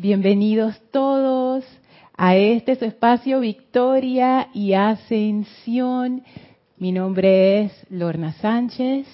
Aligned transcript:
Bienvenidos 0.00 0.80
todos 0.92 1.64
a 2.16 2.36
este 2.36 2.76
su 2.76 2.84
espacio 2.84 3.40
Victoria 3.40 4.46
y 4.54 4.74
Ascensión. 4.74 6.22
Mi 6.76 6.92
nombre 6.92 7.62
es 7.62 7.72
Lorna 7.90 8.32
Sánchez. 8.34 9.08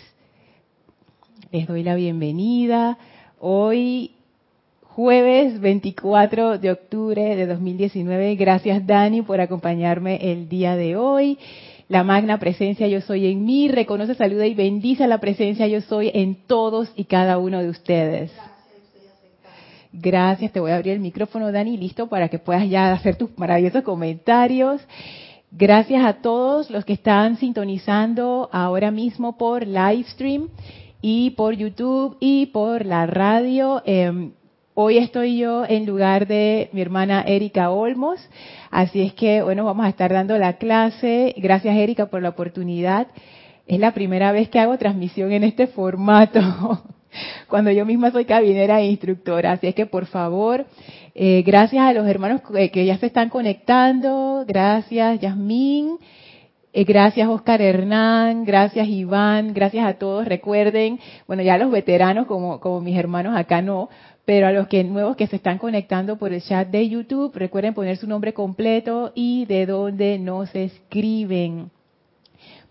Les 1.50 1.66
doy 1.66 1.84
la 1.84 1.94
bienvenida. 1.94 2.98
Hoy, 3.40 4.10
jueves 4.82 5.58
24 5.58 6.58
de 6.58 6.72
octubre 6.72 7.35
de 7.35 7.46
2019. 7.46 8.37
Gracias 8.37 8.87
Dani 8.87 9.23
por 9.23 9.41
acompañarme 9.41 10.32
el 10.32 10.51
día 10.51 10.77
de 10.77 10.96
hoy. 10.96 11.39
La 11.89 12.05
magna 12.05 12.39
presencia 12.39 12.87
yo 12.89 13.01
soy 13.01 13.29
en 13.29 13.46
mí, 13.46 13.69
reconoce, 13.69 14.14
saluda 14.16 14.46
y 14.46 14.55
bendice 14.55 15.09
la 15.09 15.16
presencia 15.16 15.66
yo 15.66 15.80
soy 15.80 16.11
en 16.12 16.35
todos 16.46 16.93
y 16.95 17.05
cada 17.05 17.39
uno 17.39 17.62
de 17.62 17.71
ustedes. 17.71 18.32
Gracias, 19.96 20.50
te 20.50 20.58
voy 20.58 20.72
a 20.72 20.74
abrir 20.74 20.95
el 20.95 20.98
micrófono, 20.98 21.52
Dani, 21.52 21.77
listo 21.77 22.08
para 22.08 22.29
que 22.29 22.40
puedas 22.40 22.68
ya 22.68 22.92
hacer 22.92 23.14
tus 23.14 23.30
maravillosos 23.38 23.84
comentarios. 23.84 24.80
Gracias 25.52 26.05
a 26.05 26.14
todos 26.14 26.69
los 26.69 26.84
que 26.84 26.95
están 26.95 27.36
sintonizando 27.36 28.48
ahora 28.50 28.91
mismo 28.91 29.38
por 29.38 29.64
Livestream 29.64 30.48
y 31.00 31.30
por 31.30 31.55
YouTube 31.55 32.16
y 32.19 32.46
por 32.46 32.84
la 32.84 33.06
radio. 33.06 33.83
Eh, 33.86 34.33
hoy 34.74 34.98
estoy 34.98 35.38
yo 35.38 35.64
en 35.64 35.86
lugar 35.86 36.27
de 36.27 36.70
mi 36.72 36.80
hermana 36.80 37.22
Erika 37.22 37.70
Olmos, 37.70 38.19
así 38.72 39.00
es 39.00 39.14
que, 39.14 39.42
bueno, 39.42 39.64
vamos 39.64 39.86
a 39.86 39.91
estar 39.91 40.12
dando 40.12 40.36
la 40.38 40.55
clase. 40.55 41.36
Gracias, 41.36 41.77
Erika, 41.77 42.06
por 42.06 42.20
la 42.20 42.30
oportunidad. 42.30 43.06
Es 43.69 43.78
la 43.78 43.95
primera 43.95 44.33
vez 44.33 44.48
que 44.48 44.58
hago 44.58 44.77
transmisión 44.77 45.30
en 45.30 45.45
este 45.45 45.69
formato. 45.69 46.83
cuando 47.48 47.70
yo 47.70 47.84
misma 47.84 48.10
soy 48.10 48.24
cabinera 48.24 48.80
e 48.80 48.86
instructora. 48.86 49.52
Así 49.52 49.66
es 49.66 49.74
que 49.74 49.86
por 49.86 50.06
favor, 50.06 50.66
eh, 51.14 51.42
gracias 51.46 51.82
a 51.82 51.92
los 51.92 52.06
hermanos 52.06 52.42
que, 52.72 52.84
ya 52.84 52.98
se 52.98 53.06
están 53.06 53.28
conectando, 53.28 54.45
gracias 54.46 55.20
Yasmín, 55.20 55.98
eh, 56.72 56.84
gracias 56.84 57.28
Oscar 57.28 57.62
Hernán, 57.62 58.44
gracias 58.44 58.89
Iván, 58.89 59.55
gracias 59.55 59.86
a 59.86 59.94
todos. 59.94 60.27
Recuerden, 60.27 60.98
bueno, 61.27 61.42
ya 61.42 61.58
los 61.58 61.70
veteranos 61.70 62.27
como, 62.27 62.61
como 62.61 62.80
mis 62.80 62.97
hermanos 62.97 63.36
acá 63.36 63.62
no, 63.62 63.89
pero 64.24 64.46
a 64.46 64.52
los 64.52 64.69
que 64.69 64.83
nuevos 64.84 65.17
que 65.17 65.27
se 65.27 65.36
están 65.36 65.58
conectando 65.58 66.17
por 66.17 66.33
el 66.33 66.42
chat 66.42 66.69
de 66.69 66.89
YouTube, 66.89 67.33
recuerden 67.34 67.74
poner 67.74 67.96
su 67.96 68.06
nombre 68.06 68.33
completo 68.33 69.12
y 69.14 69.44
de 69.46 69.67
dónde 69.67 70.19
nos 70.19 70.55
escriben 70.55 71.70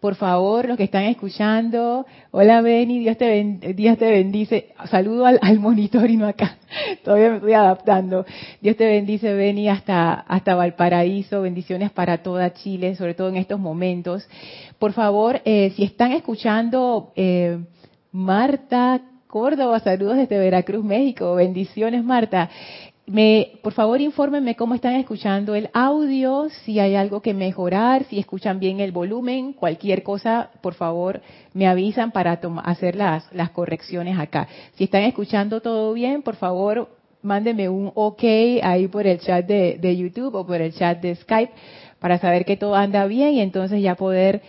por 0.03 0.15
favor, 0.15 0.67
los 0.67 0.75
que 0.75 0.83
están 0.83 1.05
escuchando, 1.05 2.05
hola 2.31 2.59
Beni, 2.59 2.99
Dios 2.99 3.15
te, 3.15 3.41
Dios 3.73 3.97
te 3.97 4.11
bendice. 4.11 4.73
Saludo 4.91 5.25
al, 5.25 5.59
monitor 5.61 6.09
y 6.09 6.17
no 6.17 6.27
acá, 6.27 6.57
todavía 7.05 7.29
me 7.29 7.35
estoy 7.37 7.53
adaptando. 7.53 8.25
Dios 8.59 8.75
te 8.75 8.85
bendice, 8.85 9.33
Beni, 9.33 9.69
hasta, 9.69 10.11
hasta 10.15 10.55
Valparaíso, 10.55 11.43
bendiciones 11.43 11.89
para 11.89 12.17
toda 12.17 12.51
Chile, 12.51 12.97
sobre 12.97 13.13
todo 13.13 13.29
en 13.29 13.37
estos 13.37 13.61
momentos. 13.61 14.27
Por 14.77 14.91
favor, 14.91 15.39
eh, 15.45 15.71
si 15.77 15.85
están 15.85 16.11
escuchando, 16.11 17.13
eh, 17.15 17.59
Marta 18.11 18.99
Córdoba, 19.27 19.79
saludos 19.79 20.17
desde 20.17 20.37
Veracruz, 20.37 20.83
México, 20.83 21.33
bendiciones 21.35 22.03
Marta. 22.03 22.49
Me, 23.05 23.59
por 23.61 23.73
favor, 23.73 23.99
infórmenme 23.99 24.55
cómo 24.55 24.75
están 24.75 24.95
escuchando 24.95 25.55
el 25.55 25.69
audio, 25.73 26.47
si 26.63 26.79
hay 26.79 26.95
algo 26.95 27.21
que 27.21 27.33
mejorar, 27.33 28.05
si 28.05 28.17
escuchan 28.17 28.59
bien 28.59 28.79
el 28.79 28.93
volumen, 28.93 29.51
cualquier 29.51 30.03
cosa, 30.03 30.51
por 30.61 30.73
favor, 30.73 31.21
me 31.53 31.67
avisan 31.67 32.11
para 32.11 32.39
hacer 32.63 32.95
las, 32.95 33.29
las 33.33 33.49
correcciones 33.49 34.17
acá. 34.17 34.47
Si 34.75 34.85
están 34.85 35.03
escuchando 35.03 35.59
todo 35.61 35.91
bien, 35.91 36.21
por 36.21 36.37
favor, 36.37 36.95
mándenme 37.21 37.67
un 37.67 37.91
OK 37.93 38.23
ahí 38.63 38.87
por 38.87 39.05
el 39.05 39.19
chat 39.19 39.45
de, 39.45 39.77
de 39.81 39.97
YouTube 39.97 40.35
o 40.35 40.45
por 40.45 40.61
el 40.61 40.73
chat 40.73 41.01
de 41.01 41.15
Skype 41.15 41.51
para 41.99 42.19
saber 42.19 42.45
que 42.45 42.55
todo 42.55 42.75
anda 42.75 43.05
bien 43.05 43.33
y 43.33 43.41
entonces 43.41 43.81
ya 43.81 43.95
poder 43.95 44.41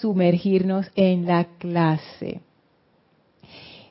sumergirnos 0.00 0.90
en 0.94 1.26
la 1.26 1.44
clase. 1.58 2.40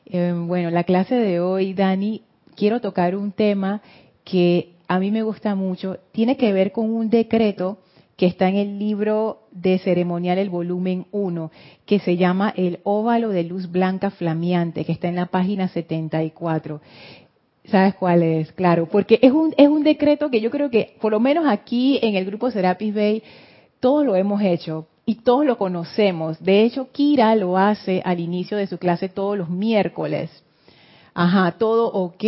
Eh, 0.08 0.34
bueno, 0.36 0.72
la 0.72 0.86
clase 0.86 1.16
de 1.16 1.40
hoy, 1.40 1.74
Dani, 1.74 2.24
quiero 2.56 2.82
tocar 2.82 3.16
un 3.16 3.32
tema 3.32 3.82
que 4.30 4.74
a 4.90 5.00
mí 5.00 5.10
me 5.10 5.24
gusta 5.24 5.56
mucho, 5.56 5.98
tiene 6.12 6.36
que 6.36 6.52
ver 6.52 6.72
con 6.74 6.90
un 6.90 7.10
decreto 7.10 7.78
que 8.18 8.26
está 8.26 8.50
en 8.50 8.56
el 8.56 8.80
libro 8.80 9.44
de 9.52 9.78
ceremonial, 9.80 10.38
el 10.38 10.50
volumen 10.50 11.06
1, 11.12 11.52
que 11.86 12.00
se 12.00 12.18
llama 12.18 12.54
El 12.56 12.80
óvalo 12.84 13.30
de 13.30 13.44
luz 13.44 13.72
blanca 13.72 14.10
flameante, 14.10 14.84
que 14.86 14.92
está 14.92 15.08
en 15.08 15.16
la 15.16 15.28
página 15.28 15.68
74. 15.70 16.82
¿Sabes 17.66 17.96
cuál 17.96 18.24
es? 18.24 18.52
Claro, 18.54 18.88
porque 18.88 19.20
es 19.22 19.32
un, 19.32 19.54
es 19.56 19.68
un 19.70 19.84
decreto 19.84 20.30
que 20.30 20.42
yo 20.42 20.50
creo 20.50 20.70
que, 20.70 20.96
por 21.00 21.12
lo 21.12 21.20
menos 21.20 21.46
aquí 21.48 22.00
en 22.02 22.16
el 22.16 22.26
grupo 22.26 22.50
Serapis 22.50 22.94
Bay, 22.94 23.24
todos 23.80 24.06
lo 24.06 24.16
hemos 24.16 24.42
hecho 24.42 24.88
y 25.06 25.16
todos 25.16 25.46
lo 25.46 25.58
conocemos. 25.58 26.42
De 26.44 26.64
hecho, 26.64 26.92
Kira 26.92 27.36
lo 27.36 27.58
hace 27.58 28.02
al 28.04 28.20
inicio 28.20 28.58
de 28.58 28.68
su 28.68 28.78
clase 28.78 29.10
todos 29.10 29.38
los 29.38 29.50
miércoles. 29.50 30.32
Ajá, 31.14 31.56
todo 31.58 31.92
ok. 31.94 32.24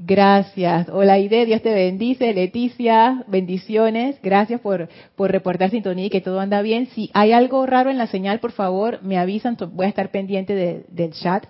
Gracias. 0.00 0.88
Hola 0.90 1.18
Ide, 1.18 1.44
Dios 1.44 1.60
te 1.60 1.74
bendice. 1.74 2.32
Leticia, 2.32 3.24
bendiciones. 3.26 4.16
Gracias 4.22 4.60
por, 4.60 4.88
por 5.16 5.32
reportar 5.32 5.70
sintonía 5.70 6.06
y 6.06 6.10
que 6.10 6.20
todo 6.20 6.38
anda 6.38 6.62
bien. 6.62 6.86
Si 6.94 7.10
hay 7.14 7.32
algo 7.32 7.66
raro 7.66 7.90
en 7.90 7.98
la 7.98 8.06
señal, 8.06 8.38
por 8.38 8.52
favor, 8.52 9.00
me 9.02 9.18
avisan. 9.18 9.56
Voy 9.72 9.86
a 9.86 9.88
estar 9.88 10.12
pendiente 10.12 10.84
del 10.88 11.12
chat. 11.14 11.46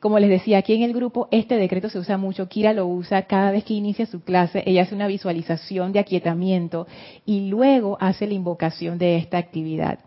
Como 0.00 0.18
les 0.18 0.30
decía, 0.30 0.56
aquí 0.56 0.72
en 0.72 0.82
el 0.84 0.94
grupo 0.94 1.28
este 1.30 1.56
decreto 1.56 1.90
se 1.90 1.98
usa 1.98 2.16
mucho. 2.16 2.48
Kira 2.48 2.72
lo 2.72 2.86
usa 2.86 3.26
cada 3.26 3.50
vez 3.50 3.62
que 3.64 3.74
inicia 3.74 4.06
su 4.06 4.22
clase. 4.22 4.62
Ella 4.64 4.84
hace 4.84 4.94
una 4.94 5.06
visualización 5.06 5.92
de 5.92 5.98
aquietamiento 5.98 6.86
y 7.26 7.50
luego 7.50 7.98
hace 8.00 8.26
la 8.26 8.32
invocación 8.32 8.96
de 8.96 9.16
esta 9.18 9.36
actividad. 9.36 9.98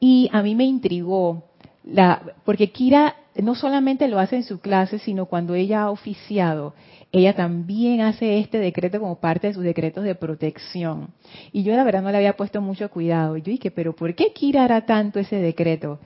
Y 0.00 0.28
a 0.32 0.42
mí 0.42 0.56
me 0.56 0.64
intrigó, 0.64 1.44
la, 1.84 2.22
porque 2.44 2.70
Kira 2.72 3.14
no 3.36 3.54
solamente 3.54 4.08
lo 4.08 4.18
hace 4.18 4.36
en 4.36 4.42
su 4.42 4.60
clase, 4.60 4.98
sino 4.98 5.26
cuando 5.26 5.54
ella 5.54 5.82
ha 5.82 5.90
oficiado 5.90 6.74
ella 7.14 7.32
también 7.32 8.00
hace 8.00 8.40
este 8.40 8.58
decreto 8.58 8.98
como 8.98 9.20
parte 9.20 9.46
de 9.46 9.54
sus 9.54 9.62
decretos 9.62 10.02
de 10.02 10.16
protección. 10.16 11.10
Y 11.52 11.62
yo 11.62 11.76
la 11.76 11.84
verdad 11.84 12.02
no 12.02 12.10
le 12.10 12.16
había 12.16 12.36
puesto 12.36 12.60
mucho 12.60 12.90
cuidado. 12.90 13.36
Yo 13.36 13.52
dije, 13.52 13.70
pero 13.70 13.94
¿por 13.94 14.16
qué 14.16 14.32
Kira 14.32 14.84
tanto 14.84 15.20
ese 15.20 15.36
decreto? 15.36 16.00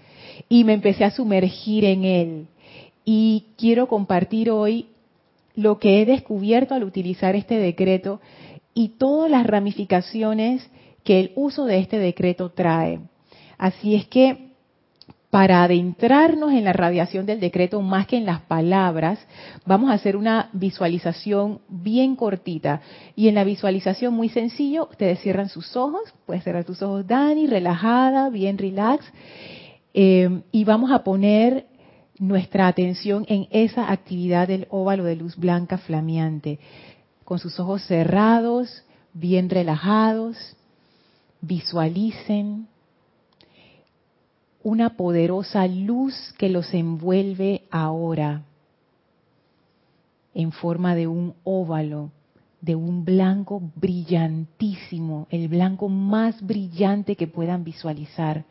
Y 0.50 0.64
me 0.64 0.74
empecé 0.74 1.04
a 1.04 1.10
sumergir 1.10 1.86
en 1.86 2.04
él. 2.04 2.47
Y 3.06 3.47
quiero 3.56 3.88
compartir 3.88 4.50
hoy 4.50 4.88
lo 5.54 5.78
que 5.78 6.02
he 6.02 6.04
descubierto 6.04 6.74
al 6.74 6.84
utilizar 6.84 7.34
este 7.36 7.54
decreto 7.54 8.20
y 8.74 8.91
todas 8.91 9.30
las 9.30 9.47
ramificaciones 9.47 10.68
que 11.04 11.20
el 11.20 11.32
uso 11.36 11.64
de 11.64 11.78
este 11.78 11.98
decreto 11.98 12.50
trae. 12.50 13.00
Así 13.56 13.94
es 13.94 14.06
que 14.08 14.47
para 15.31 15.62
adentrarnos 15.62 16.53
en 16.53 16.65
la 16.65 16.72
radiación 16.72 17.27
del 17.27 17.41
decreto 17.41 17.83
más 17.83 18.06
que 18.06 18.16
en 18.16 18.25
las 18.25 18.41
palabras, 18.41 19.19
vamos 19.66 19.91
a 19.91 19.94
hacer 19.94 20.16
una 20.16 20.49
visualización 20.55 21.61
bien 21.69 22.16
cortita. 22.16 22.81
Y 23.15 23.28
en 23.28 23.34
la 23.34 23.44
visualización 23.44 24.15
muy 24.15 24.31
sencillo, 24.31 24.89
ustedes 24.91 25.21
cierran 25.21 25.50
sus 25.50 25.77
ojos, 25.77 26.15
puedes 26.25 26.44
cerrar 26.44 26.65
tus 26.65 26.81
ojos, 26.81 27.06
Dani, 27.06 27.47
relajada, 27.47 28.31
bien 28.31 28.56
relax, 28.56 29.05
eh, 29.93 30.41
y 30.50 30.65
vamos 30.65 30.91
a 30.93 31.05
poner 31.05 31.66
nuestra 32.19 32.66
atención 32.66 33.27
en 33.28 33.49
esa 33.50 33.93
actividad 33.93 34.49
del 34.49 34.66
óvalo 34.71 35.05
de 35.05 35.16
luz 35.16 35.37
blanca 35.37 35.77
flameante, 35.77 36.59
con 37.25 37.39
sus 37.39 37.60
ojos 37.60 37.83
cerrados, 37.83 38.83
bien 39.12 39.50
relajados, 39.50 40.56
visualicen 41.43 42.66
una 44.68 44.90
poderosa 44.90 45.66
luz 45.66 46.34
que 46.36 46.50
los 46.50 46.74
envuelve 46.74 47.62
ahora 47.70 48.42
en 50.34 50.52
forma 50.52 50.94
de 50.94 51.06
un 51.06 51.34
óvalo, 51.42 52.10
de 52.60 52.74
un 52.74 53.03
blanco 53.03 53.62
brillantísimo, 53.76 55.26
el 55.30 55.48
blanco 55.48 55.88
más 55.88 56.47
brillante 56.47 57.16
que 57.16 57.26
puedan 57.26 57.65
visualizar. 57.65 58.44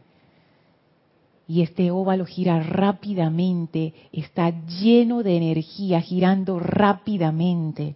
Y 1.47 1.61
este 1.61 1.91
óvalo 1.91 2.25
gira 2.25 2.61
rápidamente, 2.61 3.93
está 4.11 4.49
lleno 4.65 5.21
de 5.21 5.37
energía, 5.37 6.01
girando 6.01 6.59
rápidamente. 6.59 7.93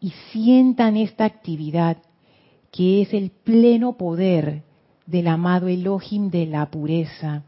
Y 0.00 0.12
sientan 0.30 0.96
esta 0.96 1.24
actividad 1.24 1.96
que 2.70 3.02
es 3.02 3.12
el 3.12 3.30
pleno 3.30 3.94
poder 3.96 4.67
del 5.08 5.26
amado 5.26 5.68
Elohim 5.68 6.30
de 6.30 6.44
la 6.44 6.66
pureza, 6.66 7.42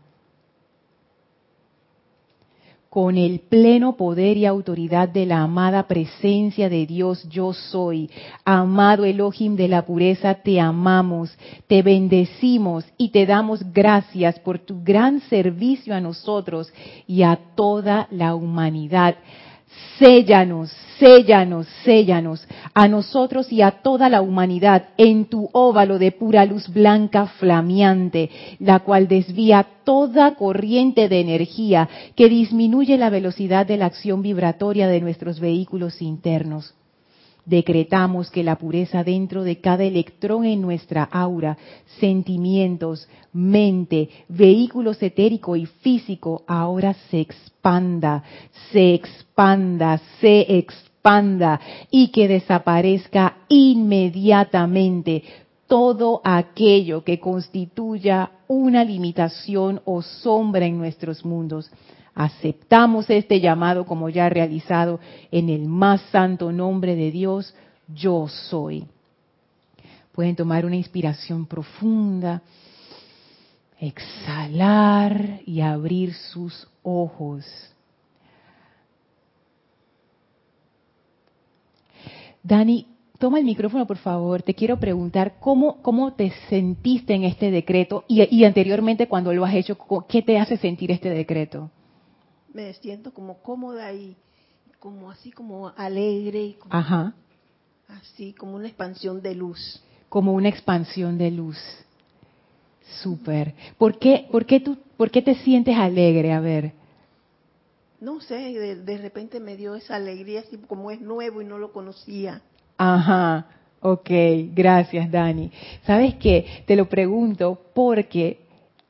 con 2.89 3.19
el 3.19 3.41
pleno 3.41 3.97
poder 3.97 4.37
y 4.37 4.47
autoridad 4.47 5.09
de 5.09 5.27
la 5.27 5.43
amada 5.43 5.87
presencia 5.87 6.69
de 6.69 6.87
Dios 6.87 7.23
yo 7.29 7.53
soy. 7.53 8.11
Amado 8.45 9.05
Elohim 9.05 9.55
de 9.55 9.69
la 9.69 9.85
pureza, 9.85 10.35
te 10.35 10.59
amamos, 10.59 11.37
te 11.69 11.83
bendecimos 11.83 12.85
y 12.97 13.11
te 13.11 13.27
damos 13.27 13.63
gracias 13.73 14.41
por 14.41 14.59
tu 14.59 14.83
gran 14.83 15.21
servicio 15.29 15.95
a 15.95 16.01
nosotros 16.01 16.73
y 17.07 17.23
a 17.23 17.39
toda 17.55 18.09
la 18.11 18.35
humanidad. 18.35 19.17
séllanos, 19.99 20.73
séllanos, 20.99 21.69
séllanos, 21.85 22.47
a 22.81 22.89
nosotros 22.89 23.53
y 23.53 23.61
a 23.61 23.83
toda 23.83 24.09
la 24.09 24.23
humanidad 24.23 24.89
en 24.97 25.27
tu 25.27 25.51
óvalo 25.53 25.99
de 25.99 26.13
pura 26.13 26.47
luz 26.47 26.67
blanca 26.71 27.27
flameante, 27.27 28.31
la 28.59 28.79
cual 28.79 29.07
desvía 29.07 29.67
toda 29.85 30.35
corriente 30.35 31.11
de 31.11 31.21
energía 31.21 31.91
que 32.17 32.31
disminuye 32.31 32.97
la 32.97 33.11
velocidad 33.11 33.67
de 33.67 33.77
la 33.77 33.85
acción 33.85 34.23
vibratoria 34.23 34.89
de 34.89 35.03
nuestros 35.03 35.41
vehículos 35.41 36.01
internos. 36.01 36.73
Decretamos 37.45 38.31
que 38.31 38.43
la 38.43 38.57
pureza 38.57 39.05
dentro 39.05 39.45
de 39.45 39.61
cada 39.61 39.85
electrón 39.85 40.47
en 40.47 40.63
nuestra 40.63 41.03
aura, 41.05 41.59
sentimientos, 41.99 43.07
mente, 43.35 44.09
vehículo 44.27 44.93
etérico 44.99 45.55
y 45.55 45.67
físico 45.67 46.45
ahora 46.47 46.95
se 47.11 47.21
expanda, 47.21 48.25
se 48.73 48.95
expanda, 48.95 50.01
se 50.23 50.57
expanda 50.57 50.90
y 51.91 52.09
que 52.09 52.29
desaparezca 52.29 53.39
inmediatamente 53.49 55.23
todo 55.67 56.21
aquello 56.25 57.05
que 57.05 57.19
constituya 57.21 58.31
una 58.49 58.85
limitación 58.85 59.81
o 59.85 60.03
sombra 60.03 60.67
en 60.67 60.79
nuestros 60.79 61.25
mundos 61.25 61.71
aceptamos 62.15 63.09
este 63.09 63.41
llamado 63.41 63.87
como 63.87 64.09
ya 64.09 64.29
realizado 64.29 65.01
en 65.31 65.49
el 65.49 65.67
más 65.67 66.03
santo 66.13 66.53
nombre 66.53 66.95
de 66.95 67.11
Dios, 67.11 67.55
yo 67.89 68.29
soy. 68.29 68.87
Pueden 70.13 70.37
tomar 70.37 70.67
una 70.67 70.77
inspiración 70.77 71.47
profunda, 71.47 72.43
exhalar 73.79 75.41
y 75.47 75.61
abrir 75.61 76.13
sus 76.13 76.69
ojos. 76.83 77.47
Dani, 82.43 82.87
toma 83.19 83.39
el 83.39 83.45
micrófono, 83.45 83.87
por 83.87 83.99
favor. 83.99 84.43
Te 84.43 84.55
quiero 84.55 84.79
preguntar 84.79 85.35
cómo, 85.41 85.83
cómo 85.83 86.15
te 86.15 86.33
sentiste 86.49 87.15
en 87.15 87.25
este 87.25 87.51
decreto 87.51 88.05
y, 88.09 88.23
y 88.35 88.45
anteriormente 88.45 89.09
cuando 89.09 89.33
lo 89.33 89.45
has 89.45 89.55
hecho, 89.55 89.77
¿qué 90.09 90.23
te 90.23 90.39
hace 90.39 90.57
sentir 90.57 90.91
este 90.91 91.11
decreto? 91.11 91.71
me 92.53 92.73
siento 92.75 93.13
como 93.13 93.39
cómoda 93.43 93.93
y 93.93 94.17
como 94.79 95.11
así 95.11 95.31
como 95.31 95.73
alegre 95.77 96.41
y 96.41 96.57
Ajá. 96.71 97.15
así 97.89 98.33
como 98.33 98.57
una 98.57 98.69
expansión 98.69 99.21
de 99.21 99.35
luz. 99.35 99.83
Como 100.09 100.33
una 100.33 100.49
expansión 100.49 101.19
de 101.19 101.31
luz. 101.31 101.59
Súper. 103.03 103.55
¿Por 103.79 103.99
qué, 103.99 104.27
por, 104.31 104.47
qué 104.47 104.61
tú, 104.61 104.77
¿Por 104.97 105.11
qué 105.11 105.23
te 105.23 105.37
sientes 105.37 105.77
alegre? 105.77 106.33
A 106.33 106.41
ver. 106.41 106.73
No 108.01 108.21
sé, 108.21 108.35
de, 108.35 108.77
de 108.77 108.99
repente 108.99 109.41
me 109.41 109.57
dio 109.57 109.75
esa 109.75 109.97
alegría, 109.97 110.41
así 110.41 110.57
como 110.57 110.91
es 110.91 111.01
nuevo 111.01 111.43
y 111.43 111.45
no 111.45 111.59
lo 111.59 111.73
conocía. 111.73 112.43
Ajá. 112.79 113.47
Ok, 113.83 114.11
gracias 114.55 115.11
Dani. 115.11 115.51
¿Sabes 115.87 116.15
qué? 116.17 116.45
Te 116.67 116.77
lo 116.77 116.89
pregunto 116.89 117.61
porque 117.75 118.41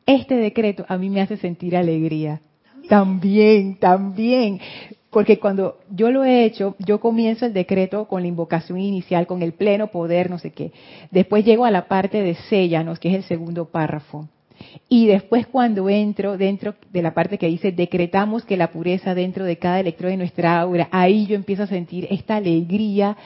este 0.04 0.34
decreto 0.34 0.84
a 0.88 0.96
mí 0.96 1.10
me 1.10 1.20
hace 1.20 1.36
sentir 1.36 1.76
alegría. 1.76 2.40
También, 2.88 3.76
también. 3.76 4.60
Porque 5.10 5.38
cuando 5.38 5.78
yo 5.90 6.10
lo 6.10 6.24
he 6.24 6.44
hecho, 6.44 6.76
yo 6.78 7.00
comienzo 7.00 7.46
el 7.46 7.52
decreto 7.52 8.06
con 8.06 8.22
la 8.22 8.28
invocación 8.28 8.80
inicial, 8.80 9.26
con 9.26 9.42
el 9.42 9.52
pleno 9.52 9.88
poder, 9.88 10.30
no 10.30 10.38
sé 10.38 10.50
qué. 10.50 10.72
Después 11.10 11.44
llego 11.44 11.64
a 11.64 11.70
la 11.70 11.86
parte 11.86 12.22
de 12.22 12.34
séllanos, 12.34 12.98
que 12.98 13.10
es 13.10 13.14
el 13.14 13.24
segundo 13.24 13.66
párrafo. 13.66 14.28
Y 14.88 15.06
después 15.06 15.46
cuando 15.46 15.88
entro 15.88 16.36
dentro 16.36 16.74
de 16.92 17.02
la 17.02 17.14
parte 17.14 17.38
que 17.38 17.46
dice, 17.46 17.72
decretamos 17.72 18.44
que 18.44 18.56
la 18.56 18.70
pureza 18.70 19.14
dentro 19.14 19.44
de 19.44 19.56
cada 19.56 19.80
electrón 19.80 20.10
de 20.10 20.16
nuestra 20.18 20.60
aura, 20.60 20.88
ahí 20.90 21.26
yo 21.26 21.36
empiezo 21.36 21.62
a 21.62 21.66
sentir 21.66 22.06
esta 22.10 22.36
alegría 22.36 23.16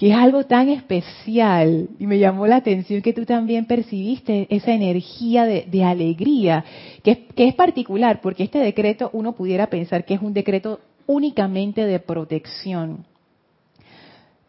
que 0.00 0.08
es 0.08 0.16
algo 0.16 0.44
tan 0.44 0.70
especial. 0.70 1.90
Y 1.98 2.06
me 2.06 2.18
llamó 2.18 2.46
la 2.46 2.56
atención 2.56 3.02
que 3.02 3.12
tú 3.12 3.26
también 3.26 3.66
percibiste 3.66 4.46
esa 4.48 4.72
energía 4.72 5.44
de, 5.44 5.84
alegría, 5.84 6.64
que 7.04 7.26
es, 7.36 7.54
particular, 7.54 8.22
porque 8.22 8.44
este 8.44 8.60
decreto 8.60 9.10
uno 9.12 9.34
pudiera 9.34 9.66
pensar 9.66 10.06
que 10.06 10.14
es 10.14 10.22
un 10.22 10.32
decreto 10.32 10.80
únicamente 11.06 11.84
de 11.84 11.98
protección, 11.98 13.04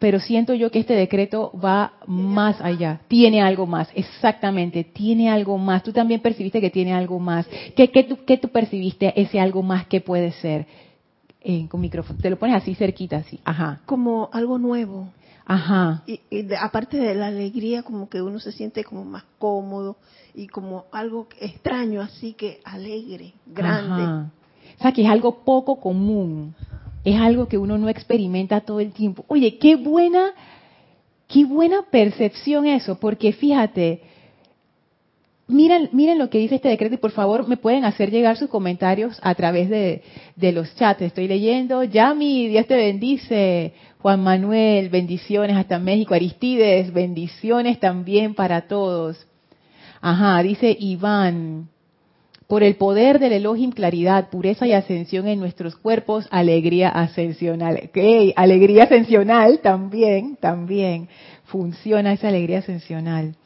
pero 0.01 0.19
siento 0.19 0.55
yo 0.55 0.71
que 0.71 0.79
este 0.79 0.95
decreto 0.95 1.51
va 1.63 1.93
más 2.07 2.59
allá, 2.59 3.01
tiene 3.07 3.39
algo 3.39 3.67
más, 3.67 3.87
exactamente, 3.93 4.83
tiene 4.83 5.29
algo 5.29 5.59
más. 5.59 5.83
Tú 5.83 5.93
también 5.93 6.21
percibiste 6.21 6.59
que 6.59 6.71
tiene 6.71 6.91
algo 6.91 7.19
más. 7.19 7.47
¿Qué, 7.75 7.87
tú, 8.09 8.17
qué 8.25 8.37
tú 8.37 8.47
percibiste 8.47 9.13
ese 9.21 9.39
algo 9.39 9.61
más 9.61 9.85
que 9.85 10.01
puede 10.01 10.31
ser? 10.31 10.65
Eh, 11.39 11.67
con 11.69 11.81
micrófono, 11.81 12.17
te 12.19 12.31
lo 12.31 12.39
pones 12.39 12.55
así 12.55 12.73
cerquita, 12.73 13.17
así, 13.17 13.39
ajá. 13.45 13.81
Como 13.85 14.31
algo 14.33 14.57
nuevo. 14.57 15.09
Ajá. 15.45 16.01
Y, 16.07 16.19
aparte 16.59 16.97
de 16.97 17.13
la 17.13 17.27
alegría, 17.27 17.83
como 17.83 18.09
que 18.09 18.23
uno 18.23 18.39
se 18.39 18.51
siente 18.51 18.83
como 18.83 19.05
más 19.05 19.23
cómodo 19.37 19.97
y 20.33 20.47
como 20.47 20.85
algo 20.91 21.27
extraño, 21.39 22.01
así 22.01 22.33
que 22.33 22.59
alegre, 22.63 23.33
grande. 23.45 24.31
O 24.79 24.81
sea, 24.81 24.91
que 24.93 25.03
es 25.03 25.09
algo 25.09 25.43
poco 25.43 25.79
común. 25.79 26.55
Es 27.03 27.19
algo 27.19 27.47
que 27.47 27.57
uno 27.57 27.77
no 27.77 27.89
experimenta 27.89 28.61
todo 28.61 28.79
el 28.79 28.91
tiempo. 28.91 29.25
Oye, 29.27 29.57
qué 29.57 29.75
buena, 29.75 30.31
qué 31.27 31.45
buena 31.45 31.83
percepción 31.89 32.67
eso, 32.67 32.99
porque 32.99 33.33
fíjate, 33.33 34.01
miren, 35.47 35.89
miren 35.91 36.17
lo 36.17 36.29
que 36.29 36.37
dice 36.37 36.55
este 36.55 36.69
decreto 36.69 36.95
y 36.95 36.99
por 36.99 37.11
favor 37.11 37.47
me 37.47 37.57
pueden 37.57 37.85
hacer 37.85 38.11
llegar 38.11 38.37
sus 38.37 38.49
comentarios 38.49 39.19
a 39.21 39.35
través 39.35 39.69
de, 39.69 40.01
de 40.35 40.51
los 40.51 40.75
chats. 40.75 41.01
Estoy 41.01 41.27
leyendo. 41.27 41.83
Yami, 41.83 42.47
Dios 42.47 42.67
te 42.67 42.75
bendice. 42.75 43.73
Juan 43.99 44.23
Manuel, 44.23 44.89
bendiciones 44.89 45.55
hasta 45.55 45.77
México. 45.77 46.13
Aristides, 46.13 46.91
bendiciones 46.91 47.79
también 47.79 48.33
para 48.33 48.61
todos. 48.67 49.27
Ajá, 50.01 50.41
dice 50.41 50.75
Iván, 50.79 51.69
por 52.51 52.63
el 52.63 52.75
poder 52.75 53.19
del 53.19 53.31
Elohim, 53.31 53.71
claridad, 53.71 54.29
pureza 54.29 54.67
y 54.67 54.73
ascensión 54.73 55.25
en 55.29 55.39
nuestros 55.39 55.77
cuerpos, 55.77 56.27
alegría 56.31 56.89
ascensional. 56.89 57.79
Okay, 57.87 58.33
alegría 58.35 58.83
ascensional 58.83 59.61
también, 59.61 60.35
también 60.35 61.07
funciona 61.45 62.11
esa 62.11 62.27
alegría 62.27 62.59
ascensional. 62.59 63.37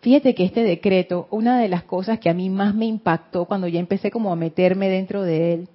Fíjate 0.00 0.34
que 0.34 0.42
este 0.42 0.64
decreto, 0.64 1.28
una 1.30 1.60
de 1.60 1.68
las 1.68 1.84
cosas 1.84 2.18
que 2.18 2.28
a 2.28 2.34
mí 2.34 2.50
más 2.50 2.74
me 2.74 2.86
impactó 2.86 3.44
cuando 3.44 3.68
ya 3.68 3.78
empecé 3.78 4.10
como 4.10 4.32
a 4.32 4.36
meterme 4.36 4.88
dentro 4.88 5.22
de 5.22 5.52
él, 5.52 5.68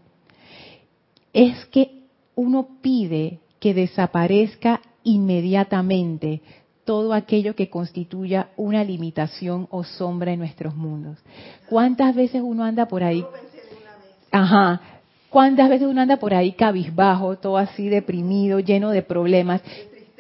es 1.31 1.65
que 1.67 1.91
uno 2.35 2.67
pide 2.81 3.39
que 3.61 3.73
desaparezca 3.73 4.81
inmediatamente 5.05 6.41
todo 6.91 7.13
aquello 7.13 7.55
que 7.55 7.69
constituya 7.69 8.49
una 8.57 8.83
limitación 8.83 9.65
o 9.71 9.85
sombra 9.85 10.33
en 10.33 10.39
nuestros 10.39 10.75
mundos. 10.75 11.17
¿Cuántas 11.69 12.13
veces 12.13 12.41
uno 12.43 12.65
anda 12.65 12.85
por 12.85 13.01
ahí? 13.01 13.23
Ajá. 14.29 14.81
¿Cuántas 15.29 15.69
veces 15.69 15.87
uno 15.87 16.01
anda 16.01 16.17
por 16.17 16.33
ahí 16.33 16.51
cabizbajo, 16.51 17.37
todo 17.37 17.55
así 17.55 17.87
deprimido, 17.87 18.59
lleno 18.59 18.89
de 18.89 19.03
problemas? 19.03 19.61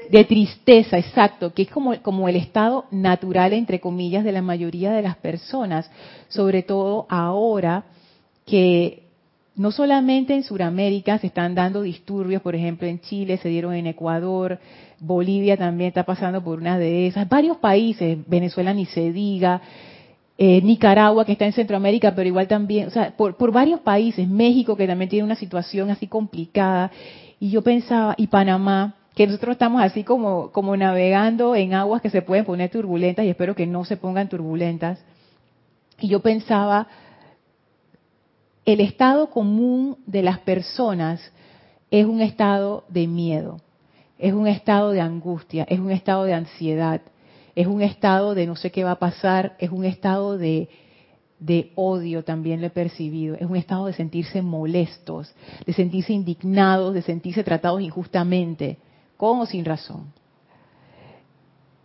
De 0.09 0.23
tristeza, 0.23 0.97
exacto, 0.97 1.53
que 1.53 1.63
es 1.63 1.69
como, 1.69 2.01
como 2.01 2.29
el 2.29 2.37
estado 2.37 2.85
natural, 2.89 3.51
entre 3.51 3.81
comillas, 3.81 4.23
de 4.23 4.31
la 4.31 4.41
mayoría 4.41 4.93
de 4.93 5.01
las 5.01 5.17
personas, 5.17 5.91
sobre 6.29 6.63
todo 6.63 7.05
ahora 7.09 7.83
que 8.45 9.03
no 9.57 9.71
solamente 9.71 10.33
en 10.33 10.43
Sudamérica 10.43 11.19
se 11.19 11.27
están 11.27 11.53
dando 11.53 11.81
disturbios, 11.81 12.41
por 12.41 12.55
ejemplo 12.55 12.87
en 12.87 13.01
Chile 13.01 13.37
se 13.37 13.49
dieron 13.49 13.73
en 13.73 13.87
Ecuador, 13.87 14.57
Bolivia 15.01 15.57
también 15.57 15.87
está 15.87 16.03
pasando 16.03 16.43
por 16.43 16.59
una 16.59 16.77
de 16.77 17.07
esas, 17.07 17.27
varios 17.27 17.57
países, 17.57 18.19
Venezuela 18.27 18.71
ni 18.73 18.85
se 18.85 19.11
diga, 19.11 19.59
eh, 20.37 20.61
Nicaragua 20.61 21.25
que 21.25 21.31
está 21.33 21.45
en 21.45 21.53
Centroamérica, 21.53 22.13
pero 22.15 22.27
igual 22.27 22.47
también, 22.47 22.87
o 22.87 22.91
sea, 22.91 23.17
por, 23.17 23.35
por 23.35 23.51
varios 23.51 23.79
países, 23.79 24.27
México 24.29 24.75
que 24.75 24.87
también 24.87 25.09
tiene 25.09 25.25
una 25.25 25.35
situación 25.35 25.89
así 25.89 26.05
complicada, 26.05 26.91
y 27.39 27.49
yo 27.49 27.63
pensaba, 27.63 28.13
y 28.15 28.27
Panamá, 28.27 28.93
que 29.15 29.25
nosotros 29.25 29.53
estamos 29.53 29.81
así 29.81 30.03
como, 30.03 30.51
como 30.51 30.77
navegando 30.77 31.55
en 31.55 31.73
aguas 31.73 32.01
que 32.03 32.11
se 32.11 32.21
pueden 32.21 32.45
poner 32.45 32.69
turbulentas 32.69 33.25
y 33.25 33.29
espero 33.29 33.55
que 33.55 33.67
no 33.67 33.83
se 33.83 33.97
pongan 33.97 34.29
turbulentas. 34.29 34.99
Y 35.99 36.07
yo 36.09 36.21
pensaba, 36.21 36.87
el 38.65 38.79
estado 38.79 39.31
común 39.31 39.97
de 40.05 40.21
las 40.21 40.39
personas 40.39 41.31
es 41.89 42.05
un 42.05 42.21
estado 42.21 42.85
de 42.87 43.07
miedo, 43.07 43.59
es 44.21 44.33
un 44.33 44.47
estado 44.47 44.91
de 44.91 45.01
angustia, 45.01 45.65
es 45.67 45.79
un 45.79 45.89
estado 45.89 46.25
de 46.25 46.35
ansiedad, 46.35 47.01
es 47.55 47.65
un 47.65 47.81
estado 47.81 48.35
de 48.35 48.45
no 48.45 48.55
sé 48.55 48.71
qué 48.71 48.83
va 48.83 48.91
a 48.91 48.99
pasar, 48.99 49.55
es 49.57 49.71
un 49.71 49.83
estado 49.83 50.37
de, 50.37 50.69
odio 51.73 52.23
también 52.23 52.61
lo 52.61 52.67
he 52.67 52.69
percibido, 52.69 53.35
es 53.35 53.41
un 53.41 53.55
estado 53.55 53.87
de 53.87 53.93
sentirse 53.93 54.43
molestos, 54.43 55.33
de 55.65 55.73
sentirse 55.73 56.13
indignados, 56.13 56.93
de 56.93 57.01
sentirse 57.01 57.43
tratados 57.43 57.81
injustamente, 57.81 58.77
con 59.17 59.39
o 59.39 59.45
sin 59.47 59.65
razón. 59.65 60.13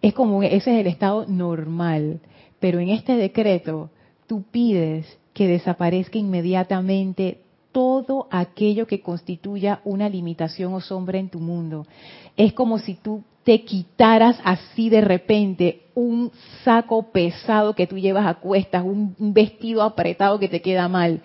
Es 0.03 0.13
como 0.13 0.43
ese 0.43 0.57
es 0.57 0.81
el 0.81 0.87
estado 0.89 1.25
normal, 1.27 2.21
pero 2.61 2.81
en 2.81 2.91
este 2.91 3.17
decreto 3.17 3.89
tú 4.27 4.43
pides 4.43 5.07
que 5.33 5.49
desaparezca 5.49 6.19
inmediatamente 6.19 7.41
todo 7.77 8.27
aquello 8.31 8.87
que 8.87 9.03
constituya 9.03 9.83
una 9.85 10.09
limitación 10.09 10.73
o 10.73 10.81
sombra 10.81 11.19
en 11.19 11.29
tu 11.29 11.41
mundo. 11.41 11.87
Es 12.35 12.55
como 12.55 12.79
si 12.79 12.95
tú 12.95 13.23
te 13.45 13.65
quitaras 13.67 14.41
así 14.45 14.89
de 14.89 15.03
repente 15.03 15.83
un 15.95 16.33
saco 16.65 17.13
pesado 17.13 17.75
que 17.75 17.87
tú 17.87 17.99
llevas 17.99 18.27
a 18.27 18.37
cuestas, 18.37 18.83
un 18.83 19.15
vestido 19.19 19.83
apretado 19.83 20.39
que 20.39 20.49
te 20.49 20.63
queda 20.63 20.89
mal. 20.89 21.21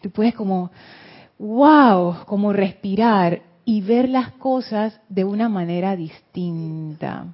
Tú 0.00 0.08
puedes 0.08 0.34
como, 0.34 0.70
wow, 1.38 2.24
como 2.24 2.50
respirar 2.54 3.42
y 3.66 3.82
ver 3.82 4.08
las 4.08 4.32
cosas 4.32 4.98
de 5.10 5.24
una 5.24 5.50
manera 5.50 5.94
distinta. 5.94 7.26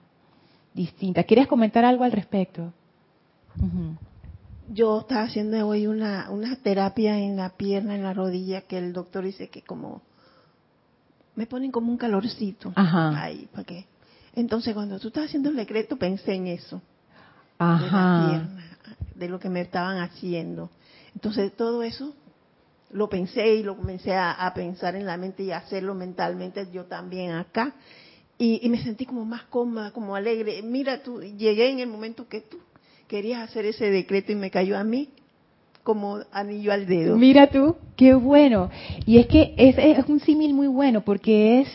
Distinta. 0.75 1.23
¿Quieres 1.23 1.47
comentar 1.47 1.85
algo 1.85 2.03
al 2.03 2.11
respecto? 2.11 2.73
Yo 4.69 5.01
estaba 5.01 5.23
haciendo 5.23 5.67
hoy 5.67 5.87
una, 5.87 6.31
una 6.31 6.57
terapia 6.57 7.19
en 7.19 7.37
la 7.37 7.51
pierna, 7.51 7.95
en 7.95 8.03
la 8.03 8.15
rodilla, 8.15 8.63
que 8.63 8.79
el 8.79 8.93
doctor 8.93 9.25
dice 9.25 9.49
que 9.49 9.63
como 9.63 10.03
me 11.37 11.47
ponen 11.47 11.71
como 11.71 11.91
un 11.91 11.99
calorcito 11.99 12.73
Ajá. 12.75 13.23
ahí, 13.23 13.49
¿para 13.53 13.65
qué? 13.65 13.87
Entonces 14.35 14.75
cuando 14.75 14.99
tú 14.99 15.09
estás 15.09 15.27
haciendo 15.27 15.51
el 15.51 15.57
decreto 15.57 15.97
pensé 15.97 16.35
en 16.35 16.47
eso, 16.47 16.81
Ajá. 17.59 17.85
de 17.85 17.91
la 17.91 18.17
pierna, 18.17 18.79
de 19.15 19.29
lo 19.29 19.39
que 19.39 19.49
me 19.49 19.61
estaban 19.61 19.99
haciendo. 19.99 20.71
Entonces 21.15 21.53
todo 21.57 21.83
eso 21.83 22.15
lo 22.91 23.09
pensé 23.09 23.57
y 23.57 23.63
lo 23.63 23.77
comencé 23.77 24.15
a, 24.15 24.33
a 24.33 24.55
pensar 24.55 24.97
en 24.97 25.07
la 25.07 25.17
mente 25.17 25.43
y 25.43 25.51
a 25.51 25.59
hacerlo 25.59 25.95
mentalmente 25.95 26.67
yo 26.73 26.85
también 26.87 27.33
acá. 27.33 27.75
Y, 28.39 28.67
y, 28.67 28.69
me 28.69 28.83
sentí 28.83 29.07
como 29.07 29.25
más 29.25 29.45
cómoda, 29.45 29.93
como 29.93 30.17
alegre. 30.17 30.61
Mira, 30.63 31.05
tú 31.05 31.21
llegué 31.21 31.71
en 31.71 31.79
el 31.79 31.89
momento 31.89 32.29
que 32.29 32.41
tú 32.41 32.59
querías 33.09 33.43
hacer 33.43 33.67
ese 33.67 33.91
decreto 33.91 34.33
y 34.33 34.37
me 34.37 34.51
cayó 34.51 34.77
a 34.79 34.85
mí 34.85 35.09
como 35.83 36.21
anillo 36.33 36.73
al 36.73 36.87
dedo. 36.87 37.17
Mira 37.17 37.47
tú, 37.49 37.77
qué 37.95 38.15
bueno. 38.15 38.71
Y 39.07 39.19
es 39.19 39.27
que 39.27 39.55
es, 39.57 39.77
es 39.79 40.07
un 40.09 40.19
símil 40.19 40.55
muy 40.55 40.67
bueno 40.67 41.03
porque 41.03 41.61
es, 41.61 41.69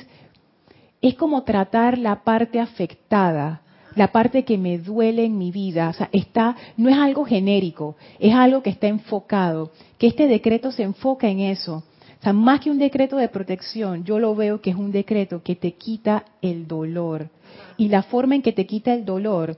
es 1.01 1.15
como 1.15 1.43
tratar 1.43 1.97
la 1.97 2.23
parte 2.23 2.59
afectada, 2.59 3.61
la 3.95 4.11
parte 4.11 4.43
que 4.43 4.57
me 4.57 4.79
duele 4.79 5.25
en 5.25 5.37
mi 5.37 5.51
vida. 5.51 5.89
O 5.89 5.93
sea, 5.93 6.09
está, 6.11 6.55
no 6.75 6.89
es 6.89 6.97
algo 6.97 7.23
genérico, 7.23 7.95
es 8.19 8.33
algo 8.33 8.63
que 8.63 8.71
está 8.71 8.87
enfocado. 8.87 9.71
Que 9.99 10.07
este 10.07 10.27
decreto 10.27 10.71
se 10.71 10.83
enfoca 10.83 11.29
en 11.29 11.39
eso. 11.41 11.83
O 12.19 12.23
sea, 12.23 12.33
más 12.33 12.59
que 12.59 12.71
un 12.71 12.79
decreto 12.79 13.15
de 13.15 13.29
protección, 13.29 14.03
yo 14.03 14.19
lo 14.19 14.35
veo 14.35 14.59
que 14.59 14.71
es 14.71 14.75
un 14.75 14.91
decreto 14.91 15.41
que 15.43 15.55
te 15.55 15.73
quita 15.73 16.25
el 16.41 16.67
dolor. 16.67 17.29
Y 17.77 17.87
la 17.87 18.03
forma 18.03 18.35
en 18.35 18.41
que 18.41 18.51
te 18.51 18.65
quita 18.65 18.93
el 18.93 19.05
dolor 19.05 19.55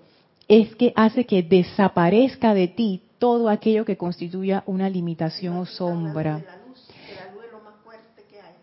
es 0.52 0.76
que 0.76 0.92
hace 0.98 1.26
que 1.26 1.44
desaparezca 1.44 2.54
de 2.54 2.68
ti 2.68 3.04
todo 3.20 3.48
aquello 3.48 3.86
que 3.86 3.96
constituya 3.96 4.64
una 4.66 4.90
limitación 4.90 5.56
o 5.56 5.66
sombra. 5.66 6.44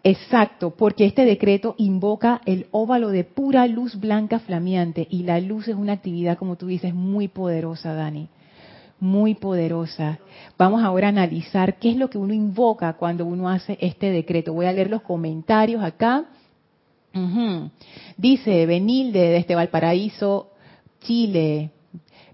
Exacto, 0.04 0.68
porque 0.68 1.06
este 1.06 1.24
decreto 1.24 1.74
invoca 1.78 2.42
el 2.44 2.66
óvalo 2.72 3.08
de 3.08 3.24
pura 3.24 3.66
luz 3.66 3.98
blanca 3.98 4.38
flameante 4.38 5.08
y 5.08 5.22
la 5.22 5.40
luz 5.40 5.66
es 5.68 5.76
una 5.76 5.94
actividad, 5.94 6.36
como 6.36 6.56
tú 6.56 6.66
dices, 6.66 6.92
muy 6.92 7.26
poderosa, 7.26 7.94
Dani, 7.94 8.28
muy 9.00 9.34
poderosa. 9.34 10.18
Vamos 10.58 10.84
ahora 10.84 11.06
a 11.06 11.10
analizar 11.10 11.78
qué 11.78 11.92
es 11.92 11.96
lo 11.96 12.10
que 12.10 12.18
uno 12.18 12.34
invoca 12.34 12.92
cuando 12.98 13.24
uno 13.24 13.48
hace 13.48 13.78
este 13.80 14.10
decreto. 14.10 14.52
Voy 14.52 14.66
a 14.66 14.72
leer 14.74 14.90
los 14.90 15.00
comentarios 15.00 15.82
acá. 15.82 16.26
Dice 18.18 18.66
Benilde 18.66 19.30
desde 19.30 19.54
Valparaíso, 19.54 20.50
Chile. 21.00 21.70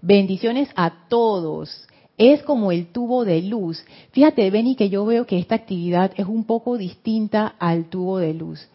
Bendiciones 0.07 0.69
a 0.75 1.07
todos 1.09 1.87
es 2.15 2.43
como 2.43 2.71
el 2.71 2.85
tubo 2.91 3.25
de 3.25 3.41
luz. 3.41 3.83
Fíjate, 4.11 4.51
Benny, 4.51 4.75
que 4.75 4.91
yo 4.91 5.03
veo 5.03 5.25
que 5.25 5.39
esta 5.39 5.55
actividad 5.55 6.11
es 6.15 6.27
un 6.27 6.43
poco 6.43 6.77
distinta 6.77 7.55
al 7.57 7.85
tubo 7.85 8.19
de 8.19 8.35
luz. 8.35 8.67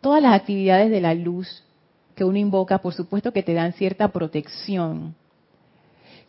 Todas 0.00 0.20
las 0.20 0.34
actividades 0.34 0.90
de 0.90 1.00
la 1.00 1.14
luz 1.14 1.62
que 2.16 2.24
uno 2.24 2.36
invoca, 2.36 2.78
por 2.78 2.94
supuesto 2.94 3.32
que 3.32 3.44
te 3.44 3.54
dan 3.54 3.72
cierta 3.74 4.08
protección. 4.08 5.14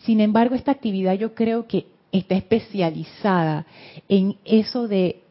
Sin 0.03 0.21
embargo, 0.21 0.53
esta 0.53 0.73
actividad 0.73 1.15
yo 1.15 1.33
creo 1.33 1.65
que 1.65 1.87
está 2.11 2.35
especializada 2.35 3.65
en 4.07 4.37
eso 4.45 4.87
de 4.87 5.23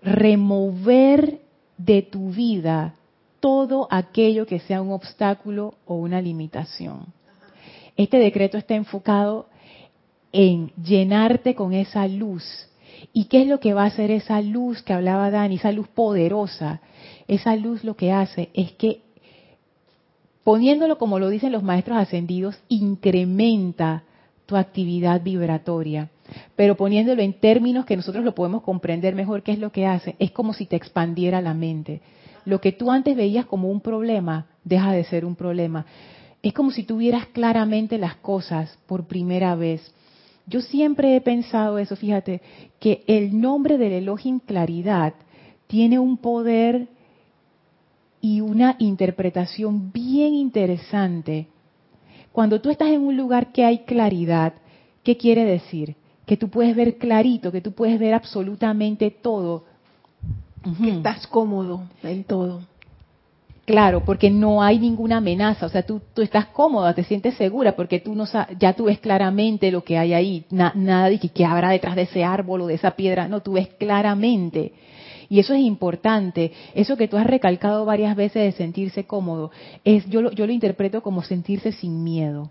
remover 0.00 1.40
de 1.76 2.02
tu 2.02 2.30
vida 2.30 2.94
todo 3.40 3.88
aquello 3.90 4.46
que 4.46 4.60
sea 4.60 4.80
un 4.80 4.92
obstáculo 4.92 5.74
o 5.86 5.96
una 5.96 6.22
limitación. 6.22 7.17
Este 7.98 8.18
decreto 8.18 8.56
está 8.56 8.76
enfocado 8.76 9.48
en 10.32 10.70
llenarte 10.82 11.56
con 11.56 11.74
esa 11.74 12.06
luz. 12.06 12.44
¿Y 13.12 13.24
qué 13.24 13.42
es 13.42 13.48
lo 13.48 13.58
que 13.58 13.74
va 13.74 13.82
a 13.82 13.86
hacer 13.86 14.12
esa 14.12 14.40
luz 14.40 14.82
que 14.82 14.92
hablaba 14.92 15.32
Dani, 15.32 15.56
esa 15.56 15.72
luz 15.72 15.88
poderosa? 15.88 16.80
Esa 17.26 17.56
luz 17.56 17.82
lo 17.82 17.96
que 17.96 18.12
hace 18.12 18.50
es 18.54 18.70
que, 18.72 19.02
poniéndolo 20.44 20.96
como 20.96 21.18
lo 21.18 21.28
dicen 21.28 21.50
los 21.50 21.64
maestros 21.64 21.98
ascendidos, 21.98 22.56
incrementa 22.68 24.04
tu 24.46 24.56
actividad 24.56 25.20
vibratoria. 25.22 26.08
Pero 26.54 26.76
poniéndolo 26.76 27.20
en 27.20 27.32
términos 27.32 27.84
que 27.84 27.96
nosotros 27.96 28.24
lo 28.24 28.34
podemos 28.34 28.62
comprender 28.62 29.16
mejor, 29.16 29.42
¿qué 29.42 29.50
es 29.52 29.58
lo 29.58 29.72
que 29.72 29.86
hace? 29.86 30.14
Es 30.20 30.30
como 30.30 30.52
si 30.52 30.66
te 30.66 30.76
expandiera 30.76 31.40
la 31.40 31.52
mente. 31.52 32.00
Lo 32.44 32.60
que 32.60 32.70
tú 32.70 32.92
antes 32.92 33.16
veías 33.16 33.46
como 33.46 33.68
un 33.68 33.80
problema, 33.80 34.46
deja 34.62 34.92
de 34.92 35.02
ser 35.02 35.24
un 35.24 35.34
problema. 35.34 35.84
Es 36.42 36.52
como 36.52 36.70
si 36.70 36.84
tuvieras 36.84 37.26
claramente 37.26 37.98
las 37.98 38.16
cosas 38.16 38.78
por 38.86 39.06
primera 39.06 39.54
vez. 39.54 39.92
Yo 40.46 40.60
siempre 40.62 41.14
he 41.14 41.20
pensado 41.20 41.78
eso, 41.78 41.96
fíjate, 41.96 42.40
que 42.80 43.04
el 43.06 43.38
nombre 43.40 43.76
del 43.76 43.92
Elohim 43.92 44.38
Claridad 44.40 45.14
tiene 45.66 45.98
un 45.98 46.16
poder 46.16 46.88
y 48.20 48.40
una 48.40 48.76
interpretación 48.78 49.92
bien 49.92 50.34
interesante. 50.34 51.48
Cuando 52.32 52.60
tú 52.60 52.70
estás 52.70 52.88
en 52.88 53.02
un 53.02 53.16
lugar 53.16 53.52
que 53.52 53.64
hay 53.64 53.80
claridad, 53.80 54.54
¿qué 55.02 55.16
quiere 55.16 55.44
decir? 55.44 55.96
Que 56.24 56.36
tú 56.36 56.48
puedes 56.48 56.74
ver 56.74 56.98
clarito, 56.98 57.52
que 57.52 57.60
tú 57.60 57.72
puedes 57.72 57.98
ver 57.98 58.14
absolutamente 58.14 59.10
todo. 59.10 59.64
Que 60.82 60.90
estás 60.90 61.26
cómodo 61.26 61.82
en 62.02 62.24
todo. 62.24 62.62
Claro, 63.68 64.02
porque 64.02 64.30
no 64.30 64.62
hay 64.62 64.78
ninguna 64.78 65.18
amenaza, 65.18 65.66
o 65.66 65.68
sea, 65.68 65.82
tú, 65.82 66.00
tú 66.14 66.22
estás 66.22 66.46
cómoda, 66.46 66.94
te 66.94 67.04
sientes 67.04 67.34
segura, 67.34 67.76
porque 67.76 68.00
tú 68.00 68.14
no 68.14 68.24
ya 68.58 68.72
tú 68.72 68.84
ves 68.84 68.98
claramente 68.98 69.70
lo 69.70 69.84
que 69.84 69.98
hay 69.98 70.14
ahí, 70.14 70.46
nada 70.50 71.10
de 71.10 71.18
que, 71.18 71.28
que 71.28 71.44
habrá 71.44 71.68
detrás 71.68 71.94
de 71.94 72.04
ese 72.04 72.24
árbol 72.24 72.62
o 72.62 72.66
de 72.66 72.76
esa 72.76 72.92
piedra, 72.92 73.28
no, 73.28 73.42
tú 73.42 73.52
ves 73.52 73.68
claramente. 73.78 74.72
Y 75.28 75.38
eso 75.38 75.52
es 75.52 75.60
importante, 75.60 76.50
eso 76.74 76.96
que 76.96 77.08
tú 77.08 77.18
has 77.18 77.26
recalcado 77.26 77.84
varias 77.84 78.16
veces 78.16 78.42
de 78.42 78.52
sentirse 78.52 79.04
cómodo, 79.04 79.50
es 79.84 80.06
yo 80.06 80.22
lo, 80.22 80.30
yo 80.30 80.46
lo 80.46 80.52
interpreto 80.54 81.02
como 81.02 81.22
sentirse 81.22 81.72
sin 81.72 82.02
miedo. 82.02 82.48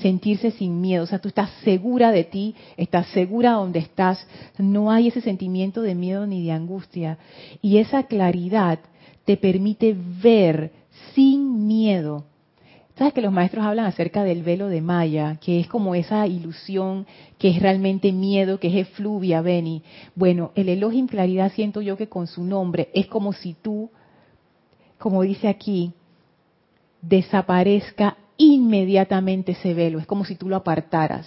Sentirse 0.00 0.50
sin 0.50 0.80
miedo, 0.80 1.04
o 1.04 1.06
sea, 1.06 1.20
tú 1.20 1.28
estás 1.28 1.50
segura 1.62 2.10
de 2.10 2.24
ti, 2.24 2.56
estás 2.76 3.06
segura 3.10 3.52
donde 3.52 3.78
estás, 3.78 4.26
no 4.58 4.90
hay 4.90 5.06
ese 5.06 5.20
sentimiento 5.20 5.82
de 5.82 5.94
miedo 5.94 6.26
ni 6.26 6.44
de 6.44 6.50
angustia. 6.50 7.18
Y 7.62 7.78
esa 7.78 8.02
claridad 8.02 8.80
te 9.24 9.36
permite 9.36 9.96
ver 10.22 10.72
sin 11.14 11.66
miedo. 11.66 12.24
¿Sabes 12.96 13.12
que 13.12 13.22
los 13.22 13.32
maestros 13.32 13.64
hablan 13.64 13.86
acerca 13.86 14.22
del 14.22 14.44
velo 14.44 14.68
de 14.68 14.80
Maya, 14.80 15.36
que 15.40 15.58
es 15.58 15.66
como 15.66 15.96
esa 15.96 16.28
ilusión, 16.28 17.06
que 17.38 17.48
es 17.48 17.60
realmente 17.60 18.12
miedo, 18.12 18.60
que 18.60 18.68
es 18.68 18.88
efluvia, 18.88 19.40
Beni? 19.42 19.82
Bueno, 20.14 20.52
el 20.54 20.68
Elohim 20.68 21.08
Claridad 21.08 21.50
siento 21.52 21.80
yo 21.80 21.96
que 21.96 22.08
con 22.08 22.28
su 22.28 22.44
nombre 22.44 22.90
es 22.94 23.08
como 23.08 23.32
si 23.32 23.54
tú, 23.54 23.90
como 24.98 25.22
dice 25.22 25.48
aquí, 25.48 25.92
desaparezca 27.02 28.16
inmediatamente 28.36 29.52
ese 29.52 29.74
velo, 29.74 29.98
es 29.98 30.06
como 30.06 30.24
si 30.24 30.36
tú 30.36 30.48
lo 30.48 30.56
apartaras 30.56 31.26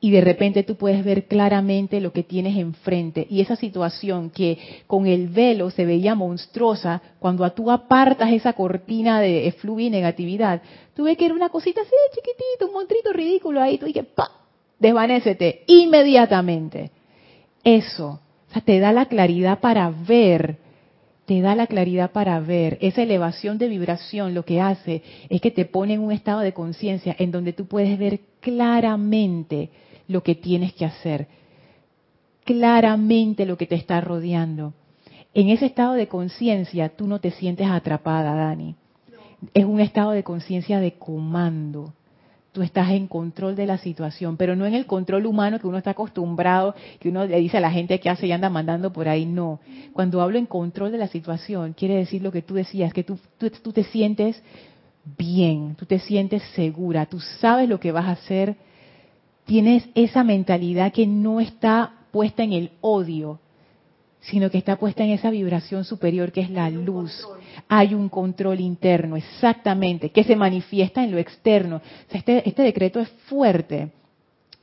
y 0.00 0.10
de 0.10 0.20
repente 0.20 0.62
tú 0.62 0.76
puedes 0.76 1.04
ver 1.04 1.26
claramente 1.26 2.00
lo 2.00 2.12
que 2.12 2.22
tienes 2.22 2.56
enfrente. 2.56 3.26
Y 3.28 3.40
esa 3.40 3.56
situación 3.56 4.30
que 4.30 4.58
con 4.86 5.06
el 5.06 5.28
velo 5.28 5.70
se 5.70 5.84
veía 5.84 6.14
monstruosa, 6.14 7.02
cuando 7.18 7.50
tú 7.52 7.70
apartas 7.70 8.32
esa 8.32 8.52
cortina 8.52 9.20
de 9.20 9.48
efluvia 9.48 9.86
y 9.86 9.90
negatividad, 9.90 10.62
tú 10.94 11.04
ves 11.04 11.16
que 11.16 11.26
era 11.26 11.34
una 11.34 11.48
cosita 11.48 11.80
así 11.80 11.90
chiquitito, 12.14 12.66
un 12.66 12.74
montrito 12.74 13.12
ridículo 13.12 13.60
ahí, 13.60 13.78
tú 13.78 13.86
dices, 13.86 14.06
¡pa! 14.14 14.30
Desvanécete 14.78 15.64
inmediatamente. 15.66 16.92
Eso, 17.64 18.20
o 18.48 18.52
sea, 18.52 18.62
te 18.62 18.78
da 18.78 18.92
la 18.92 19.06
claridad 19.06 19.58
para 19.58 19.90
ver 19.90 20.68
te 21.28 21.42
da 21.42 21.54
la 21.54 21.66
claridad 21.66 22.12
para 22.12 22.40
ver. 22.40 22.78
Esa 22.80 23.02
elevación 23.02 23.58
de 23.58 23.68
vibración 23.68 24.32
lo 24.32 24.46
que 24.46 24.62
hace 24.62 25.02
es 25.28 25.42
que 25.42 25.50
te 25.50 25.66
pone 25.66 25.92
en 25.92 26.00
un 26.00 26.10
estado 26.10 26.40
de 26.40 26.54
conciencia 26.54 27.14
en 27.18 27.30
donde 27.30 27.52
tú 27.52 27.66
puedes 27.66 27.98
ver 27.98 28.20
claramente 28.40 29.68
lo 30.08 30.22
que 30.22 30.34
tienes 30.34 30.72
que 30.72 30.84
hacer, 30.84 31.28
claramente 32.44 33.46
lo 33.46 33.56
que 33.56 33.66
te 33.66 33.74
está 33.74 34.00
rodeando. 34.00 34.72
En 35.34 35.50
ese 35.50 35.66
estado 35.66 35.92
de 35.92 36.08
conciencia 36.08 36.88
tú 36.88 37.06
no 37.06 37.20
te 37.20 37.30
sientes 37.30 37.68
atrapada, 37.68 38.34
Dani. 38.34 38.74
Es 39.54 39.64
un 39.64 39.80
estado 39.80 40.12
de 40.12 40.24
conciencia 40.24 40.80
de 40.80 40.92
comando. 40.92 41.92
tú 42.50 42.62
estás 42.62 42.90
en 42.90 43.06
control 43.06 43.54
de 43.54 43.66
la 43.66 43.78
situación, 43.78 44.36
pero 44.36 44.56
no 44.56 44.66
en 44.66 44.74
el 44.74 44.86
control 44.86 45.26
humano 45.26 45.60
que 45.60 45.66
uno 45.68 45.78
está 45.78 45.90
acostumbrado, 45.90 46.74
que 46.98 47.10
uno 47.10 47.24
le 47.24 47.38
dice 47.38 47.58
a 47.58 47.60
la 47.60 47.70
gente 47.70 48.00
que 48.00 48.10
hace 48.10 48.26
y 48.26 48.32
anda 48.32 48.48
mandando 48.48 48.92
por 48.92 49.06
ahí, 49.06 49.26
no. 49.26 49.60
Cuando 49.92 50.20
hablo 50.22 50.38
en 50.38 50.46
control 50.46 50.90
de 50.90 50.98
la 50.98 51.06
situación, 51.06 51.74
quiere 51.74 51.94
decir 51.96 52.22
lo 52.22 52.32
que 52.32 52.42
tú 52.42 52.54
decías, 52.54 52.92
que 52.92 53.04
tú, 53.04 53.18
tú, 53.36 53.50
tú 53.50 53.72
te 53.72 53.84
sientes 53.84 54.42
bien, 55.16 55.76
tú 55.76 55.86
te 55.86 56.00
sientes 56.00 56.42
segura, 56.54 57.06
tú 57.06 57.20
sabes 57.20 57.68
lo 57.68 57.78
que 57.78 57.92
vas 57.92 58.06
a 58.06 58.12
hacer, 58.12 58.56
tienes 59.48 59.88
esa 59.94 60.22
mentalidad 60.24 60.92
que 60.92 61.06
no 61.06 61.40
está 61.40 61.94
puesta 62.12 62.42
en 62.42 62.52
el 62.52 62.70
odio, 62.82 63.40
sino 64.20 64.50
que 64.50 64.58
está 64.58 64.76
puesta 64.76 65.04
en 65.04 65.10
esa 65.10 65.30
vibración 65.30 65.86
superior 65.86 66.32
que 66.32 66.42
es 66.42 66.50
la 66.50 66.68
luz. 66.68 67.26
Hay 67.66 67.94
un 67.94 68.10
control 68.10 68.60
interno, 68.60 69.16
exactamente, 69.16 70.10
que 70.10 70.22
se 70.22 70.36
manifiesta 70.36 71.02
en 71.02 71.12
lo 71.12 71.18
externo. 71.18 71.80
este, 72.10 72.46
este 72.46 72.62
decreto 72.62 73.00
es 73.00 73.08
fuerte. 73.26 73.90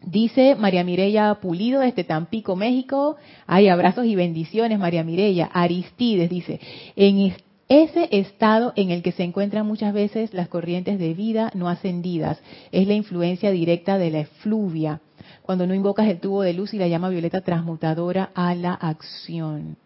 Dice 0.03 0.53
María 0.53 0.83
Mireya 0.83 1.33
Pulido 1.41 1.79
desde 1.79 2.03
Tampico, 2.03 2.55
México. 2.55 3.15
Hay 3.47 3.69
abrazos 3.69 4.05
y 4.05 4.13
bendiciones, 4.13 4.77
María 4.77 5.03
Mireya. 5.03 5.49
Aristides 5.51 6.29
dice, 6.29 6.59
en 6.95 7.17
ese 7.67 8.09
estado 8.11 8.73
en 8.75 8.91
el 8.91 9.01
que 9.01 9.11
se 9.11 9.23
encuentran 9.23 9.65
muchas 9.65 9.93
veces 9.93 10.33
las 10.33 10.47
corrientes 10.49 10.99
de 10.99 11.13
vida 11.15 11.51
no 11.55 11.67
ascendidas 11.67 12.39
es 12.71 12.87
la 12.87 12.93
influencia 12.93 13.49
directa 13.51 13.97
de 13.97 14.11
la 14.11 14.19
efluvia 14.19 15.01
cuando 15.41 15.65
no 15.65 15.73
invocas 15.73 16.07
el 16.07 16.19
tubo 16.19 16.43
de 16.43 16.53
luz 16.53 16.73
y 16.73 16.77
la 16.77 16.87
llama 16.87 17.09
violeta 17.09 17.41
transmutadora 17.41 18.31
a 18.35 18.53
la 18.55 18.73
acción. 18.73 19.77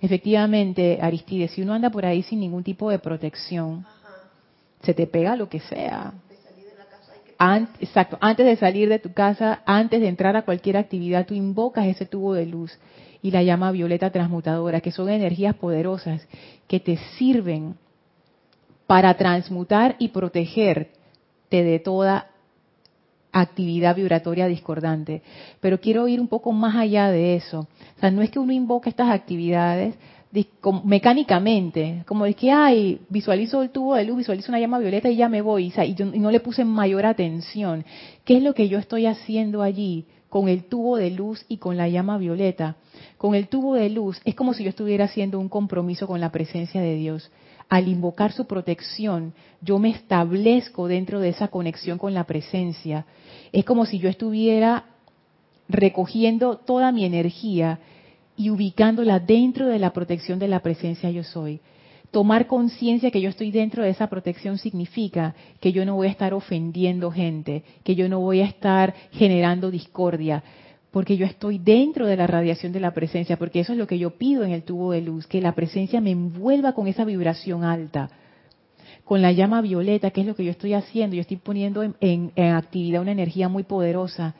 Efectivamente, 0.00 0.98
Aristides, 1.00 1.52
si 1.52 1.62
uno 1.62 1.74
anda 1.74 1.90
por 1.90 2.06
ahí 2.06 2.22
sin 2.22 2.40
ningún 2.40 2.62
tipo 2.62 2.90
de 2.90 2.98
protección, 2.98 3.84
se 4.82 4.94
te 4.94 5.06
pega 5.06 5.34
lo 5.34 5.48
que 5.48 5.60
sea. 5.60 6.12
exacto, 7.80 8.18
antes 8.20 8.46
de 8.46 8.56
salir 8.56 8.88
de 8.88 8.98
tu 8.98 9.12
casa, 9.12 9.62
antes 9.66 10.00
de 10.00 10.08
entrar 10.08 10.36
a 10.36 10.42
cualquier 10.42 10.76
actividad, 10.76 11.26
tú 11.26 11.34
invocas 11.34 11.86
ese 11.86 12.06
tubo 12.06 12.34
de 12.34 12.46
luz 12.46 12.78
y 13.22 13.30
la 13.30 13.42
llama 13.42 13.72
violeta 13.72 14.10
transmutadora, 14.10 14.80
que 14.80 14.92
son 14.92 15.08
energías 15.08 15.54
poderosas 15.56 16.26
que 16.66 16.80
te 16.80 16.96
sirven 17.18 17.76
para 18.86 19.14
transmutar 19.14 19.96
y 19.98 20.08
protegerte 20.08 20.88
de 21.50 21.78
toda 21.78 22.28
actividad 23.32 23.94
vibratoria 23.94 24.46
discordante. 24.46 25.22
Pero 25.60 25.80
quiero 25.80 26.08
ir 26.08 26.20
un 26.20 26.28
poco 26.28 26.52
más 26.52 26.76
allá 26.76 27.10
de 27.10 27.36
eso. 27.36 27.60
O 27.96 28.00
sea, 28.00 28.10
no 28.10 28.22
es 28.22 28.30
que 28.30 28.38
uno 28.38 28.52
invoque 28.52 28.90
estas 28.90 29.10
actividades 29.10 29.94
mecánicamente, 30.84 32.04
como 32.06 32.26
de 32.26 32.34
que, 32.34 32.50
ay, 32.50 33.00
visualizo 33.08 33.62
el 33.62 33.70
tubo 33.70 33.94
de 33.94 34.04
luz, 34.04 34.18
visualizo 34.18 34.52
una 34.52 34.60
llama 34.60 34.78
violeta 34.78 35.08
y 35.08 35.16
ya 35.16 35.28
me 35.28 35.40
voy, 35.40 35.72
y, 35.74 36.02
y 36.02 36.18
no 36.18 36.30
le 36.30 36.40
puse 36.40 36.64
mayor 36.64 37.06
atención. 37.06 37.84
¿Qué 38.24 38.36
es 38.36 38.42
lo 38.42 38.54
que 38.54 38.68
yo 38.68 38.78
estoy 38.78 39.06
haciendo 39.06 39.62
allí 39.62 40.04
con 40.28 40.48
el 40.48 40.64
tubo 40.64 40.96
de 40.96 41.10
luz 41.10 41.44
y 41.48 41.58
con 41.58 41.76
la 41.76 41.88
llama 41.88 42.18
violeta? 42.18 42.76
Con 43.16 43.34
el 43.34 43.48
tubo 43.48 43.74
de 43.74 43.90
luz 43.90 44.20
es 44.24 44.34
como 44.34 44.54
si 44.54 44.64
yo 44.64 44.70
estuviera 44.70 45.06
haciendo 45.06 45.38
un 45.38 45.48
compromiso 45.48 46.06
con 46.06 46.20
la 46.20 46.32
presencia 46.32 46.80
de 46.80 46.94
Dios 46.96 47.30
al 47.68 47.88
invocar 47.88 48.32
su 48.32 48.46
protección, 48.46 49.34
yo 49.60 49.78
me 49.78 49.90
establezco 49.90 50.88
dentro 50.88 51.20
de 51.20 51.28
esa 51.28 51.48
conexión 51.48 51.98
con 51.98 52.14
la 52.14 52.24
presencia. 52.24 53.04
Es 53.52 53.64
como 53.64 53.84
si 53.84 53.98
yo 53.98 54.08
estuviera 54.08 54.84
recogiendo 55.68 56.56
toda 56.56 56.92
mi 56.92 57.04
energía 57.04 57.78
y 58.36 58.50
ubicándola 58.50 59.20
dentro 59.20 59.66
de 59.66 59.78
la 59.78 59.92
protección 59.92 60.38
de 60.38 60.48
la 60.48 60.60
presencia 60.60 61.10
yo 61.10 61.24
soy. 61.24 61.60
Tomar 62.10 62.46
conciencia 62.46 63.10
que 63.10 63.20
yo 63.20 63.28
estoy 63.28 63.50
dentro 63.50 63.82
de 63.82 63.90
esa 63.90 64.08
protección 64.08 64.56
significa 64.56 65.34
que 65.60 65.72
yo 65.72 65.84
no 65.84 65.94
voy 65.94 66.06
a 66.06 66.10
estar 66.10 66.32
ofendiendo 66.32 67.10
gente, 67.10 67.64
que 67.84 67.94
yo 67.94 68.08
no 68.08 68.20
voy 68.20 68.40
a 68.40 68.46
estar 68.46 68.94
generando 69.12 69.70
discordia, 69.70 70.42
porque 70.90 71.18
yo 71.18 71.26
estoy 71.26 71.58
dentro 71.58 72.06
de 72.06 72.16
la 72.16 72.26
radiación 72.26 72.72
de 72.72 72.80
la 72.80 72.94
presencia, 72.94 73.36
porque 73.36 73.60
eso 73.60 73.72
es 73.72 73.78
lo 73.78 73.86
que 73.86 73.98
yo 73.98 74.16
pido 74.16 74.42
en 74.42 74.52
el 74.52 74.62
tubo 74.62 74.92
de 74.92 75.02
luz, 75.02 75.26
que 75.26 75.42
la 75.42 75.54
presencia 75.54 76.00
me 76.00 76.12
envuelva 76.12 76.72
con 76.72 76.86
esa 76.86 77.04
vibración 77.04 77.62
alta, 77.62 78.10
con 79.04 79.20
la 79.20 79.32
llama 79.32 79.60
violeta, 79.60 80.10
que 80.10 80.22
es 80.22 80.26
lo 80.26 80.34
que 80.34 80.44
yo 80.44 80.50
estoy 80.50 80.72
haciendo, 80.72 81.14
yo 81.14 81.20
estoy 81.20 81.36
poniendo 81.36 81.82
en, 81.82 82.32
actividad 82.36 83.02
una 83.02 83.12
energía 83.12 83.50
muy 83.50 83.64
poderosa 83.64 84.34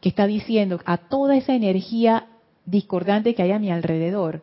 que 0.00 0.08
está 0.08 0.26
diciendo 0.26 0.80
a 0.84 0.96
toda 0.96 1.36
esa 1.36 1.54
energía 1.54 2.26
discordante 2.66 3.34
que 3.34 3.42
hay 3.42 3.52
a 3.52 3.60
mi 3.60 3.70
alrededor, 3.70 4.42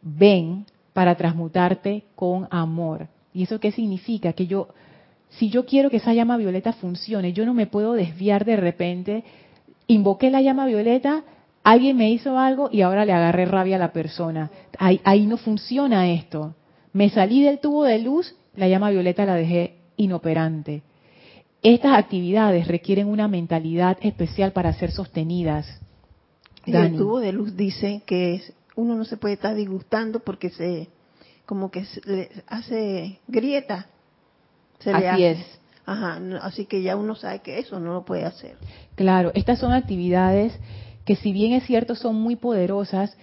ven 0.00 0.64
para 0.98 1.14
transmutarte 1.14 2.02
con 2.16 2.48
amor. 2.50 3.06
¿Y 3.32 3.44
eso 3.44 3.60
qué 3.60 3.70
significa? 3.70 4.32
Que 4.32 4.48
yo, 4.48 4.66
si 5.28 5.48
yo 5.48 5.64
quiero 5.64 5.90
que 5.90 5.98
esa 5.98 6.12
llama 6.12 6.36
violeta 6.36 6.72
funcione, 6.72 7.32
yo 7.32 7.46
no 7.46 7.54
me 7.54 7.68
puedo 7.68 7.92
desviar 7.92 8.44
de 8.44 8.56
repente 8.56 9.22
invoqué 9.86 10.28
la 10.28 10.42
llama 10.42 10.66
violeta, 10.66 11.22
alguien 11.62 11.96
me 11.96 12.10
hizo 12.10 12.36
algo 12.36 12.68
y 12.72 12.82
ahora 12.82 13.04
le 13.04 13.12
agarré 13.12 13.46
rabia 13.46 13.76
a 13.76 13.78
la 13.78 13.92
persona. 13.92 14.50
Ahí, 14.76 15.00
ahí 15.04 15.24
no 15.28 15.36
funciona 15.36 16.10
esto. 16.10 16.56
Me 16.92 17.10
salí 17.10 17.44
del 17.44 17.60
tubo 17.60 17.84
de 17.84 18.00
luz, 18.00 18.34
la 18.56 18.66
llama 18.66 18.90
violeta 18.90 19.24
la 19.24 19.36
dejé 19.36 19.76
inoperante. 19.98 20.82
Estas 21.62 21.96
actividades 21.96 22.66
requieren 22.66 23.06
una 23.06 23.28
mentalidad 23.28 23.98
especial 24.00 24.50
para 24.50 24.72
ser 24.72 24.90
sostenidas. 24.90 25.80
Y 26.66 26.74
el 26.74 26.96
tubo 26.96 27.20
de 27.20 27.30
luz 27.30 27.56
dice 27.56 28.02
que 28.04 28.42
uno 28.78 28.94
no 28.94 29.04
se 29.04 29.16
puede 29.16 29.34
estar 29.34 29.56
disgustando 29.56 30.20
porque 30.20 30.50
se 30.50 30.88
como 31.46 31.70
que 31.70 31.84
se 31.84 32.00
le 32.06 32.30
hace 32.46 33.18
grieta. 33.26 33.86
Se 34.78 34.92
Así 34.92 35.24
es. 35.24 35.38
Ajá, 35.84 36.20
así 36.42 36.66
que 36.66 36.82
ya 36.82 36.94
uno 36.94 37.16
sabe 37.16 37.40
que 37.40 37.58
eso 37.58 37.80
no 37.80 37.94
lo 37.94 38.04
puede 38.04 38.24
hacer. 38.24 38.56
Claro, 38.94 39.32
estas 39.34 39.58
son 39.58 39.72
actividades 39.72 40.52
que 41.04 41.16
si 41.16 41.32
bien 41.32 41.52
es 41.54 41.64
cierto 41.64 41.96
son 41.96 42.16
muy 42.16 42.36
poderosas, 42.36 43.16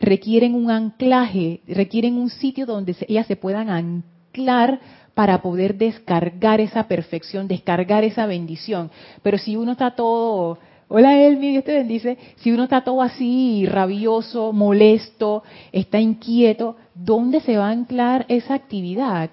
requieren 0.00 0.54
un 0.54 0.70
anclaje, 0.70 1.60
requieren 1.66 2.16
un 2.16 2.30
sitio 2.30 2.64
donde 2.64 2.96
ellas 3.08 3.26
se 3.26 3.36
puedan 3.36 3.68
anclar 3.68 4.80
para 5.12 5.42
poder 5.42 5.76
descargar 5.76 6.60
esa 6.60 6.88
perfección, 6.88 7.48
descargar 7.48 8.02
esa 8.04 8.24
bendición. 8.26 8.90
Pero 9.22 9.36
si 9.36 9.56
uno 9.56 9.72
está 9.72 9.94
todo, 9.94 10.58
hola 10.88 11.18
Elmi, 11.20 11.52
Dios 11.52 11.64
te 11.64 11.72
bendice, 11.72 12.18
si 12.36 12.52
uno 12.52 12.64
está 12.64 12.82
todo 12.82 13.02
así 13.02 13.66
rabioso, 13.66 14.52
molesto, 14.52 15.42
está 15.72 16.00
inquieto, 16.00 16.76
¿dónde 16.94 17.40
se 17.40 17.56
va 17.56 17.68
a 17.68 17.72
anclar 17.72 18.26
esa 18.28 18.54
actividad? 18.54 19.30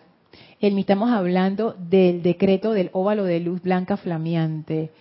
El, 0.60 0.78
estamos 0.78 1.10
hablando 1.10 1.76
del 1.78 2.22
decreto 2.22 2.72
del 2.74 2.90
óvalo 2.94 3.24
de 3.24 3.40
luz 3.40 3.62
blanca 3.62 3.98
flameante. 3.98 4.92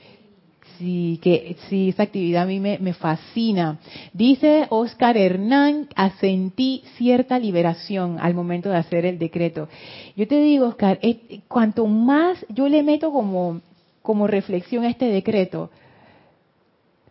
Sí, 0.79 1.21
que 1.23 1.57
sí, 1.69 1.91
esa 1.91 2.05
actividad 2.05 2.45
a 2.45 2.47
mí 2.47 2.59
me, 2.59 2.79
me 2.79 2.95
fascina. 2.95 3.79
Dice 4.15 4.67
Oscar 4.71 5.19
Hernán, 5.19 5.89
asentí 5.95 6.83
cierta 6.97 7.39
liberación 7.39 8.17
al 8.19 8.33
momento 8.33 8.71
de 8.71 8.77
hacer 8.77 9.05
el 9.05 9.19
decreto. 9.19 9.69
Yo 10.17 10.27
te 10.27 10.41
digo, 10.41 10.69
Oscar, 10.69 10.99
eh, 11.03 11.41
cuanto 11.49 11.87
más 11.87 12.47
yo 12.49 12.67
le 12.67 12.83
meto 12.83 13.13
como, 13.13 13.61
como 14.01 14.27
reflexión 14.27 14.85
a 14.85 14.89
este 14.89 15.05
decreto, 15.05 15.69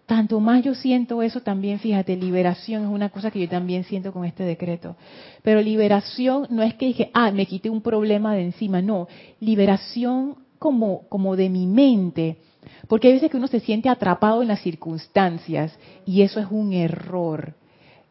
tanto 0.09 0.39
más 0.39 0.63
yo 0.63 0.73
siento 0.73 1.21
eso 1.21 1.41
también, 1.41 1.77
fíjate, 1.77 2.15
liberación 2.15 2.81
es 2.81 2.89
una 2.89 3.09
cosa 3.09 3.29
que 3.29 3.41
yo 3.41 3.47
también 3.47 3.83
siento 3.83 4.11
con 4.11 4.25
este 4.25 4.43
decreto. 4.43 4.95
Pero 5.43 5.61
liberación 5.61 6.47
no 6.49 6.63
es 6.63 6.73
que 6.73 6.87
dije, 6.87 7.11
ah, 7.13 7.29
me 7.29 7.45
quité 7.45 7.69
un 7.69 7.81
problema 7.83 8.33
de 8.33 8.41
encima, 8.41 8.81
no, 8.81 9.07
liberación 9.39 10.37
como, 10.57 11.07
como 11.09 11.35
de 11.35 11.49
mi 11.49 11.67
mente. 11.67 12.37
Porque 12.87 13.07
hay 13.07 13.13
veces 13.13 13.29
que 13.29 13.37
uno 13.37 13.45
se 13.45 13.59
siente 13.59 13.87
atrapado 13.87 14.41
en 14.41 14.47
las 14.47 14.61
circunstancias 14.61 15.77
y 16.07 16.23
eso 16.23 16.39
es 16.39 16.47
un 16.49 16.73
error. 16.73 17.53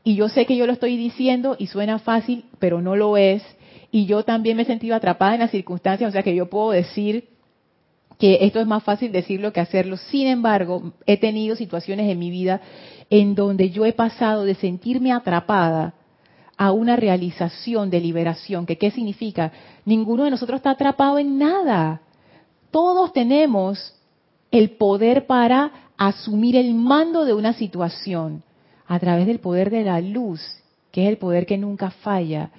Y 0.05 0.15
yo 0.15 0.29
sé 0.29 0.47
que 0.47 0.57
yo 0.57 0.69
lo 0.69 0.75
estoy 0.75 0.97
diciendo 0.97 1.57
y 1.59 1.67
suena 1.67 1.99
fácil, 1.99 2.45
pero 2.61 2.81
no 2.81 2.95
lo 2.95 3.17
es. 3.17 3.43
Y 3.91 4.07
yo 4.07 4.23
también 4.23 4.57
me 4.57 4.63
he 4.63 4.67
sentido 4.67 4.95
atrapada 4.95 5.35
en 5.35 5.41
las 5.41 5.51
circunstancias, 5.51 6.11
o 6.11 6.13
sea 6.13 6.23
que 6.23 6.37
yo 6.37 6.49
puedo 6.49 6.71
decir 6.71 7.25
que 8.19 8.39
esto 8.43 8.61
es 8.61 8.67
más 8.67 8.83
fácil 8.83 9.13
decirlo 9.13 9.53
que 9.53 9.61
hacerlo. 9.61 9.97
Sin 9.97 10.27
embargo, 10.27 10.93
he 11.07 11.17
tenido 11.17 11.55
situaciones 11.57 12.11
en 12.11 12.19
mi 12.19 12.31
vida 12.31 12.61
en 13.11 13.35
donde 13.35 13.71
yo 13.71 13.87
he 13.87 13.93
pasado 13.93 14.45
de 14.45 14.55
sentirme 14.57 15.13
atrapada 15.13 15.95
a 16.57 16.73
una 16.73 16.97
realización 16.97 17.89
de 17.91 18.01
liberación. 18.01 18.67
¿Que 18.67 18.77
¿Qué 18.77 18.91
significa? 18.91 19.53
Ninguno 19.85 20.25
de 20.25 20.31
nosotros 20.31 20.59
está 20.59 20.71
atrapado 20.71 21.19
en 21.19 21.39
nada. 21.39 22.03
Todos 22.73 23.13
tenemos 23.13 23.95
el 24.51 24.71
poder 24.71 25.27
para 25.27 25.71
asumir 25.97 26.57
el 26.57 26.75
mando 26.75 27.25
de 27.25 27.35
una 27.35 27.53
situación 27.53 28.43
a 28.87 28.99
través 28.99 29.27
del 29.27 29.39
poder 29.39 29.71
de 29.71 29.85
la 29.85 30.01
luz, 30.01 30.41
que 30.91 31.05
es 31.05 31.09
el 31.09 31.19
poder 31.19 31.47
que 31.47 31.59
nunca 31.59 31.91
falla. 31.91 32.51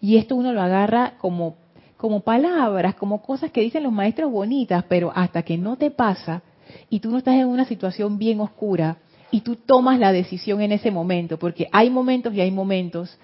Y 0.00 0.18
esto 0.18 0.36
uno 0.36 0.52
lo 0.52 0.60
agarra 0.60 1.14
como 1.18 1.56
como 1.96 2.20
palabras, 2.20 2.94
como 2.94 3.22
cosas 3.22 3.50
que 3.50 3.62
dicen 3.62 3.82
los 3.82 3.92
maestros 3.92 4.30
bonitas, 4.30 4.84
pero 4.88 5.12
hasta 5.14 5.42
que 5.42 5.56
no 5.56 5.76
te 5.76 5.90
pasa 5.90 6.42
y 6.90 7.00
tú 7.00 7.10
no 7.10 7.18
estás 7.18 7.36
en 7.36 7.46
una 7.46 7.64
situación 7.64 8.18
bien 8.18 8.40
oscura 8.40 8.98
y 9.30 9.40
tú 9.40 9.56
tomas 9.56 9.98
la 9.98 10.12
decisión 10.12 10.60
en 10.60 10.72
ese 10.72 10.90
momento, 10.90 11.38
porque 11.38 11.68
hay 11.72 11.90
momentos 11.90 12.34
y 12.34 12.40
hay 12.40 12.50
momentos, 12.50 13.18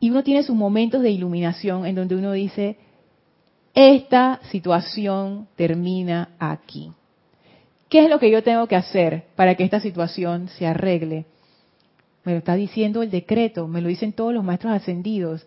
y 0.00 0.10
uno 0.10 0.22
tiene 0.22 0.42
sus 0.42 0.56
momentos 0.56 1.02
de 1.02 1.10
iluminación 1.10 1.86
en 1.86 1.94
donde 1.94 2.16
uno 2.16 2.32
dice, 2.32 2.76
esta 3.74 4.40
situación 4.50 5.48
termina 5.56 6.30
aquí. 6.38 6.92
¿Qué 7.88 8.04
es 8.04 8.10
lo 8.10 8.18
que 8.18 8.30
yo 8.30 8.42
tengo 8.42 8.66
que 8.66 8.76
hacer 8.76 9.24
para 9.36 9.54
que 9.54 9.64
esta 9.64 9.80
situación 9.80 10.48
se 10.48 10.66
arregle? 10.66 11.26
Me 12.24 12.32
lo 12.32 12.38
está 12.38 12.54
diciendo 12.54 13.02
el 13.02 13.10
decreto, 13.10 13.68
me 13.68 13.80
lo 13.80 13.88
dicen 13.88 14.12
todos 14.12 14.32
los 14.32 14.42
maestros 14.42 14.72
ascendidos. 14.72 15.46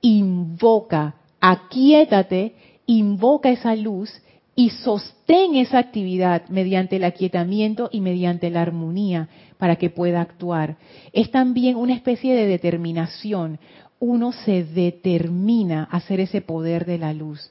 Invoca, 0.00 1.16
aquíétate, 1.50 2.54
invoca 2.86 3.50
esa 3.50 3.76
luz 3.76 4.10
y 4.56 4.70
sostén 4.70 5.56
esa 5.56 5.78
actividad 5.78 6.48
mediante 6.48 6.96
el 6.96 7.04
aquietamiento 7.04 7.90
y 7.92 8.00
mediante 8.00 8.48
la 8.48 8.62
armonía 8.62 9.28
para 9.58 9.76
que 9.76 9.90
pueda 9.90 10.22
actuar. 10.22 10.76
Es 11.12 11.30
también 11.30 11.76
una 11.76 11.92
especie 11.92 12.34
de 12.34 12.46
determinación. 12.46 13.58
Uno 14.00 14.32
se 14.32 14.64
determina 14.64 15.86
a 15.90 15.98
hacer 15.98 16.20
ese 16.20 16.40
poder 16.40 16.86
de 16.86 16.96
la 16.98 17.12
luz. 17.12 17.50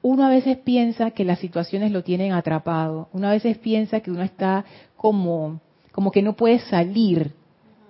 Uno 0.00 0.24
a 0.24 0.30
veces 0.30 0.56
piensa 0.56 1.10
que 1.10 1.26
las 1.26 1.40
situaciones 1.40 1.92
lo 1.92 2.02
tienen 2.02 2.32
atrapado. 2.32 3.08
Uno 3.12 3.28
a 3.28 3.32
veces 3.32 3.58
piensa 3.58 4.00
que 4.00 4.10
uno 4.10 4.22
está 4.22 4.64
como, 4.96 5.60
como 5.92 6.10
que 6.10 6.22
no 6.22 6.36
puede 6.36 6.58
salir. 6.60 7.32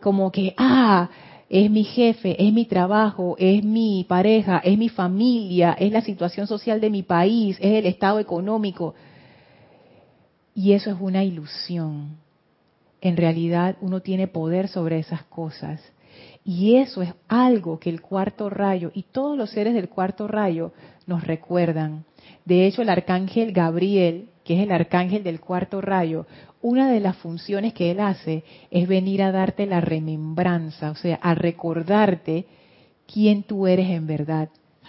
Como 0.01 0.33
que, 0.33 0.55
ah, 0.57 1.09
es 1.51 1.69
mi 1.69 1.83
jefe, 1.83 2.41
es 2.41 2.53
mi 2.53 2.65
trabajo, 2.65 3.35
es 3.37 3.65
mi 3.65 4.07
pareja, 4.09 4.59
es 4.59 4.79
mi 4.79 4.89
familia, 4.89 5.77
es 5.79 5.91
la 5.91 6.01
situación 6.01 6.47
social 6.47 6.81
de 6.81 6.91
mi 6.91 7.03
país, 7.03 7.57
es 7.61 7.73
el 7.75 7.87
estado 7.87 8.21
económico. 8.21 8.95
Y 10.55 10.75
eso 10.75 10.91
es 10.91 10.97
una 11.01 11.25
ilusión. 11.25 12.19
En 13.01 13.17
realidad 13.17 13.77
uno 13.81 14.01
tiene 14.01 14.29
poder 14.29 14.69
sobre 14.69 15.01
esas 15.01 15.25
cosas. 15.25 15.83
Y 16.45 16.77
eso 16.77 17.03
es 17.03 17.13
algo 17.27 17.81
que 17.81 17.91
el 17.91 18.01
cuarto 18.01 18.49
rayo 18.49 18.93
y 18.95 19.03
todos 19.03 19.37
los 19.37 19.51
seres 19.51 19.75
del 19.75 19.89
cuarto 19.89 20.29
rayo 20.29 20.73
nos 21.07 21.27
recuerdan. 21.27 22.05
De 22.45 22.67
hecho, 22.67 22.83
el 22.83 22.89
arcángel 22.89 23.53
Gabriel, 23.53 24.29
que 24.45 24.55
es 24.55 24.63
el 24.63 24.71
arcángel 24.71 25.25
del 25.25 25.41
cuarto 25.41 25.81
rayo, 25.81 26.27
una 26.63 26.91
de 26.91 27.01
las 27.01 27.17
funciones 27.17 27.73
que 27.73 27.91
él 27.91 28.01
hace 28.01 28.45
es 28.71 28.87
venir 28.87 29.23
a 29.23 29.33
darte 29.33 29.67
la 29.67 29.81
remembranza, 29.81 30.91
o 30.91 30.95
sea, 30.95 31.19
a 31.23 31.35
recordarte 31.35 32.47
quién 33.13 33.43
tú 33.43 33.67
eres 33.67 33.89
en 33.91 34.07
verdad. 34.07 34.49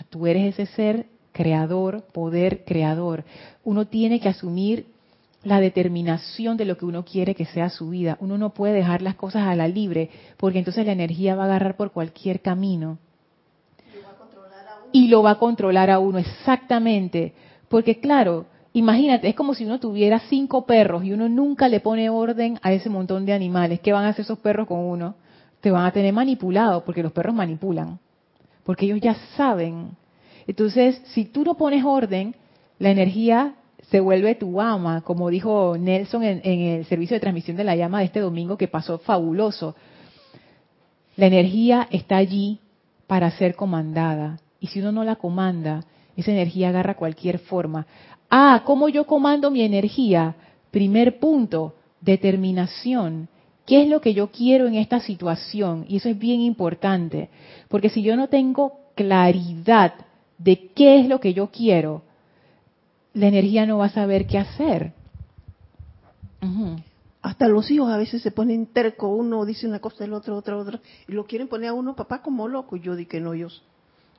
tú 0.10 0.28
eres 0.28 0.58
ese 0.58 0.66
ser 0.74 1.06
creador, 1.32 2.04
poder 2.12 2.66
creador. 2.66 3.24
Uno 3.64 3.88
tiene 3.88 4.20
que 4.20 4.30
asumir 4.30 4.88
la 5.44 5.60
determinación 5.60 6.58
de 6.58 6.66
lo 6.66 6.78
que 6.78 6.86
uno 6.86 7.04
quiere 7.04 7.36
que 7.36 7.46
sea 7.46 7.70
su 7.70 7.90
vida. 7.90 8.18
Uno 8.20 8.38
no 8.38 8.52
puede 8.52 8.74
dejar 8.74 9.02
las 9.02 9.16
cosas 9.16 9.48
a 9.48 9.56
la 9.56 9.68
libre, 9.68 10.10
porque 10.38 10.60
entonces 10.60 10.86
la 10.86 10.92
energía 10.92 11.36
va 11.36 11.44
a 11.44 11.46
agarrar 11.48 11.78
por 11.78 11.92
cualquier 11.92 12.42
camino. 12.42 12.98
Y 14.92 15.08
lo 15.08 15.24
va 15.24 15.32
a 15.32 15.40
controlar 15.40 15.90
a 15.90 16.00
uno, 16.00 16.18
exactamente. 16.20 17.34
Porque 17.70 18.00
claro, 18.00 18.46
Imagínate, 18.74 19.28
es 19.28 19.36
como 19.36 19.54
si 19.54 19.66
uno 19.66 19.80
tuviera 19.80 20.20
cinco 20.30 20.66
perros 20.66 21.04
y 21.04 21.12
uno 21.12 21.28
nunca 21.28 21.68
le 21.68 21.82
pone 21.82 22.10
orden 22.10 22.58
a 22.62 22.72
ese 22.72 22.90
montón 22.90 23.26
de 23.26 23.34
animales. 23.34 23.82
¿Qué 23.82 23.92
van 23.92 24.06
a 24.06 24.10
hacer 24.10 24.24
esos 24.24 24.40
perros 24.40 24.68
con 24.68 24.80
uno? 24.80 25.16
Te 25.60 25.72
van 25.72 25.86
a 25.86 25.92
tener 25.92 26.14
manipulado, 26.14 26.86
porque 26.86 27.04
los 27.04 27.12
perros 27.12 27.36
manipulan, 27.36 28.00
porque 28.64 28.86
ellos 28.86 29.02
ya 29.02 29.16
saben. 29.36 29.98
Entonces, 30.48 31.02
si 31.08 31.26
tú 31.26 31.44
no 31.44 31.56
pones 31.56 31.84
orden, 31.84 32.36
la 32.80 32.92
energía 32.92 33.56
se 33.90 34.00
vuelve 34.00 34.36
tu 34.36 34.62
ama, 34.62 35.02
como 35.02 35.30
dijo 35.30 35.76
Nelson 35.78 36.24
en, 36.24 36.42
en 36.44 36.60
el 36.62 36.86
servicio 36.86 37.16
de 37.16 37.20
transmisión 37.20 37.58
de 37.58 37.66
la 37.66 37.76
llama 37.76 38.00
de 38.00 38.06
este 38.06 38.22
domingo, 38.22 38.58
que 38.58 38.70
pasó 38.70 39.00
fabuloso. 39.00 39.76
La 41.18 41.28
energía 41.28 41.88
está 41.92 42.16
allí 42.16 42.60
para 43.06 43.30
ser 43.32 43.56
comandada. 43.56 44.40
Y 44.62 44.68
si 44.68 44.80
uno 44.80 44.94
no 44.94 45.04
la 45.04 45.18
comanda, 45.18 45.84
esa 46.16 46.32
energía 46.32 46.70
agarra 46.70 46.96
cualquier 46.96 47.40
forma. 47.40 47.86
Ah, 48.34 48.64
¿cómo 48.66 48.88
yo 48.88 49.06
comando 49.06 49.52
mi 49.52 49.62
energía? 49.62 50.36
Primer 50.72 51.20
punto, 51.20 51.76
determinación. 52.00 53.28
¿Qué 53.66 53.84
es 53.84 53.90
lo 53.90 54.00
que 54.00 54.14
yo 54.14 54.32
quiero 54.32 54.68
en 54.68 54.76
esta 54.76 55.02
situación? 55.02 55.86
Y 55.90 55.98
eso 55.98 56.08
es 56.08 56.18
bien 56.18 56.40
importante, 56.40 57.30
porque 57.68 57.90
si 57.90 58.02
yo 58.02 58.16
no 58.16 58.30
tengo 58.30 58.80
claridad 58.96 59.96
de 60.38 60.70
qué 60.70 61.02
es 61.02 61.10
lo 61.10 61.20
que 61.20 61.34
yo 61.34 61.52
quiero, 61.52 62.04
la 63.14 63.28
energía 63.28 63.66
no 63.66 63.80
va 63.80 63.88
a 63.88 63.90
saber 63.90 64.26
qué 64.28 64.38
hacer. 64.38 64.94
Hasta 67.22 67.50
los 67.50 67.70
hijos 67.70 67.92
a 67.92 67.98
veces 67.98 68.22
se 68.22 68.32
ponen 68.32 68.68
terco, 68.68 69.10
uno 69.10 69.44
dice 69.44 69.68
una 69.68 69.80
cosa, 69.80 70.06
el 70.06 70.14
otro, 70.14 70.38
otra, 70.38 70.56
otra, 70.56 70.80
y 71.06 71.12
lo 71.12 71.26
quieren 71.26 71.50
poner 71.50 71.70
a 71.70 71.74
uno, 71.74 71.98
papá, 71.98 72.22
como 72.22 72.48
loco. 72.48 72.78
Yo 72.78 72.96
di 72.96 73.06
que 73.06 73.20
no, 73.20 73.36
yo 73.36 73.50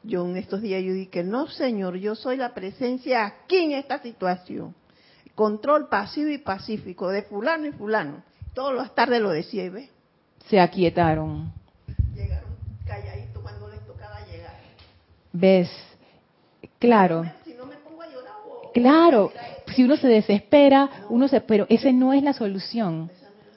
yo 0.04 0.26
en 0.26 0.36
estos 0.36 0.60
días 0.60 0.82
yo 0.82 0.92
dije, 0.92 1.22
no 1.22 1.46
señor, 1.48 1.96
yo 1.96 2.14
soy 2.14 2.36
la 2.36 2.54
presencia 2.54 3.24
aquí 3.26 3.58
en 3.58 3.72
esta 3.72 4.00
situación. 4.00 4.74
Control 5.34 5.88
pasivo 5.88 6.30
y 6.30 6.38
pacífico 6.38 7.08
de 7.08 7.22
fulano 7.22 7.66
y 7.66 7.72
fulano. 7.72 8.22
Todas 8.54 8.74
las 8.74 8.94
tardes 8.94 9.20
lo 9.20 9.30
decía 9.30 9.64
y 9.64 9.68
ve. 9.68 9.88
Se 10.48 10.60
aquietaron. 10.60 11.52
Llegaron 12.14 12.50
calladitos 12.86 13.42
cuando 13.42 13.68
les 13.68 13.80
tocaba 13.86 14.20
llegar. 14.26 14.58
¿Ves? 15.32 15.70
Claro. 16.78 17.24
Si 17.44 17.54
no 17.54 17.66
me 17.66 17.76
pongo 17.76 18.02
a 18.02 18.08
llorar, 18.08 18.34
claro. 18.74 19.32
Si 19.74 19.84
uno 19.84 19.96
se 19.96 20.08
desespera, 20.08 21.06
uno 21.08 21.28
se, 21.28 21.40
pero 21.40 21.66
ese 21.70 21.92
no 21.92 22.12
es 22.12 22.22
la 22.22 22.34
solución. 22.34 23.10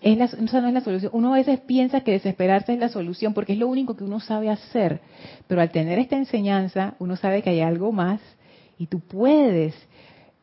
Esa 0.06 0.62
no 0.62 0.68
es 0.68 0.74
la 0.74 0.82
solución. 0.82 1.12
Uno 1.16 1.34
a 1.34 1.38
veces 1.38 1.60
piensa 1.62 2.02
que 2.02 2.12
desesperarse 2.12 2.74
es 2.74 2.80
la 2.80 2.90
solución 2.90 3.34
porque 3.34 3.54
es 3.54 3.60
lo 3.60 3.68
único 3.68 3.98
que 3.98 4.04
uno 4.04 4.20
sabe 4.20 4.52
hacer. 4.52 5.02
Pero 5.48 5.62
al 5.62 5.72
tener 5.72 5.98
esta 5.98 6.16
enseñanza, 6.16 6.94
uno 7.00 7.16
sabe 7.16 7.42
que 7.42 7.50
hay 7.50 7.62
algo 7.62 7.92
más 7.92 8.22
y 8.78 8.86
tú 8.86 9.00
puedes. 9.00 9.74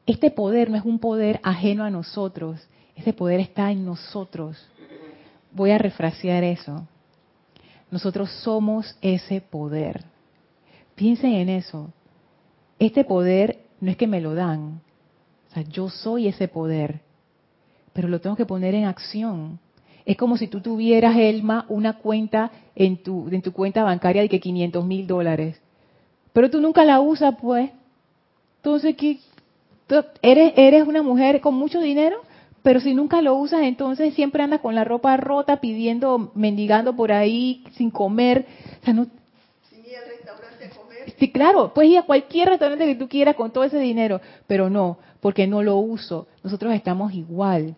Este 0.04 0.32
poder 0.32 0.68
no 0.68 0.76
es 0.76 0.84
un 0.84 0.98
poder 0.98 1.38
ajeno 1.44 1.84
a 1.84 1.90
nosotros. 1.90 2.60
Ese 2.96 3.12
poder 3.12 3.38
está 3.38 3.70
en 3.70 3.84
nosotros. 3.84 4.68
Voy 5.52 5.70
a 5.70 5.78
refrasear 5.78 6.42
eso. 6.42 6.88
Nosotros 7.88 8.32
somos 8.42 8.98
ese 9.00 9.40
poder. 9.40 10.02
Piensen 10.96 11.34
en 11.34 11.48
eso. 11.48 11.92
Este 12.80 13.04
poder 13.04 13.60
no 13.80 13.92
es 13.92 13.96
que 13.96 14.08
me 14.08 14.20
lo 14.20 14.34
dan. 14.34 14.80
O 15.50 15.54
sea, 15.54 15.62
yo 15.62 15.88
soy 15.88 16.26
ese 16.26 16.48
poder 16.48 17.00
pero 17.92 18.08
lo 18.08 18.20
tengo 18.20 18.36
que 18.36 18.46
poner 18.46 18.74
en 18.74 18.84
acción. 18.84 19.58
Es 20.04 20.16
como 20.16 20.36
si 20.36 20.48
tú 20.48 20.60
tuvieras, 20.60 21.16
Elma, 21.16 21.66
una 21.68 21.94
cuenta 21.94 22.50
en 22.74 23.02
tu, 23.02 23.28
en 23.30 23.42
tu 23.42 23.52
cuenta 23.52 23.84
bancaria 23.84 24.22
de 24.22 24.28
que 24.28 24.40
500 24.40 24.84
mil 24.84 25.06
dólares. 25.06 25.60
Pero 26.32 26.50
tú 26.50 26.60
nunca 26.60 26.84
la 26.84 27.00
usas, 27.00 27.36
pues. 27.40 27.70
Entonces, 28.56 28.96
¿qué? 28.96 29.18
eres, 30.22 30.54
eres 30.56 30.86
una 30.86 31.02
mujer 31.02 31.40
con 31.40 31.54
mucho 31.54 31.80
dinero, 31.80 32.16
pero 32.62 32.80
si 32.80 32.94
nunca 32.94 33.20
lo 33.22 33.34
usas, 33.34 33.62
entonces 33.62 34.14
siempre 34.14 34.42
andas 34.42 34.60
con 34.60 34.74
la 34.74 34.84
ropa 34.84 35.16
rota, 35.16 35.60
pidiendo, 35.60 36.32
mendigando 36.34 36.96
por 36.96 37.12
ahí, 37.12 37.64
sin 37.72 37.90
comer. 37.90 38.46
O 38.80 38.84
sea, 38.84 38.94
no, 38.94 39.06
sin 39.68 39.84
ir 39.84 39.96
al 39.96 40.08
restaurante 40.08 40.64
a 40.64 40.70
comer. 40.70 41.14
Sí, 41.18 41.30
claro, 41.30 41.74
puedes 41.74 41.92
ir 41.92 41.98
a 41.98 42.02
cualquier 42.02 42.48
restaurante 42.48 42.86
que 42.86 42.94
tú 42.94 43.08
quieras 43.08 43.36
con 43.36 43.52
todo 43.52 43.64
ese 43.64 43.78
dinero, 43.78 44.20
pero 44.46 44.70
no, 44.70 44.98
porque 45.20 45.46
no 45.46 45.62
lo 45.62 45.76
uso. 45.76 46.26
Nosotros 46.42 46.72
estamos 46.72 47.12
igual 47.12 47.76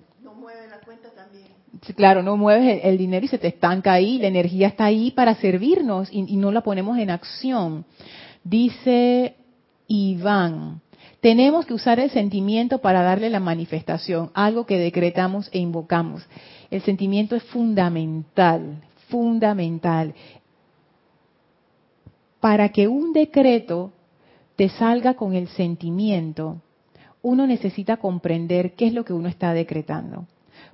claro, 1.97 2.23
no 2.23 2.37
mueves 2.37 2.81
el, 2.85 2.99
dinero 2.99 3.25
y 3.25 3.29
se 3.29 3.39
te 3.39 3.49
estanca 3.49 3.93
ahí, 3.93 4.19
la 4.19 4.29
energía 4.29 4.69
está 4.69 4.85
ahí 4.87 5.11
para 5.11 5.35
servirnos 5.37 6.09
y, 6.13 6.25
y 6.33 6.37
no 6.37 6.53
la 6.53 6.63
ponemos 6.63 6.99
en 6.99 7.11
acción. 7.11 7.85
Dice 8.43 9.37
Iván, 9.87 10.81
tenemos 11.21 11.65
que 11.65 11.75
usar 11.75 12.01
el 12.01 12.11
sentimiento 12.11 12.79
para 12.79 13.03
darle 13.03 13.31
la 13.31 13.41
manifestación, 13.41 14.31
algo 14.35 14.67
que 14.67 14.79
decretamos 14.79 15.49
e 15.53 15.59
invocamos. 15.59 16.23
El 16.71 16.83
sentimiento 16.83 17.35
es 17.35 17.43
fundamental, 17.45 18.83
fundamental. 19.09 20.15
Para 22.41 22.69
que 22.71 22.89
un 22.89 23.15
decreto 23.15 23.93
te 24.57 24.69
salga 24.69 25.15
con 25.15 25.35
el 25.35 25.49
sentimiento, 25.49 26.61
uno 27.23 27.47
necesita 27.47 27.97
comprender 27.97 28.75
qué 28.75 28.89
es 28.89 28.93
lo 28.93 29.07
que 29.07 29.15
uno 29.15 29.29
está 29.29 29.55
decretando. 29.55 30.27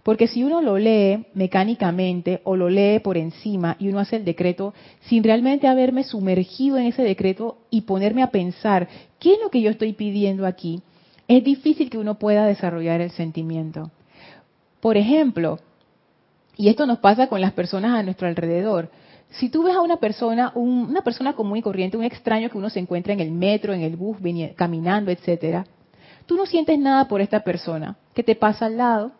Porque 0.02 0.28
si 0.28 0.42
uno 0.42 0.62
lo 0.62 0.78
lee 0.78 1.26
mecánicamente 1.34 2.40
o 2.44 2.56
lo 2.56 2.70
lee 2.70 3.00
por 3.00 3.16
encima 3.16 3.76
y 3.78 3.88
uno 3.88 3.98
hace 3.98 4.16
el 4.16 4.24
decreto 4.24 4.72
sin 5.02 5.22
realmente 5.22 5.68
haberme 5.68 6.04
sumergido 6.04 6.78
en 6.78 6.86
ese 6.86 7.02
decreto 7.02 7.58
y 7.70 7.82
ponerme 7.82 8.22
a 8.22 8.30
pensar, 8.30 8.88
¿qué 9.18 9.34
es 9.34 9.40
lo 9.42 9.50
que 9.50 9.60
yo 9.60 9.70
estoy 9.70 9.92
pidiendo 9.92 10.46
aquí? 10.46 10.80
Es 11.28 11.44
difícil 11.44 11.90
que 11.90 11.98
uno 11.98 12.18
pueda 12.18 12.46
desarrollar 12.46 13.00
el 13.00 13.10
sentimiento. 13.10 13.90
Por 14.80 14.96
ejemplo, 14.96 15.58
y 16.56 16.68
esto 16.68 16.86
nos 16.86 16.98
pasa 16.98 17.28
con 17.28 17.40
las 17.40 17.52
personas 17.52 17.98
a 17.98 18.02
nuestro 18.02 18.26
alrededor, 18.26 18.90
si 19.30 19.48
tú 19.48 19.62
ves 19.62 19.76
a 19.76 19.80
una 19.80 19.98
persona, 19.98 20.50
una 20.54 21.02
persona 21.02 21.34
común 21.34 21.58
y 21.58 21.62
corriente, 21.62 21.96
un 21.96 22.04
extraño 22.04 22.50
que 22.50 22.58
uno 22.58 22.68
se 22.68 22.80
encuentra 22.80 23.12
en 23.12 23.20
el 23.20 23.30
metro, 23.30 23.72
en 23.72 23.82
el 23.82 23.96
bus, 23.96 24.16
caminando, 24.56 25.10
etcétera, 25.10 25.64
tú 26.26 26.36
no 26.36 26.46
sientes 26.46 26.78
nada 26.78 27.06
por 27.06 27.20
esta 27.20 27.40
persona 27.40 27.96
que 28.14 28.24
te 28.24 28.34
pasa 28.34 28.66
al 28.66 28.76
lado, 28.76 29.12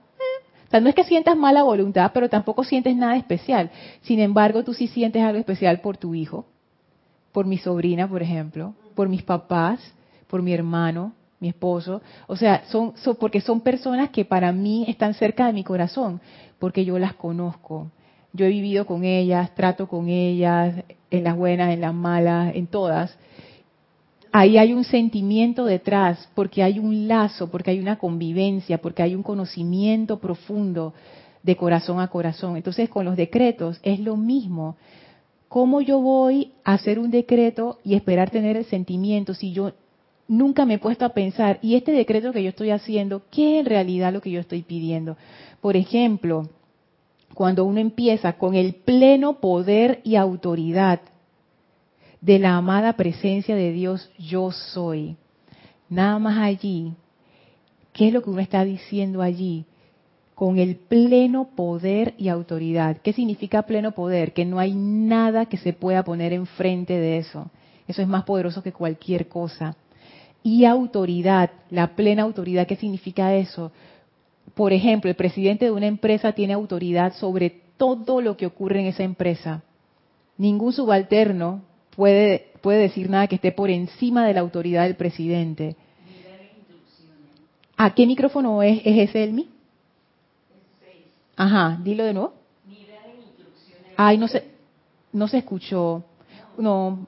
o 0.70 0.72
sea, 0.72 0.78
no 0.78 0.88
es 0.88 0.94
que 0.94 1.02
sientas 1.02 1.36
mala 1.36 1.64
voluntad, 1.64 2.12
pero 2.14 2.28
tampoco 2.28 2.62
sientes 2.62 2.94
nada 2.94 3.16
especial. 3.16 3.72
Sin 4.02 4.20
embargo, 4.20 4.62
tú 4.62 4.72
sí 4.72 4.86
sientes 4.86 5.20
algo 5.20 5.40
especial 5.40 5.80
por 5.80 5.96
tu 5.96 6.14
hijo, 6.14 6.46
por 7.32 7.44
mi 7.44 7.58
sobrina, 7.58 8.08
por 8.08 8.22
ejemplo. 8.22 8.74
por 8.94 9.08
mis 9.08 9.24
papás, 9.24 9.80
por 10.28 10.42
mi 10.42 10.52
hermano, 10.52 11.12
mi 11.40 11.48
esposo. 11.48 12.02
O 12.28 12.36
sea, 12.36 12.62
son, 12.66 12.92
son, 12.98 13.16
porque 13.16 13.40
son 13.40 13.62
personas 13.62 14.10
que 14.10 14.24
para 14.24 14.52
mí 14.52 14.84
están 14.86 15.14
cerca 15.14 15.46
de 15.46 15.52
mi 15.52 15.64
corazón, 15.64 16.20
porque 16.60 16.84
yo 16.84 17.00
las 17.00 17.14
conozco. 17.14 17.90
Yo 18.32 18.46
he 18.46 18.50
vivido 18.50 18.86
con 18.86 19.02
ellas, 19.02 19.52
trato 19.56 19.88
con 19.88 20.08
ellas, 20.08 20.84
en 21.10 21.24
las 21.24 21.36
buenas, 21.36 21.72
en 21.72 21.80
las 21.80 21.94
malas, 21.94 22.54
en 22.54 22.68
todas. 22.68 23.18
Ahí 24.32 24.58
hay 24.58 24.72
un 24.72 24.84
sentimiento 24.84 25.64
detrás, 25.64 26.28
porque 26.34 26.62
hay 26.62 26.78
un 26.78 27.08
lazo, 27.08 27.50
porque 27.50 27.72
hay 27.72 27.80
una 27.80 27.98
convivencia, 27.98 28.78
porque 28.78 29.02
hay 29.02 29.14
un 29.14 29.24
conocimiento 29.24 30.20
profundo 30.20 30.94
de 31.42 31.56
corazón 31.56 32.00
a 32.00 32.08
corazón. 32.08 32.56
Entonces, 32.56 32.88
con 32.88 33.04
los 33.04 33.16
decretos 33.16 33.80
es 33.82 33.98
lo 33.98 34.16
mismo. 34.16 34.76
¿Cómo 35.48 35.80
yo 35.80 36.00
voy 36.00 36.52
a 36.62 36.74
hacer 36.74 37.00
un 37.00 37.10
decreto 37.10 37.78
y 37.82 37.94
esperar 37.94 38.30
tener 38.30 38.56
el 38.56 38.66
sentimiento 38.66 39.34
si 39.34 39.52
yo 39.52 39.72
nunca 40.28 40.64
me 40.64 40.74
he 40.74 40.78
puesto 40.78 41.04
a 41.04 41.08
pensar, 41.08 41.58
y 41.60 41.74
este 41.74 41.90
decreto 41.90 42.32
que 42.32 42.44
yo 42.44 42.50
estoy 42.50 42.70
haciendo, 42.70 43.22
¿qué 43.32 43.56
es 43.56 43.60
en 43.60 43.66
realidad 43.66 44.12
lo 44.12 44.20
que 44.20 44.30
yo 44.30 44.38
estoy 44.38 44.62
pidiendo? 44.62 45.16
Por 45.60 45.76
ejemplo, 45.76 46.48
cuando 47.34 47.64
uno 47.64 47.80
empieza 47.80 48.34
con 48.34 48.54
el 48.54 48.74
pleno 48.74 49.40
poder 49.40 50.00
y 50.04 50.14
autoridad 50.14 51.00
de 52.20 52.38
la 52.38 52.56
amada 52.56 52.94
presencia 52.94 53.54
de 53.54 53.72
Dios, 53.72 54.10
yo 54.18 54.50
soy. 54.50 55.16
Nada 55.88 56.18
más 56.18 56.38
allí, 56.38 56.92
¿qué 57.92 58.08
es 58.08 58.14
lo 58.14 58.22
que 58.22 58.30
uno 58.30 58.40
está 58.40 58.64
diciendo 58.64 59.22
allí? 59.22 59.64
Con 60.34 60.58
el 60.58 60.76
pleno 60.76 61.50
poder 61.54 62.14
y 62.16 62.28
autoridad. 62.28 62.98
¿Qué 62.98 63.12
significa 63.12 63.62
pleno 63.62 63.92
poder? 63.92 64.32
Que 64.32 64.44
no 64.44 64.58
hay 64.58 64.74
nada 64.74 65.46
que 65.46 65.56
se 65.56 65.72
pueda 65.72 66.02
poner 66.02 66.32
enfrente 66.32 66.94
de 66.94 67.18
eso. 67.18 67.50
Eso 67.86 68.02
es 68.02 68.08
más 68.08 68.24
poderoso 68.24 68.62
que 68.62 68.72
cualquier 68.72 69.28
cosa 69.28 69.76
y 70.42 70.64
autoridad, 70.64 71.50
la 71.70 71.94
plena 71.94 72.22
autoridad. 72.22 72.66
¿Qué 72.66 72.76
significa 72.76 73.34
eso? 73.34 73.72
Por 74.54 74.72
ejemplo, 74.72 75.10
el 75.10 75.16
presidente 75.16 75.66
de 75.66 75.70
una 75.70 75.86
empresa 75.86 76.32
tiene 76.32 76.54
autoridad 76.54 77.14
sobre 77.14 77.50
todo 77.76 78.20
lo 78.20 78.36
que 78.36 78.46
ocurre 78.46 78.80
en 78.80 78.86
esa 78.86 79.02
empresa. 79.02 79.62
Ningún 80.36 80.72
subalterno 80.72 81.62
puede, 82.00 82.46
puede 82.62 82.78
decir 82.78 83.10
nada 83.10 83.26
que 83.26 83.34
esté 83.34 83.52
por 83.52 83.68
encima 83.68 84.26
de 84.26 84.32
la 84.32 84.40
autoridad 84.40 84.84
del 84.84 84.96
presidente. 84.96 85.76
¿A 87.76 87.94
qué 87.94 88.06
micrófono 88.06 88.62
es, 88.62 88.80
es 88.86 89.10
ese, 89.10 89.22
Elmi? 89.22 89.50
Ajá, 91.36 91.78
dilo 91.82 92.04
de 92.04 92.14
nuevo. 92.14 92.32
Ay, 93.98 94.16
no 94.16 94.28
se, 94.28 94.44
no 95.12 95.28
se 95.28 95.36
escuchó. 95.36 96.02
No, 96.56 97.06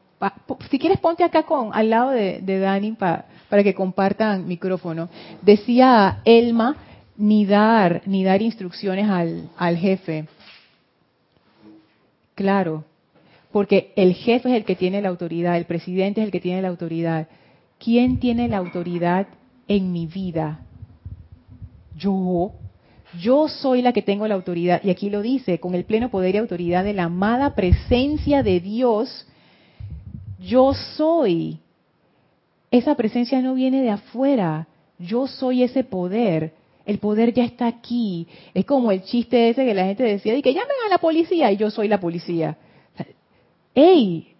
si 0.71 0.79
quieres 0.79 1.01
ponte 1.01 1.25
acá 1.25 1.45
con 1.45 1.71
al 1.73 1.89
lado 1.89 2.11
de, 2.11 2.59
Dani 2.61 2.93
para 2.93 3.63
que 3.65 3.75
compartan 3.75 4.47
micrófono. 4.47 5.09
Decía 5.41 6.21
Elma 6.27 6.77
ni 7.17 7.47
dar 7.47 8.03
ni 8.05 8.25
dar 8.25 8.43
instrucciones 8.43 9.09
al, 9.09 9.49
al 9.57 9.79
jefe. 9.79 10.27
Claro, 12.35 12.85
porque 13.53 13.93
el 13.97 14.15
jefe 14.15 14.49
es 14.49 14.57
el 14.57 14.65
que 14.65 14.77
tiene 14.77 15.03
la 15.03 15.09
autoridad, 15.09 15.57
el 15.57 15.67
presidente 15.67 16.21
es 16.21 16.27
el 16.27 16.33
que 16.33 16.41
tiene 16.41 16.63
la 16.63 16.69
autoridad. 16.69 17.29
¿Quién 17.79 18.19
tiene 18.19 18.49
la 18.49 18.59
autoridad 18.59 19.27
en 19.69 19.93
mi 19.93 20.07
vida? 20.07 20.61
Yo. 21.97 22.53
Yo 23.21 23.49
soy 23.49 23.83
la 23.83 23.93
que 23.93 24.03
tengo 24.03 24.27
la 24.27 24.35
autoridad. 24.35 24.81
Y 24.83 24.91
aquí 24.91 25.11
lo 25.11 25.21
dice, 25.21 25.61
con 25.61 25.75
el 25.75 25.85
pleno 25.85 26.11
poder 26.11 26.35
y 26.35 26.39
autoridad 26.39 26.83
de 26.83 26.95
la 26.95 27.05
amada 27.05 27.55
presencia 27.55 28.43
de 28.43 28.61
Dios 28.61 29.27
yo 30.43 30.75
soy. 30.97 31.61
Esa 32.71 32.95
presencia 32.97 33.41
no 33.41 33.55
viene 33.55 33.83
de 33.83 33.91
afuera. 33.91 34.67
Yo 34.99 35.27
soy 35.27 35.63
ese 35.63 35.85
poder. 35.85 36.55
El 36.85 36.99
poder 36.99 37.33
ya 37.33 37.45
está 37.45 37.67
aquí. 37.67 38.27
Es 38.55 38.65
como 38.65 38.91
el 38.91 39.03
chiste 39.05 39.51
ese 39.51 39.65
que 39.65 39.75
la 39.75 39.85
gente 39.85 40.03
decía, 40.03 40.35
y 40.37 40.43
que 40.43 40.53
llamen 40.53 40.77
a 40.87 40.91
la 40.91 40.99
policía 40.99 41.53
y 41.53 41.57
yo 41.57 41.71
soy 41.71 41.87
la 41.87 42.01
policía. 42.01 42.57
¡Ey! 43.75 44.35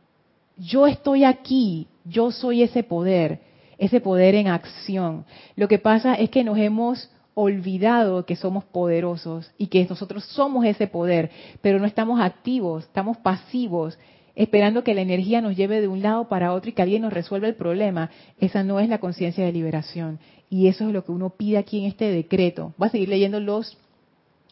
Yo 0.57 0.87
estoy 0.87 1.25
aquí. 1.25 1.89
Yo 2.05 2.31
soy 2.31 2.63
ese 2.63 2.83
poder. 2.83 3.41
Ese 3.79 4.01
poder 4.01 4.35
en 4.35 4.49
acción. 4.49 5.25
Lo 5.57 5.69
que 5.69 5.79
pasa 5.79 6.15
es 6.15 6.31
que 6.31 6.45
nos 6.45 6.59
hemos 6.59 7.11
olvidado 7.35 8.27
que 8.27 8.37
somos 8.37 8.65
poderosos 8.65 9.51
y 9.57 9.69
que 9.69 9.87
nosotros 9.89 10.25
somos 10.25 10.67
ese 10.67 10.87
poder, 10.87 11.31
pero 11.63 11.79
no 11.79 11.87
estamos 11.87 12.21
activos, 12.21 12.85
estamos 12.85 13.17
pasivos 13.17 13.99
esperando 14.35 14.85
que 14.85 14.95
la 14.95 15.03
energía 15.03 15.41
nos 15.41 15.57
lleve 15.57 15.81
de 15.81 15.89
un 15.89 16.03
lado 16.03 16.29
para 16.29 16.53
otro 16.53 16.71
y 16.71 16.73
que 16.73 16.83
alguien 16.83 17.03
nos 17.03 17.13
resuelva 17.13 17.49
el 17.49 17.55
problema. 17.55 18.11
Esa 18.39 18.63
no 18.63 18.81
es 18.81 18.89
la 18.89 18.99
conciencia 18.99 19.45
de 19.45 19.53
liberación. 19.53 20.19
Y 20.49 20.69
eso 20.69 20.87
es 20.87 20.93
lo 20.93 21.05
que 21.05 21.13
uno 21.13 21.31
pide 21.31 21.59
aquí 21.59 21.79
en 21.79 21.85
este 21.87 22.11
decreto. 22.11 22.75
Voy 22.77 22.89
a 22.89 22.91
seguir 22.91 23.09
leyendo 23.09 23.41
los 23.41 23.77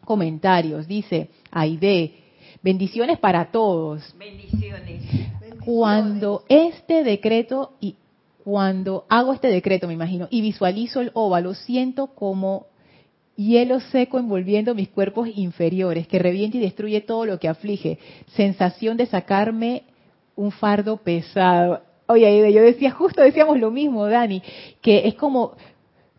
comentarios. 0.05 0.87
Dice, 0.87 1.31
Aide, 1.51 2.15
bendiciones 2.63 3.19
para 3.19 3.51
todos. 3.51 4.15
Bendiciones. 4.19 5.03
Cuando 5.65 6.45
este 6.49 7.05
decreto 7.05 7.73
y 7.81 7.97
cuando 8.45 9.05
hago 9.09 9.33
este 9.33 9.49
decreto, 9.49 9.87
me 9.87 9.95
imagino, 9.95 10.27
y 10.31 10.41
visualizo 10.41 11.01
el 11.01 11.11
óvalo, 11.15 11.55
siento 11.55 12.09
como 12.09 12.67
hielo 13.37 13.81
seco 13.81 14.19
envolviendo 14.19 14.75
mis 14.75 14.89
cuerpos 14.89 15.29
inferiores, 15.35 16.07
que 16.07 16.19
reviente 16.19 16.59
y 16.59 16.61
destruye 16.61 17.01
todo 17.01 17.27
lo 17.27 17.39
que 17.39 17.49
aflige. 17.49 17.99
Sensación 18.35 18.97
de 18.97 19.07
sacarme 19.07 19.85
un 20.37 20.51
fardo 20.51 20.97
pesado. 20.97 21.83
Oye, 22.07 22.53
yo 22.53 22.63
decía, 22.63 22.91
justo 22.91 23.23
decíamos 23.23 23.59
lo 23.59 23.71
mismo, 23.71 24.07
Dani, 24.07 24.43
que 24.81 25.07
es 25.07 25.15
como, 25.15 25.53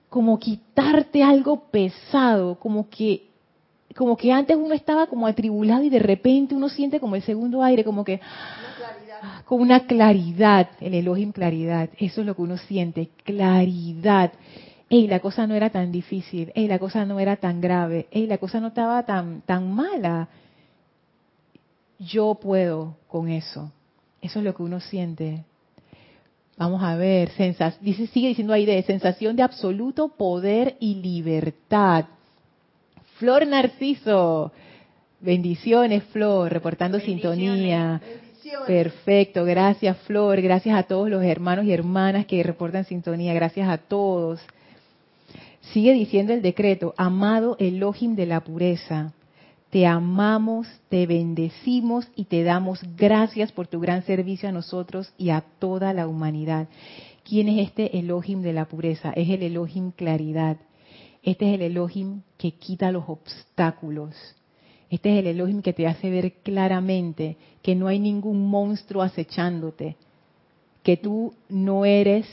como 0.10 0.40
quitarte 0.40 1.24
algo 1.24 1.64
pesado, 1.70 2.58
como 2.60 2.90
que, 2.90 3.31
como 3.96 4.18
que 4.18 4.32
antes 4.32 4.56
uno 4.58 4.74
estaba 4.74 5.08
como 5.08 5.28
atribulado 5.28 5.84
y 5.84 5.90
de 5.90 6.00
repente 6.00 6.56
uno 6.56 6.70
siente 6.70 7.00
como 7.00 7.16
el 7.16 7.24
segundo 7.24 7.64
aire, 7.64 7.84
como 7.84 8.04
que, 8.04 8.20
con 9.46 9.62
una 9.62 9.86
claridad, 9.86 10.70
el 10.80 10.94
Elohim 10.94 11.32
claridad, 11.32 11.90
eso 11.98 12.22
es 12.22 12.28
lo 12.28 12.36
que 12.36 12.42
uno 12.42 12.58
siente, 12.58 13.10
claridad 13.24 14.32
hey, 14.92 15.08
la 15.08 15.22
cosa 15.22 15.48
no 15.48 15.56
era 15.56 15.70
tan 15.70 15.90
difícil, 15.92 16.52
hey, 16.54 16.68
la 16.68 16.78
cosa 16.78 17.06
no 17.06 17.18
era 17.18 17.38
tan 17.38 17.62
grave, 17.62 18.08
hey, 18.12 18.28
la 18.28 18.38
cosa 18.38 18.60
no 18.60 18.68
estaba 18.68 19.04
tan, 19.04 19.42
tan 19.42 19.74
mala. 19.74 20.28
Yo 21.98 22.36
puedo 22.36 22.98
con 23.08 23.30
eso. 23.30 23.72
Eso 24.22 24.40
es 24.40 24.46
lo 24.46 24.54
que 24.54 24.64
uno 24.64 24.82
siente. 24.82 25.46
Vamos 26.58 26.84
a 26.84 26.98
ver, 26.98 27.32
dice, 27.80 28.08
sigue 28.08 28.28
diciendo 28.28 28.52
ahí 28.52 28.66
de 28.66 28.84
sensación 28.84 29.38
de 29.38 29.44
absoluto 29.44 30.10
poder 30.10 30.76
y 30.82 30.96
libertad. 30.96 32.06
Flor 33.22 33.46
Narciso, 33.46 34.52
bendiciones 35.20 36.04
Flor, 36.06 36.52
reportando 36.52 37.00
sintonía. 37.00 38.02
Perfecto, 38.66 39.46
gracias 39.46 39.96
Flor, 40.08 40.42
gracias 40.42 40.76
a 40.76 40.82
todos 40.82 41.08
los 41.08 41.24
hermanos 41.24 41.66
y 41.66 41.72
hermanas 41.72 42.26
que 42.26 42.42
reportan 42.42 42.84
sintonía, 42.84 43.36
gracias 43.36 43.70
a 43.70 43.78
todos. 43.78 44.42
Sigue 45.72 45.94
diciendo 45.94 46.34
el 46.34 46.42
decreto, 46.42 46.96
amado 46.98 47.58
Elohim 47.60 48.16
de 48.16 48.26
la 48.26 48.40
pureza, 48.40 49.14
te 49.70 49.86
amamos, 49.86 50.68
te 50.90 51.06
bendecimos 51.06 52.08
y 52.16 52.24
te 52.24 52.42
damos 52.42 52.82
gracias 52.98 53.52
por 53.52 53.68
tu 53.68 53.80
gran 53.80 54.02
servicio 54.02 54.50
a 54.50 54.52
nosotros 54.52 55.14
y 55.20 55.30
a 55.30 55.42
toda 55.60 55.94
la 55.94 56.08
humanidad. 56.08 56.68
¿Quién 57.24 57.50
es 57.50 57.68
este 57.68 58.00
Elohim 58.00 58.42
de 58.42 58.54
la 58.54 58.66
pureza? 58.66 59.12
Es 59.12 59.30
el 59.30 59.44
Elohim 59.44 59.92
claridad. 59.92 60.58
Este 61.24 61.48
es 61.50 61.56
el 61.56 61.62
Elohim 61.62 62.22
que 62.38 62.52
quita 62.54 62.92
los 62.92 63.04
obstáculos. 63.08 64.16
Este 64.90 65.14
es 65.14 65.20
el 65.20 65.28
Elohim 65.28 65.62
que 65.62 65.74
te 65.74 65.88
hace 65.88 66.10
ver 66.10 66.34
claramente 66.44 67.38
que 67.62 67.76
no 67.76 67.88
hay 67.88 68.00
ningún 68.00 68.50
monstruo 68.50 69.04
acechándote, 69.04 69.96
que 70.84 70.98
tú 70.98 71.34
no 71.48 71.86
eres 71.86 72.26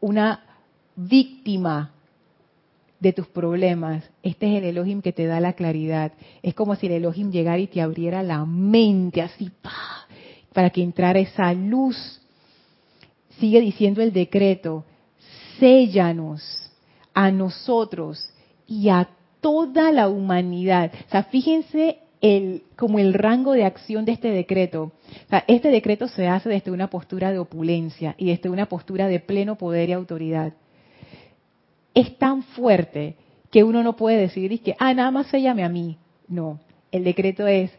una 0.00 0.44
víctima 0.94 1.92
de 3.00 3.12
tus 3.12 3.26
problemas. 3.26 4.04
Este 4.22 4.52
es 4.52 4.58
el 4.58 4.68
Elohim 4.68 5.00
que 5.00 5.12
te 5.12 5.26
da 5.26 5.40
la 5.40 5.54
claridad. 5.54 6.12
Es 6.42 6.54
como 6.54 6.76
si 6.76 6.86
el 6.86 6.92
Elohim 6.92 7.30
llegara 7.30 7.58
y 7.58 7.66
te 7.66 7.80
abriera 7.80 8.22
la 8.22 8.44
mente 8.44 9.22
así, 9.22 9.50
para 10.52 10.70
que 10.70 10.82
entrara 10.82 11.18
esa 11.18 11.52
luz. 11.54 12.20
Sigue 13.40 13.60
diciendo 13.60 14.02
el 14.02 14.12
decreto, 14.12 14.84
séllanos 15.58 16.63
a 17.14 17.30
nosotros 17.30 18.30
y 18.66 18.88
a 18.88 19.08
toda 19.40 19.92
la 19.92 20.08
humanidad. 20.08 20.92
O 21.06 21.10
sea, 21.10 21.24
fíjense 21.24 21.98
el, 22.20 22.62
como 22.76 22.98
el 22.98 23.14
rango 23.14 23.52
de 23.52 23.64
acción 23.64 24.04
de 24.04 24.12
este 24.12 24.28
decreto. 24.28 24.92
Este 25.46 25.68
decreto 25.68 26.08
se 26.08 26.28
hace 26.28 26.48
desde 26.48 26.70
una 26.70 26.90
postura 26.90 27.30
de 27.30 27.38
opulencia 27.38 28.14
y 28.18 28.26
desde 28.26 28.50
una 28.50 28.66
postura 28.66 29.08
de 29.08 29.20
pleno 29.20 29.56
poder 29.56 29.88
y 29.88 29.92
autoridad 29.92 30.54
es 31.94 32.18
tan 32.18 32.42
fuerte 32.42 33.16
que 33.50 33.64
uno 33.64 33.82
no 33.82 33.94
puede 33.96 34.18
decir 34.18 34.60
que, 34.60 34.74
ah, 34.78 34.92
nada 34.92 35.10
más 35.12 35.28
séllame 35.28 35.62
a 35.62 35.68
mí. 35.68 35.96
No, 36.26 36.58
el 36.90 37.04
decreto 37.04 37.46
es, 37.46 37.70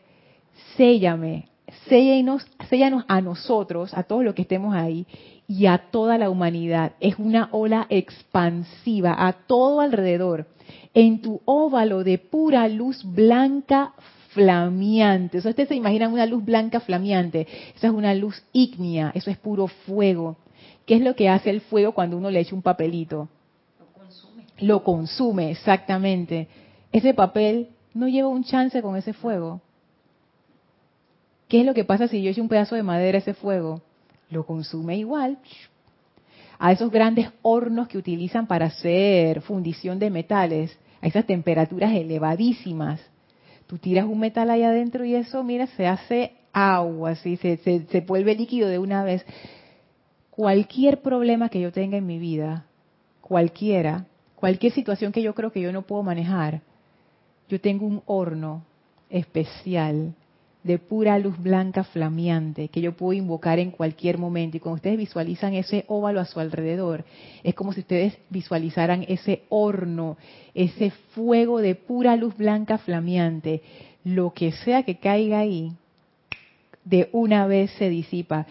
séllame, 0.78 1.50
séllanos, 1.90 2.48
séllanos 2.70 3.04
a 3.08 3.20
nosotros, 3.20 3.94
a 3.94 4.04
todos 4.04 4.24
los 4.24 4.34
que 4.34 4.44
estemos 4.44 4.74
ahí, 4.74 5.06
y 5.48 5.68
a 5.68 5.78
toda 5.78 6.18
la 6.18 6.30
humanidad. 6.30 6.94
Es 7.00 7.18
una 7.18 7.50
ola 7.52 7.86
expansiva 7.90 9.16
a 9.28 9.34
todo 9.34 9.82
alrededor. 9.82 10.48
En 10.94 11.22
tu 11.22 11.42
óvalo 11.46 12.04
de 12.04 12.18
pura 12.18 12.68
luz 12.68 13.04
blanca 13.04 13.94
flameante. 14.30 15.38
Eso 15.38 15.50
ustedes 15.50 15.70
se 15.70 15.76
imaginan 15.76 16.14
una 16.14 16.26
luz 16.26 16.44
blanca 16.44 16.80
flameante. 16.80 17.48
Esa 17.76 17.88
es 17.88 17.94
una 17.94 18.14
luz 18.14 18.44
ígnea, 18.54 19.12
eso 19.14 19.30
es 19.30 19.38
puro 19.38 19.68
fuego. 19.68 20.38
¿Qué 20.86 20.96
es 20.96 21.02
lo 21.02 21.16
que 21.16 21.30
hace 21.30 21.50
el 21.50 21.62
fuego 21.62 21.94
cuando 21.94 22.18
uno 22.18 22.30
le 22.30 22.40
echa 22.40 22.56
un 22.56 22.62
papelito? 22.62 23.28
Lo 23.80 23.86
consume. 23.94 24.44
Lo 24.60 24.84
consume, 24.84 25.52
exactamente. 25.52 26.48
Ese 26.92 27.14
papel 27.14 27.70
no 27.94 28.08
lleva 28.08 28.28
un 28.28 28.44
chance 28.44 28.82
con 28.82 28.96
ese 28.96 29.14
fuego. 29.14 29.62
¿Qué 31.48 31.62
es 31.62 31.66
lo 31.66 31.74
que 31.74 31.86
pasa 31.86 32.08
si 32.08 32.22
yo 32.22 32.32
echo 32.32 32.42
un 32.42 32.50
pedazo 32.50 32.76
de 32.76 32.84
madera 32.84 33.18
a 33.18 33.22
ese 33.22 33.34
fuego? 33.34 33.82
Lo 34.30 34.46
consume 34.46 34.98
igual. 34.98 35.38
A 36.58 36.72
esos 36.72 36.92
grandes 36.92 37.30
hornos 37.42 37.88
que 37.88 37.98
utilizan 37.98 38.48
para 38.48 38.68
hacer 38.68 39.42
fundición 39.42 40.00
de 40.00 40.10
metales, 40.10 40.78
a 41.02 41.08
esas 41.08 41.26
temperaturas 41.26 41.94
elevadísimas. 41.94 43.02
Tú 43.68 43.78
tiras 43.78 44.06
un 44.06 44.20
metal 44.20 44.50
ahí 44.50 44.64
adentro 44.64 45.06
y 45.06 45.16
eso, 45.16 45.44
mira, 45.44 45.68
se 45.68 45.88
hace 45.88 46.34
agua, 46.54 47.16
se, 47.16 47.36
se, 47.38 47.58
se 47.58 48.02
vuelve 48.02 48.36
líquido 48.36 48.70
de 48.70 48.80
una 48.80 49.04
vez. 49.04 49.26
Cualquier 50.30 51.02
problema 51.02 51.50
que 51.50 51.62
yo 51.62 51.72
tenga 51.72 51.98
en 51.98 52.06
mi 52.06 52.20
vida, 52.20 52.66
cualquiera, 53.22 54.06
cualquier 54.36 54.72
situación 54.74 55.12
que 55.12 55.22
yo 55.22 55.34
creo 55.34 55.52
que 55.52 55.62
yo 55.62 55.72
no 55.72 55.82
puedo 55.82 56.04
manejar, 56.04 56.62
yo 57.50 57.60
tengo 57.60 57.86
un 57.86 58.02
horno 58.06 58.64
especial 59.10 60.14
de 60.66 60.80
pura 60.80 61.20
luz 61.20 61.38
blanca 61.38 61.84
flameante 61.84 62.70
que 62.70 62.82
yo 62.82 62.94
puedo 62.94 63.14
invocar 63.14 63.60
en 63.60 63.70
cualquier 63.70 64.18
momento. 64.18 64.58
Y 64.58 64.60
cuando 64.60 64.78
ustedes 64.78 64.98
visualizan 64.98 65.54
ese 65.54 65.86
óvalo 65.88 66.20
a 66.20 66.26
su 66.26 66.40
alrededor, 66.40 67.06
es 67.44 67.54
como 67.54 67.72
si 67.72 67.82
ustedes 67.82 68.18
visualizaran 68.32 69.06
ese 69.08 69.44
horno, 69.50 70.18
ese 70.56 70.90
fuego 71.14 71.62
de 71.62 71.76
pura 71.76 72.16
luz 72.16 72.36
blanca 72.36 72.80
flameante. 72.80 73.62
Lo 74.04 74.34
que 74.34 74.54
sea 74.54 74.82
que 74.82 74.98
caiga 74.98 75.38
ahí, 75.38 75.72
de 76.84 77.10
una 77.12 77.46
vez 77.46 77.70
se 77.78 77.90
disipa. 77.90 78.48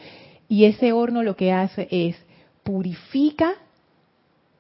Y 0.49 0.67
ese 0.67 0.93
horno 0.93 1.25
lo 1.25 1.35
que 1.35 1.53
hace 1.53 1.89
es 1.91 2.17
purifica 2.63 3.55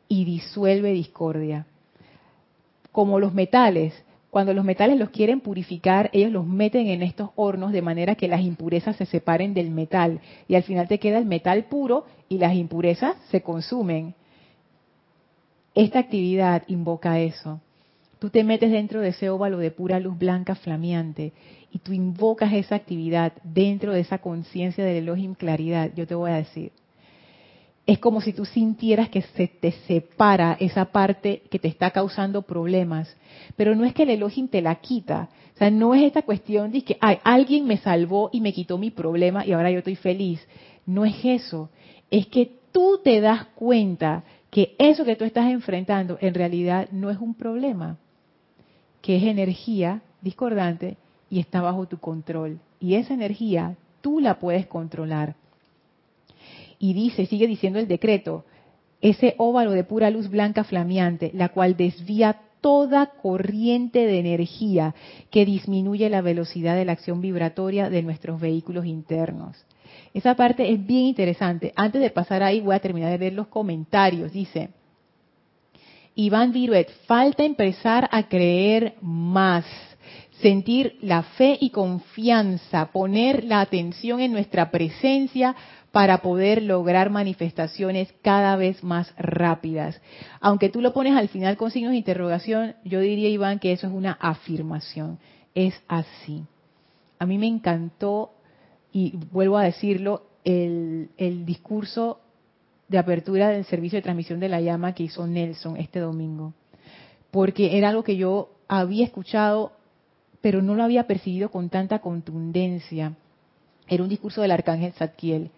y 0.08 0.24
disuelve 0.24 0.92
discordia. 0.92 1.66
Como 2.90 3.20
los 3.20 3.32
metales, 3.32 3.94
cuando 4.34 4.52
los 4.52 4.64
metales 4.64 4.98
los 4.98 5.10
quieren 5.10 5.38
purificar, 5.38 6.10
ellos 6.12 6.32
los 6.32 6.44
meten 6.44 6.88
en 6.88 7.04
estos 7.04 7.30
hornos 7.36 7.70
de 7.70 7.82
manera 7.82 8.16
que 8.16 8.26
las 8.26 8.40
impurezas 8.40 8.96
se 8.96 9.06
separen 9.06 9.54
del 9.54 9.70
metal 9.70 10.18
y 10.48 10.56
al 10.56 10.64
final 10.64 10.88
te 10.88 10.98
queda 10.98 11.18
el 11.18 11.24
metal 11.24 11.66
puro 11.66 12.04
y 12.28 12.38
las 12.38 12.52
impurezas 12.56 13.14
se 13.30 13.42
consumen. 13.42 14.16
Esta 15.76 16.00
actividad 16.00 16.64
invoca 16.66 17.20
eso. 17.20 17.60
Tú 18.18 18.28
te 18.28 18.42
metes 18.42 18.72
dentro 18.72 19.00
de 19.00 19.10
ese 19.10 19.30
óvalo 19.30 19.58
de 19.58 19.70
pura 19.70 20.00
luz 20.00 20.18
blanca 20.18 20.56
flameante 20.56 21.32
y 21.70 21.78
tú 21.78 21.92
invocas 21.92 22.52
esa 22.54 22.74
actividad 22.74 23.34
dentro 23.44 23.92
de 23.92 24.00
esa 24.00 24.18
conciencia 24.18 24.84
del 24.84 25.04
Elohim 25.04 25.36
claridad. 25.36 25.92
Yo 25.94 26.08
te 26.08 26.16
voy 26.16 26.32
a 26.32 26.38
decir, 26.38 26.72
es 27.86 27.98
como 27.98 28.20
si 28.20 28.32
tú 28.32 28.44
sintieras 28.44 29.10
que 29.10 29.22
se 29.22 29.46
te 29.46 29.72
separa 29.86 30.56
esa 30.58 30.86
parte 30.86 31.42
que 31.50 31.58
te 31.58 31.68
está 31.68 31.90
causando 31.90 32.42
problemas. 32.42 33.14
Pero 33.56 33.74
no 33.74 33.84
es 33.84 33.92
que 33.92 34.04
el 34.04 34.10
Elohim 34.10 34.48
te 34.48 34.62
la 34.62 34.76
quita. 34.76 35.28
O 35.54 35.58
sea, 35.58 35.70
no 35.70 35.94
es 35.94 36.02
esta 36.02 36.22
cuestión 36.22 36.72
de 36.72 36.82
que 36.82 36.96
Ay, 37.00 37.18
alguien 37.22 37.66
me 37.66 37.76
salvó 37.76 38.30
y 38.32 38.40
me 38.40 38.54
quitó 38.54 38.78
mi 38.78 38.90
problema 38.90 39.44
y 39.44 39.52
ahora 39.52 39.70
yo 39.70 39.78
estoy 39.78 39.96
feliz. 39.96 40.46
No 40.86 41.04
es 41.04 41.16
eso. 41.24 41.68
Es 42.10 42.26
que 42.26 42.52
tú 42.72 43.00
te 43.04 43.20
das 43.20 43.44
cuenta 43.54 44.24
que 44.50 44.74
eso 44.78 45.04
que 45.04 45.16
tú 45.16 45.24
estás 45.24 45.50
enfrentando 45.50 46.16
en 46.20 46.32
realidad 46.32 46.88
no 46.90 47.10
es 47.10 47.18
un 47.18 47.34
problema, 47.34 47.98
que 49.02 49.16
es 49.16 49.24
energía 49.24 50.02
discordante 50.22 50.96
y 51.28 51.40
está 51.40 51.60
bajo 51.60 51.86
tu 51.86 51.98
control. 51.98 52.60
Y 52.80 52.94
esa 52.94 53.14
energía 53.14 53.76
tú 54.00 54.20
la 54.20 54.38
puedes 54.38 54.66
controlar 54.66 55.34
y 56.84 56.92
dice, 56.92 57.24
sigue 57.24 57.46
diciendo 57.46 57.78
el 57.78 57.88
decreto, 57.88 58.44
ese 59.00 59.36
óvalo 59.38 59.70
de 59.70 59.84
pura 59.84 60.10
luz 60.10 60.28
blanca 60.28 60.64
flameante, 60.64 61.30
la 61.32 61.48
cual 61.48 61.78
desvía 61.78 62.42
toda 62.60 63.06
corriente 63.06 64.00
de 64.00 64.18
energía 64.18 64.94
que 65.30 65.46
disminuye 65.46 66.10
la 66.10 66.20
velocidad 66.20 66.76
de 66.76 66.84
la 66.84 66.92
acción 66.92 67.22
vibratoria 67.22 67.88
de 67.88 68.02
nuestros 68.02 68.38
vehículos 68.38 68.84
internos. 68.84 69.56
Esa 70.12 70.34
parte 70.34 70.70
es 70.70 70.86
bien 70.86 71.04
interesante. 71.04 71.72
Antes 71.74 72.02
de 72.02 72.10
pasar 72.10 72.42
ahí, 72.42 72.60
voy 72.60 72.74
a 72.74 72.80
terminar 72.80 73.12
de 73.12 73.18
leer 73.18 73.32
los 73.32 73.46
comentarios. 73.46 74.30
Dice, 74.30 74.68
Iván 76.14 76.52
Viruet, 76.52 76.90
falta 77.06 77.44
empezar 77.44 78.10
a 78.12 78.28
creer 78.28 78.96
más, 79.00 79.64
sentir 80.42 80.98
la 81.00 81.22
fe 81.22 81.56
y 81.58 81.70
confianza, 81.70 82.92
poner 82.92 83.44
la 83.44 83.62
atención 83.62 84.20
en 84.20 84.32
nuestra 84.32 84.70
presencia 84.70 85.56
para 85.94 86.22
poder 86.22 86.60
lograr 86.60 87.10
manifestaciones 87.10 88.12
cada 88.20 88.56
vez 88.56 88.82
más 88.82 89.14
rápidas. 89.16 90.02
Aunque 90.40 90.68
tú 90.68 90.80
lo 90.80 90.92
pones 90.92 91.16
al 91.16 91.28
final 91.28 91.56
con 91.56 91.70
signos 91.70 91.92
de 91.92 91.98
interrogación, 91.98 92.74
yo 92.84 92.98
diría, 92.98 93.28
Iván, 93.28 93.60
que 93.60 93.70
eso 93.70 93.86
es 93.86 93.92
una 93.92 94.18
afirmación. 94.20 95.20
Es 95.54 95.80
así. 95.86 96.42
A 97.20 97.26
mí 97.26 97.38
me 97.38 97.46
encantó, 97.46 98.32
y 98.90 99.16
vuelvo 99.30 99.56
a 99.56 99.62
decirlo, 99.62 100.24
el, 100.42 101.10
el 101.16 101.46
discurso 101.46 102.18
de 102.88 102.98
apertura 102.98 103.50
del 103.50 103.64
servicio 103.64 103.96
de 103.96 104.02
transmisión 104.02 104.40
de 104.40 104.48
la 104.48 104.60
llama 104.60 104.94
que 104.94 105.04
hizo 105.04 105.28
Nelson 105.28 105.76
este 105.76 106.00
domingo. 106.00 106.54
Porque 107.30 107.78
era 107.78 107.90
algo 107.90 108.02
que 108.02 108.16
yo 108.16 108.50
había 108.66 109.04
escuchado, 109.04 109.70
pero 110.40 110.60
no 110.60 110.74
lo 110.74 110.82
había 110.82 111.06
percibido 111.06 111.52
con 111.52 111.68
tanta 111.68 112.00
contundencia. 112.00 113.12
Era 113.86 114.02
un 114.02 114.08
discurso 114.08 114.42
del 114.42 114.50
arcángel 114.50 114.92
Zadkiel 114.94 115.52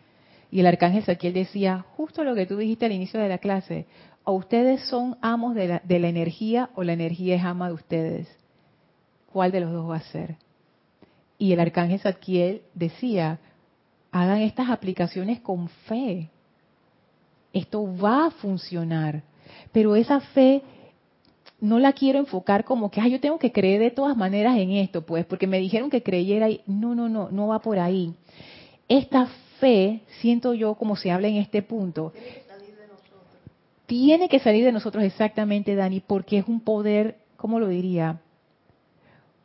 y 0.57 0.61
el 0.61 0.67
arcángel 0.69 1.05
Saquiel 1.05 1.35
decía, 1.35 1.85
justo 1.99 2.25
lo 2.25 2.35
que 2.35 2.47
tú 2.47 2.57
dijiste 2.57 2.87
al 2.87 2.93
inicio 2.93 3.21
de 3.21 3.29
la 3.29 3.37
clase, 3.37 3.85
o 4.25 4.33
ustedes 4.33 4.81
son 4.89 5.19
amos 5.21 5.55
de 5.55 5.69
la, 5.69 6.09
energía 6.09 6.71
o 6.75 6.83
la 6.83 6.95
energía 6.95 7.37
es 7.37 7.45
ama 7.45 7.69
de 7.69 7.75
ustedes. 7.75 8.39
¿Cuál 9.31 9.53
de 9.53 9.61
los 9.61 9.71
dos 9.71 9.91
va 9.91 9.97
a 9.97 10.01
ser? 10.01 10.37
Y 11.37 11.53
el 11.53 11.61
arcángel 11.61 12.01
Zadkiel 12.01 12.63
decía, 12.73 13.39
hagan 14.11 14.41
estas 14.41 14.71
aplicaciones 14.71 15.41
con 15.41 15.69
fe. 15.69 16.31
Esto 17.53 17.95
va 17.95 18.29
a 18.29 18.31
funcionar. 18.31 19.25
Pero 19.73 19.95
esa 19.95 20.21
fe 20.21 20.63
no 21.61 21.79
la 21.79 21.93
quiero 21.93 22.19
enfocar 22.19 22.65
como 22.65 22.91
que, 22.91 23.11
yo 23.11 23.21
tengo 23.21 23.39
que 23.39 23.53
creer 23.53 23.79
de 23.79 23.91
todas 23.91 24.17
maneras 24.17 24.57
en 24.57 24.71
esto, 24.71 25.05
pues, 25.05 25.27
porque 25.27 25.47
me 25.47 25.59
dijeron 25.59 25.91
que 25.91 26.03
creyera 26.03 26.49
y 26.49 26.63
no, 26.67 26.95
no, 26.95 27.11
no, 27.11 27.31
no 27.31 27.47
va 27.47 27.59
por 27.59 27.79
ahí. 27.79 28.15
Esta 28.89 29.29
fe, 29.61 30.03
siento 30.21 30.55
yo 30.55 30.75
como 30.75 30.97
se 30.97 31.11
habla 31.11 31.29
en 31.29 31.37
este 31.37 31.63
punto, 31.63 32.13
tiene 33.87 34.29
que 34.29 34.41
salir 34.41 34.65
de 34.65 34.73
nosotros 34.73 35.05
exactamente, 35.05 35.75
Dani, 35.75 36.01
porque 36.01 36.39
es 36.39 36.49
un 36.49 36.61
poder, 36.61 37.19
¿cómo 37.37 37.61
lo 37.61 37.69
diría? 37.69 38.21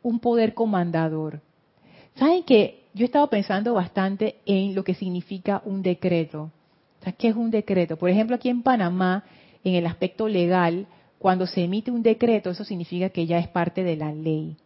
Un 0.02 0.18
poder 0.18 0.54
comandador. 0.54 1.40
¿Saben 2.16 2.42
que 2.42 2.82
yo 2.92 3.04
he 3.04 3.06
estado 3.06 3.28
pensando 3.28 3.74
bastante 3.74 4.36
en 4.44 4.74
lo 4.74 4.84
que 4.84 4.94
significa 4.94 5.62
un 5.64 5.82
decreto? 5.82 6.50
¿qué 7.18 7.28
es 7.28 7.34
un 7.34 7.50
decreto? 7.50 7.96
Por 7.96 8.10
ejemplo, 8.10 8.36
aquí 8.36 8.48
en 8.48 8.62
Panamá, 8.62 9.24
en 9.64 9.74
el 9.74 9.86
aspecto 9.86 10.28
legal, 10.28 10.86
cuando 11.18 11.46
se 11.46 11.64
emite 11.64 11.90
un 11.90 12.02
decreto, 12.02 12.50
eso 12.50 12.64
significa 12.64 13.08
que 13.08 13.26
ya 13.26 13.38
es 13.38 13.48
parte 13.48 13.82
de 13.82 13.96
la 13.96 14.12
ley. 14.12 14.56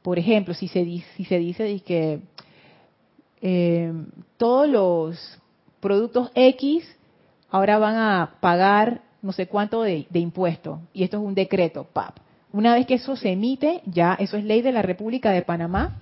Por 0.00 0.18
ejemplo, 0.18 0.54
si 0.54 0.68
se, 0.68 0.84
si 1.16 1.24
se 1.24 1.38
dice 1.38 1.80
que 1.80 2.20
eh, 3.40 3.92
todos 4.36 4.68
los 4.68 5.38
productos 5.80 6.30
X 6.34 6.84
ahora 7.50 7.78
van 7.78 7.96
a 7.96 8.34
pagar 8.40 9.02
no 9.22 9.32
sé 9.32 9.48
cuánto 9.48 9.82
de, 9.82 10.06
impuesto. 10.14 10.80
Y 10.92 11.02
esto 11.02 11.18
es 11.18 11.22
un 11.22 11.34
decreto, 11.34 11.84
PAP. 11.84 12.16
Una 12.52 12.74
vez 12.74 12.86
que 12.86 12.94
eso 12.94 13.16
se 13.16 13.32
emite, 13.32 13.82
ya 13.84 14.14
eso 14.14 14.36
es 14.36 14.44
ley 14.44 14.62
de 14.62 14.72
la 14.72 14.82
República 14.82 15.30
de 15.32 15.42
Panamá. 15.42 15.98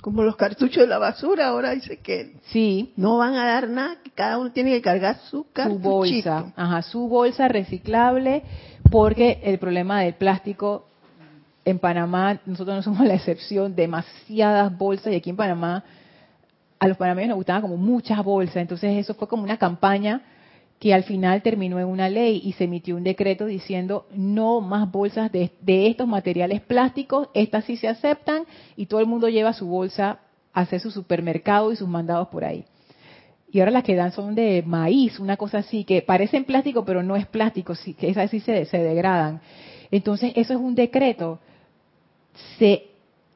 Como 0.00 0.22
los 0.22 0.36
cartuchos 0.36 0.84
de 0.84 0.86
la 0.86 0.98
basura, 0.98 1.48
ahora 1.48 1.72
dice 1.72 1.98
que 1.98 2.36
sí. 2.46 2.92
no 2.96 3.18
van 3.18 3.34
a 3.34 3.44
dar 3.44 3.68
nada, 3.68 3.96
que 4.02 4.10
cada 4.10 4.38
uno 4.38 4.52
tiene 4.52 4.70
que 4.70 4.80
cargar 4.80 5.18
su 5.28 5.46
Su 5.54 5.78
bolsa, 5.78 6.52
ajá, 6.56 6.82
su 6.82 7.08
bolsa 7.08 7.46
reciclable, 7.46 8.42
porque 8.90 9.40
el 9.42 9.58
problema 9.58 10.00
del 10.00 10.14
plástico 10.14 10.86
en 11.66 11.78
Panamá, 11.78 12.40
nosotros 12.46 12.76
no 12.76 12.82
somos 12.82 13.06
la 13.06 13.14
excepción, 13.14 13.76
demasiadas 13.76 14.76
bolsas 14.76 15.12
y 15.12 15.16
aquí 15.16 15.30
en 15.30 15.36
Panamá 15.36 15.84
a 16.78 16.88
los 16.88 16.96
panameños 16.96 17.30
nos 17.30 17.36
gustaban 17.36 17.62
como 17.62 17.76
muchas 17.76 18.22
bolsas, 18.24 18.56
entonces 18.56 18.96
eso 18.96 19.14
fue 19.14 19.28
como 19.28 19.42
una 19.42 19.56
campaña 19.56 20.22
que 20.78 20.94
al 20.94 21.02
final 21.02 21.42
terminó 21.42 21.80
en 21.80 21.86
una 21.86 22.08
ley 22.08 22.40
y 22.44 22.52
se 22.52 22.64
emitió 22.64 22.96
un 22.96 23.02
decreto 23.02 23.46
diciendo 23.46 24.06
no 24.12 24.60
más 24.60 24.90
bolsas 24.90 25.30
de, 25.32 25.50
estos 25.66 26.06
materiales 26.06 26.60
plásticos, 26.60 27.28
estas 27.34 27.64
sí 27.64 27.76
se 27.76 27.88
aceptan 27.88 28.44
y 28.76 28.86
todo 28.86 29.00
el 29.00 29.06
mundo 29.06 29.28
lleva 29.28 29.52
su 29.52 29.66
bolsa 29.66 30.20
hacer 30.52 30.80
su 30.80 30.90
supermercado 30.90 31.72
y 31.72 31.76
sus 31.76 31.88
mandados 31.88 32.28
por 32.28 32.44
ahí. 32.44 32.64
Y 33.50 33.60
ahora 33.60 33.72
las 33.72 33.82
que 33.82 33.96
dan 33.96 34.12
son 34.12 34.34
de 34.34 34.62
maíz, 34.64 35.18
una 35.18 35.36
cosa 35.36 35.58
así, 35.58 35.84
que 35.84 36.02
parecen 36.02 36.44
plástico, 36.44 36.84
pero 36.84 37.02
no 37.02 37.16
es 37.16 37.26
plástico, 37.26 37.72
esas 37.72 38.30
sí 38.30 38.40
se, 38.40 38.64
se 38.66 38.78
degradan. 38.78 39.40
Entonces, 39.90 40.32
eso 40.36 40.52
es 40.52 40.60
un 40.60 40.74
decreto. 40.74 41.40
Se 42.58 42.87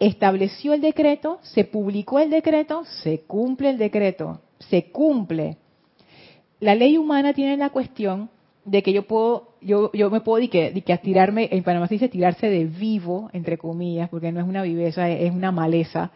estableció 0.07 0.75
el 0.75 0.81
decreto, 0.81 1.39
se 1.43 1.65
publicó 1.65 2.19
el 2.19 2.29
decreto, 2.29 2.85
se 3.03 3.21
cumple 3.21 3.71
el 3.71 3.79
decreto, 3.79 4.41
se 4.59 4.91
cumple. 4.91 5.59
La 6.59 6.75
ley 6.75 6.99
humana 6.99 7.33
tiene 7.33 7.57
la 7.57 7.71
cuestión 7.71 8.29
de 8.65 8.83
que 8.83 8.93
yo 8.93 9.07
puedo, 9.07 9.55
yo, 9.61 9.93
yo 9.93 10.11
me 10.11 10.21
puedo 10.21 10.41
de 10.41 10.49
que, 10.49 10.83
que 10.83 10.99
tirarme, 10.99 11.49
en 11.53 11.63
Panamá 11.63 11.87
se 11.87 11.95
dice 11.95 12.09
tirarse 12.09 12.49
de 12.49 12.65
vivo, 12.65 13.31
entre 13.33 13.59
comillas, 13.59 14.09
porque 14.09 14.33
no 14.33 14.41
es 14.41 14.47
una 14.47 14.63
viveza, 14.63 15.09
es 15.09 15.33
una 15.33 15.53
maleza, 15.53 16.11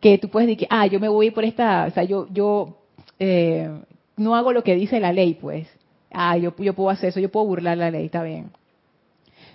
que 0.00 0.18
tú 0.18 0.28
puedes 0.28 0.48
decir, 0.48 0.68
ah, 0.70 0.86
yo 0.86 1.00
me 1.00 1.08
voy 1.08 1.30
por 1.30 1.44
esta, 1.44 1.86
o 1.86 1.90
sea, 1.90 2.04
yo, 2.04 2.28
yo 2.30 2.78
eh, 3.18 3.70
no 4.16 4.36
hago 4.36 4.52
lo 4.52 4.62
que 4.62 4.74
dice 4.74 5.00
la 5.00 5.12
ley, 5.12 5.34
pues, 5.34 5.66
ah, 6.12 6.36
yo, 6.36 6.54
yo 6.58 6.74
puedo 6.74 6.90
hacer 6.90 7.08
eso, 7.08 7.20
yo 7.20 7.30
puedo 7.30 7.46
burlar 7.46 7.78
la 7.78 7.90
ley, 7.90 8.06
está 8.06 8.22
bien. 8.22 8.50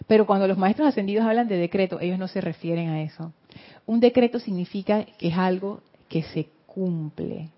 Pero 0.07 0.25
cuando 0.25 0.47
los 0.47 0.57
maestros 0.57 0.87
ascendidos 0.87 1.25
hablan 1.25 1.47
de 1.47 1.57
decreto, 1.57 1.99
ellos 1.99 2.17
no 2.17 2.27
se 2.27 2.41
refieren 2.41 2.89
a 2.89 3.01
eso. 3.03 3.33
Un 3.85 3.99
decreto 3.99 4.39
significa 4.39 5.05
que 5.17 5.29
es 5.29 5.37
algo 5.37 5.81
que 6.07 6.23
se 6.23 6.47
cumple. 6.65 7.49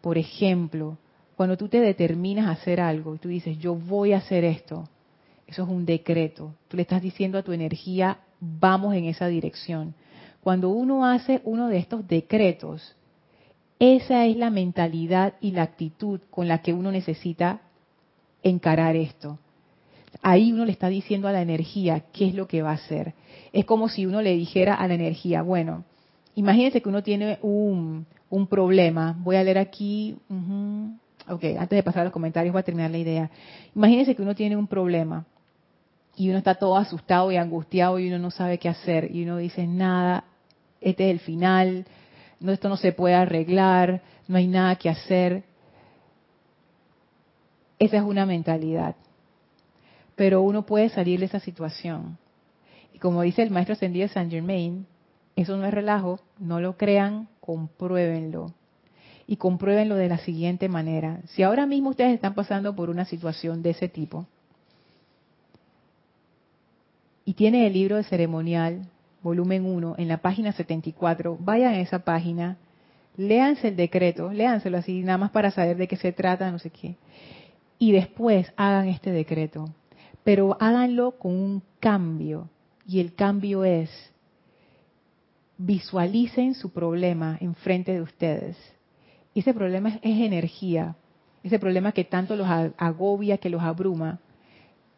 Por 0.00 0.18
ejemplo, 0.18 0.96
cuando 1.36 1.56
tú 1.56 1.68
te 1.68 1.80
determinas 1.80 2.46
a 2.46 2.52
hacer 2.52 2.80
algo 2.80 3.14
y 3.14 3.18
tú 3.18 3.28
dices, 3.28 3.58
yo 3.58 3.74
voy 3.74 4.12
a 4.12 4.18
hacer 4.18 4.44
esto, 4.44 4.88
eso 5.46 5.62
es 5.62 5.68
un 5.68 5.84
decreto. 5.84 6.54
Tú 6.68 6.76
le 6.76 6.82
estás 6.82 7.02
diciendo 7.02 7.38
a 7.38 7.42
tu 7.42 7.52
energía, 7.52 8.18
vamos 8.40 8.94
en 8.94 9.06
esa 9.06 9.26
dirección. 9.26 9.94
Cuando 10.42 10.70
uno 10.70 11.04
hace 11.04 11.40
uno 11.44 11.68
de 11.68 11.78
estos 11.78 12.06
decretos, 12.06 12.96
esa 13.78 14.26
es 14.26 14.36
la 14.36 14.50
mentalidad 14.50 15.34
y 15.40 15.52
la 15.52 15.62
actitud 15.62 16.20
con 16.30 16.48
la 16.48 16.62
que 16.62 16.72
uno 16.72 16.92
necesita 16.92 17.62
encarar 18.42 18.96
esto. 18.96 19.38
Ahí 20.22 20.52
uno 20.52 20.64
le 20.64 20.72
está 20.72 20.88
diciendo 20.88 21.28
a 21.28 21.32
la 21.32 21.42
energía 21.42 22.04
qué 22.12 22.28
es 22.28 22.34
lo 22.34 22.46
que 22.46 22.62
va 22.62 22.70
a 22.70 22.74
hacer. 22.74 23.14
Es 23.52 23.64
como 23.64 23.88
si 23.88 24.06
uno 24.06 24.22
le 24.22 24.34
dijera 24.34 24.74
a 24.74 24.86
la 24.86 24.94
energía, 24.94 25.42
bueno, 25.42 25.84
imagínense 26.34 26.80
que 26.80 26.88
uno 26.88 27.02
tiene 27.02 27.38
un, 27.42 28.06
problema. 28.48 29.16
Voy 29.18 29.36
a 29.36 29.42
leer 29.42 29.58
aquí. 29.58 30.16
Ok, 31.28 31.44
antes 31.58 31.76
de 31.76 31.82
pasar 31.82 32.02
a 32.02 32.04
los 32.04 32.12
comentarios 32.12 32.52
voy 32.52 32.60
a 32.60 32.64
terminar 32.64 32.90
la 32.90 32.98
idea. 32.98 33.30
Imagínense 33.74 34.14
que 34.14 34.22
uno 34.22 34.34
tiene 34.34 34.56
un 34.56 34.66
problema 34.66 35.26
y 36.16 36.28
uno 36.28 36.38
está 36.38 36.54
todo 36.54 36.76
asustado 36.76 37.30
y 37.32 37.36
angustiado 37.36 37.98
y 37.98 38.08
uno 38.08 38.18
no 38.18 38.30
sabe 38.30 38.58
qué 38.58 38.68
hacer 38.68 39.14
y 39.14 39.24
uno 39.24 39.36
dice, 39.36 39.66
nada, 39.66 40.24
este 40.80 41.08
es 41.08 41.10
el 41.12 41.20
final, 41.20 41.86
no, 42.40 42.52
esto 42.52 42.68
no 42.68 42.76
se 42.76 42.92
puede 42.92 43.14
arreglar, 43.14 44.02
no 44.28 44.36
hay 44.36 44.46
nada 44.46 44.76
que 44.76 44.88
hacer. 44.88 45.44
Esa 47.78 47.96
es 47.98 48.02
una 48.02 48.26
mentalidad. 48.26 48.96
Pero 50.14 50.42
uno 50.42 50.66
puede 50.66 50.88
salir 50.90 51.20
de 51.20 51.26
esa 51.26 51.40
situación. 51.40 52.18
Como 53.00 53.22
dice 53.22 53.42
el 53.42 53.50
maestro 53.50 53.72
ascendido 53.72 54.08
Saint 54.08 54.30
Germain, 54.30 54.86
eso 55.34 55.56
no 55.56 55.64
es 55.64 55.72
relajo, 55.72 56.20
no 56.38 56.60
lo 56.60 56.76
crean, 56.76 57.28
compruébenlo 57.40 58.52
y 59.26 59.36
compruébenlo 59.36 59.94
de 59.94 60.08
la 60.08 60.18
siguiente 60.18 60.68
manera. 60.68 61.20
Si 61.26 61.42
ahora 61.42 61.64
mismo 61.64 61.90
ustedes 61.90 62.12
están 62.12 62.34
pasando 62.34 62.74
por 62.74 62.90
una 62.90 63.04
situación 63.04 63.62
de 63.62 63.70
ese 63.70 63.88
tipo 63.88 64.26
y 67.24 67.34
tienen 67.34 67.62
el 67.62 67.72
libro 67.72 67.96
de 67.96 68.04
ceremonial, 68.04 68.82
volumen 69.22 69.64
1, 69.64 69.94
en 69.98 70.08
la 70.08 70.18
página 70.18 70.52
74, 70.52 71.38
vayan 71.40 71.74
a 71.74 71.80
esa 71.80 72.00
página, 72.00 72.56
léanse 73.16 73.68
el 73.68 73.76
decreto, 73.76 74.32
léanselo 74.32 74.78
así, 74.78 75.02
nada 75.02 75.18
más 75.18 75.30
para 75.30 75.50
saber 75.52 75.76
de 75.76 75.88
qué 75.88 75.96
se 75.96 76.12
trata, 76.12 76.50
no 76.50 76.58
sé 76.58 76.70
qué, 76.70 76.96
y 77.78 77.92
después 77.92 78.52
hagan 78.56 78.88
este 78.88 79.10
decreto. 79.10 79.70
Pero 80.24 80.56
háganlo 80.60 81.12
con 81.12 81.32
un 81.32 81.62
cambio, 81.78 82.48
y 82.90 82.98
el 82.98 83.14
cambio 83.14 83.64
es, 83.64 83.90
visualicen 85.56 86.54
su 86.54 86.72
problema 86.72 87.36
enfrente 87.40 87.92
de 87.92 88.02
ustedes 88.02 88.56
ese 89.34 89.54
problema 89.54 89.90
es, 89.90 90.00
energía, 90.02 90.96
ese 91.42 91.58
problema 91.58 91.92
que 91.92 92.04
tanto 92.04 92.36
los 92.36 92.46
agobia, 92.48 93.38
que 93.38 93.50
los 93.50 93.62
abruma, 93.62 94.18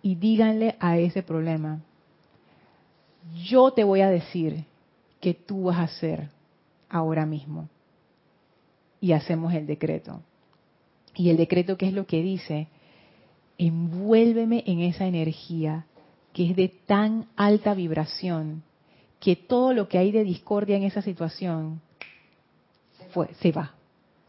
y 0.00 0.14
díganle 0.16 0.76
a 0.80 0.98
ese 0.98 1.22
problema, 1.22 1.80
yo 3.44 3.70
te 3.72 3.84
voy 3.84 4.00
a 4.00 4.10
decir 4.10 4.64
que 5.20 5.34
tú 5.34 5.64
vas 5.64 5.78
a 5.78 5.84
hacer 5.84 6.28
ahora 6.88 7.24
mismo. 7.26 7.68
Y 9.00 9.12
hacemos 9.12 9.52
el 9.54 9.66
decreto. 9.66 10.22
Y 11.14 11.30
el 11.30 11.36
decreto, 11.36 11.76
¿qué 11.76 11.88
es 11.88 11.92
lo 11.92 12.06
que 12.06 12.22
dice? 12.22 12.68
Envuélveme 13.58 14.64
en 14.66 14.80
esa 14.80 15.06
energía 15.06 15.86
que 16.32 16.50
es 16.50 16.56
de 16.56 16.68
tan 16.68 17.26
alta 17.36 17.74
vibración 17.74 18.62
que 19.20 19.36
todo 19.36 19.72
lo 19.72 19.88
que 19.88 19.98
hay 19.98 20.10
de 20.10 20.24
discordia 20.24 20.76
en 20.76 20.82
esa 20.82 21.02
situación 21.02 21.80
se 23.40 23.52
va 23.52 23.74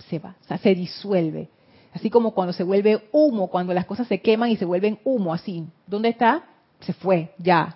se 0.09 0.19
va, 0.19 0.35
se 0.61 0.75
disuelve. 0.75 1.49
Así 1.93 2.09
como 2.09 2.31
cuando 2.31 2.53
se 2.53 2.63
vuelve 2.63 3.03
humo, 3.11 3.49
cuando 3.49 3.73
las 3.73 3.85
cosas 3.85 4.07
se 4.07 4.21
queman 4.21 4.49
y 4.49 4.57
se 4.57 4.65
vuelven 4.65 4.99
humo, 5.03 5.33
así. 5.33 5.65
¿Dónde 5.85 6.09
está? 6.09 6.43
Se 6.81 6.93
fue, 6.93 7.31
ya. 7.37 7.75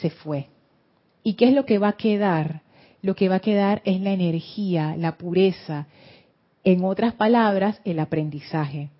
Se 0.00 0.10
fue. 0.10 0.46
¿Y 1.22 1.34
qué 1.34 1.48
es 1.48 1.54
lo 1.54 1.66
que 1.66 1.78
va 1.78 1.88
a 1.88 1.96
quedar? 1.96 2.62
Lo 3.02 3.14
que 3.14 3.28
va 3.28 3.36
a 3.36 3.40
quedar 3.40 3.82
es 3.84 4.00
la 4.00 4.12
energía, 4.12 4.94
la 4.96 5.16
pureza. 5.16 5.86
En 6.62 6.84
otras 6.84 7.14
palabras, 7.14 7.80
el 7.84 7.98
aprendizaje. 7.98 8.90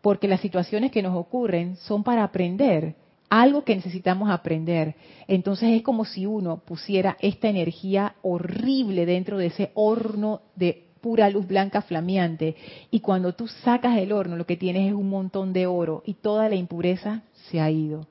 Porque 0.00 0.28
las 0.28 0.40
situaciones 0.40 0.92
que 0.92 1.02
nos 1.02 1.16
ocurren 1.16 1.76
son 1.76 2.04
para 2.04 2.22
aprender, 2.22 2.94
algo 3.28 3.64
que 3.64 3.76
necesitamos 3.76 4.30
aprender. 4.30 4.94
Entonces 5.26 5.70
es 5.70 5.82
como 5.82 6.04
si 6.04 6.26
uno 6.26 6.58
pusiera 6.58 7.16
esta 7.20 7.48
energía 7.48 8.14
horrible 8.22 9.06
dentro 9.06 9.38
de 9.38 9.46
ese 9.46 9.70
horno 9.74 10.42
de 10.56 10.84
pura 11.00 11.30
luz 11.30 11.46
blanca 11.46 11.82
flameante. 11.82 12.56
Y 12.90 13.00
cuando 13.00 13.34
tú 13.34 13.48
sacas 13.48 13.98
el 13.98 14.12
horno, 14.12 14.36
lo 14.36 14.46
que 14.46 14.56
tienes 14.56 14.88
es 14.88 14.94
un 14.94 15.08
montón 15.08 15.52
de 15.52 15.66
oro 15.66 16.02
y 16.04 16.14
toda 16.14 16.48
la 16.48 16.56
impureza 16.56 17.22
se 17.50 17.60
ha 17.60 17.70
ido. 17.70 18.06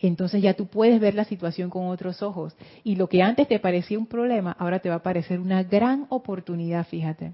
Entonces 0.00 0.42
ya 0.42 0.54
tú 0.54 0.66
puedes 0.66 1.00
ver 1.00 1.14
la 1.14 1.24
situación 1.24 1.70
con 1.70 1.86
otros 1.86 2.22
ojos. 2.22 2.56
Y 2.82 2.96
lo 2.96 3.08
que 3.08 3.22
antes 3.22 3.46
te 3.46 3.60
parecía 3.60 3.98
un 3.98 4.06
problema, 4.06 4.56
ahora 4.58 4.80
te 4.80 4.88
va 4.88 4.96
a 4.96 5.02
parecer 5.02 5.38
una 5.38 5.62
gran 5.62 6.06
oportunidad, 6.08 6.86
fíjate. 6.86 7.32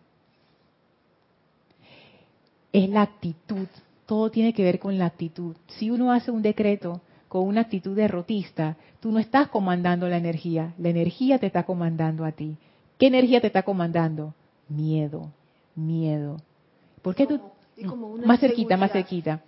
Es 2.72 2.88
la 2.90 3.02
actitud. 3.02 3.66
Todo 4.08 4.32
tiene 4.32 4.52
que 4.52 4.64
ver 4.64 4.80
con 4.80 4.98
la 4.98 5.06
actitud. 5.06 5.54
Si 5.68 5.92
uno 5.92 6.10
hace 6.10 6.32
un 6.32 6.42
decreto 6.42 7.00
con 7.28 7.46
una 7.46 7.60
actitud 7.60 7.94
derrotista, 7.94 8.76
tú 8.98 9.12
no 9.12 9.20
estás 9.20 9.48
comandando 9.48 10.08
la 10.08 10.16
energía, 10.16 10.74
la 10.78 10.88
energía 10.88 11.38
te 11.38 11.46
está 11.46 11.62
comandando 11.62 12.24
a 12.24 12.32
ti. 12.32 12.56
¿Qué 12.98 13.06
energía 13.06 13.40
te 13.40 13.46
está 13.46 13.62
comandando? 13.62 14.34
miedo, 14.68 15.32
miedo. 15.74 16.36
¿Por 17.02 17.14
qué 17.14 17.26
tú? 17.26 17.40
más 18.24 18.40
cerquita, 18.40 18.76
más 18.76 18.92
cerquita. 18.92 19.42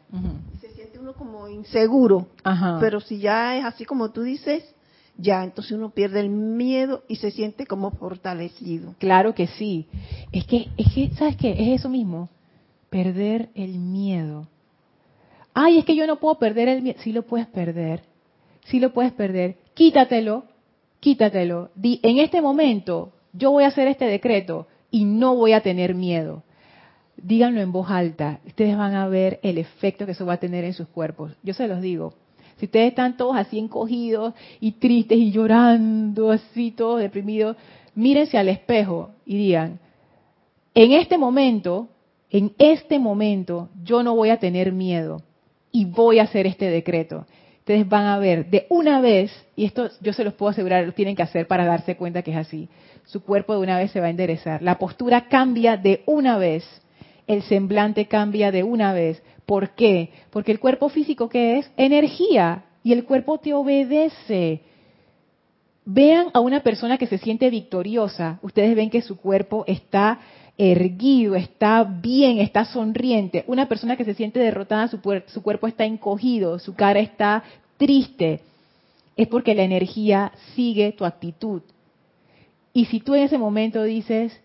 Se 0.61 0.70
siente 0.70 0.98
uno 0.98 1.14
como 1.14 1.48
inseguro. 1.48 2.28
Pero 2.80 3.00
si 3.00 3.18
ya 3.18 3.56
es 3.56 3.64
así 3.64 3.84
como 3.84 4.11
tú 4.11 4.22
dices, 4.22 4.64
ya 5.16 5.42
entonces 5.42 5.72
uno 5.72 5.90
pierde 5.90 6.20
el 6.20 6.30
miedo 6.30 7.02
y 7.08 7.16
se 7.16 7.30
siente 7.30 7.66
como 7.66 7.90
fortalecido. 7.90 8.94
Claro 8.98 9.34
que 9.34 9.48
sí. 9.48 9.86
Es 10.32 10.46
que, 10.46 10.68
es 10.76 10.92
que, 10.94 11.11
¿sabes 11.16 11.36
qué? 11.36 11.50
Es 11.50 11.80
eso 11.80 11.88
mismo. 11.88 12.28
Perder 12.91 13.51
el 13.55 13.78
miedo. 13.78 14.49
Ay, 15.55 15.78
es 15.78 15.84
que 15.84 15.97
yo 15.97 16.07
no 16.07 16.16
puedo 16.16 16.38
perder 16.38 16.68
el 16.68 16.82
miedo. 16.82 16.99
Sí 17.01 17.12
lo 17.12 17.22
puedes 17.22 17.47
perder. 17.47 18.03
Sí 18.64 18.78
lo 18.78 18.93
puedes 18.93 19.12
perder. 19.12 19.57
Quítatelo. 19.74 20.45
Quítatelo. 21.01 21.70
Di, 21.74 22.01
en 22.03 22.18
este 22.18 22.43
momento, 22.43 23.12
yo 23.32 23.51
voy 23.53 23.64
a 23.64 23.68
hacer 23.68 23.88
este 23.88 24.07
decreto 24.07 24.66
y 24.91 25.05
no 25.05 25.36
voy 25.36 25.53
a 25.53 25.62
tener 25.62 25.95
miedo. 25.95 26.43
Díganlo 27.16 27.61
en 27.61 27.72
voz 27.72 27.91
alta, 27.91 28.41
ustedes 28.47 28.76
van 28.76 28.95
a 28.95 29.07
ver 29.07 29.41
el 29.43 29.59
efecto 29.59 30.07
que 30.07 30.12
eso 30.12 30.24
va 30.24 30.34
a 30.34 30.41
tener 30.41 30.64
en 30.64 30.72
sus 30.72 30.88
cuerpos. 30.88 31.32
Yo 31.43 31.53
se 31.53 31.68
los 31.68 31.82
digo, 31.82 32.14
si 32.57 32.66
ustedes 32.66 32.88
están 32.88 33.16
todos 33.16 33.36
así 33.36 33.59
encogidos 33.59 34.34
y 34.59 34.72
tristes 34.72 35.18
y 35.18 35.30
llorando, 35.30 36.30
así 36.30 36.70
todos 36.70 37.01
deprimidos, 37.01 37.57
mírense 37.95 38.38
al 38.38 38.49
espejo 38.49 39.11
y 39.26 39.36
digan, 39.36 39.80
en 40.74 40.93
este 40.93 41.18
momento, 41.18 41.88
en 42.31 42.53
este 42.59 42.99
momento, 42.99 43.68
yo 43.83 44.03
no 44.03 44.14
voy 44.14 44.31
a 44.31 44.39
tener 44.39 44.72
miedo 44.72 45.22
y 45.72 45.85
voy 45.85 46.18
a 46.18 46.24
hacer 46.24 46.47
este 46.47 46.66
decreto. 46.66 47.26
Ustedes 47.59 47.89
van 47.89 48.07
a 48.07 48.18
ver 48.18 48.51
de 48.51 48.66
una 48.70 49.01
vez, 49.01 49.31
y 49.55 49.64
esto 49.64 49.91
yo 50.01 50.12
se 50.12 50.24
los 50.24 50.35
puedo 50.35 50.51
asegurar, 50.51 50.85
lo 50.85 50.93
tienen 50.93 51.14
que 51.14 51.22
hacer 51.22 51.47
para 51.47 51.64
darse 51.64 51.97
cuenta 51.97 52.22
que 52.22 52.33
es 52.33 52.37
así 52.37 52.68
su 53.11 53.22
cuerpo 53.22 53.55
de 53.55 53.61
una 53.61 53.76
vez 53.76 53.91
se 53.91 54.01
va 54.01 54.07
a 54.07 54.11
enderezar. 54.11 54.62
La 54.62 54.78
postura 54.78 55.26
cambia 55.28 55.76
de 55.76 56.03
una 56.07 56.39
vez, 56.39 56.64
el 57.26 57.43
semblante 57.43 58.07
cambia 58.07 58.53
de 58.53 58.62
una 58.62 58.93
vez. 58.93 59.22
¿Por 59.47 59.70
qué? 59.70 60.11
Porque 60.31 60.53
el 60.53 60.61
cuerpo 60.61 60.89
físico, 60.89 61.28
¿qué 61.28 61.59
es? 61.59 61.70
Energía. 61.76 62.64
Y 62.85 62.93
el 62.93 63.05
cuerpo 63.05 63.39
te 63.39 63.53
obedece. 63.53 64.62
vean 65.85 66.28
a 66.35 66.41
una 66.41 66.61
persona 66.61 66.99
que 66.99 67.09
se 67.09 67.18
siente 67.18 67.51
victoriosa, 67.51 68.39
ustedes 68.43 68.76
ven 68.76 68.91
que 68.91 69.03
su 69.03 69.16
cuerpo 69.16 69.64
está 69.66 70.20
erguido, 70.61 71.36
está 71.36 71.84
bien, 71.84 72.38
está 72.38 72.66
sonriente. 72.66 73.44
Una 73.46 73.66
persona 73.66 73.96
que 73.96 74.04
se 74.04 74.12
siente 74.12 74.38
derrotada, 74.38 74.88
su, 74.88 75.00
su 75.26 75.42
cuerpo 75.42 75.66
está 75.66 75.86
encogido, 75.86 76.58
su 76.58 76.74
cara 76.74 77.00
está 77.00 77.42
triste. 77.78 78.40
Es 79.16 79.26
porque 79.28 79.54
la 79.54 79.62
energía 79.62 80.32
sigue 80.54 80.92
tu 80.92 81.06
actitud. 81.06 81.62
Y 82.74 82.84
si 82.84 83.00
tú 83.00 83.14
en 83.14 83.22
ese 83.22 83.38
momento 83.38 83.82
dices, 83.82 84.38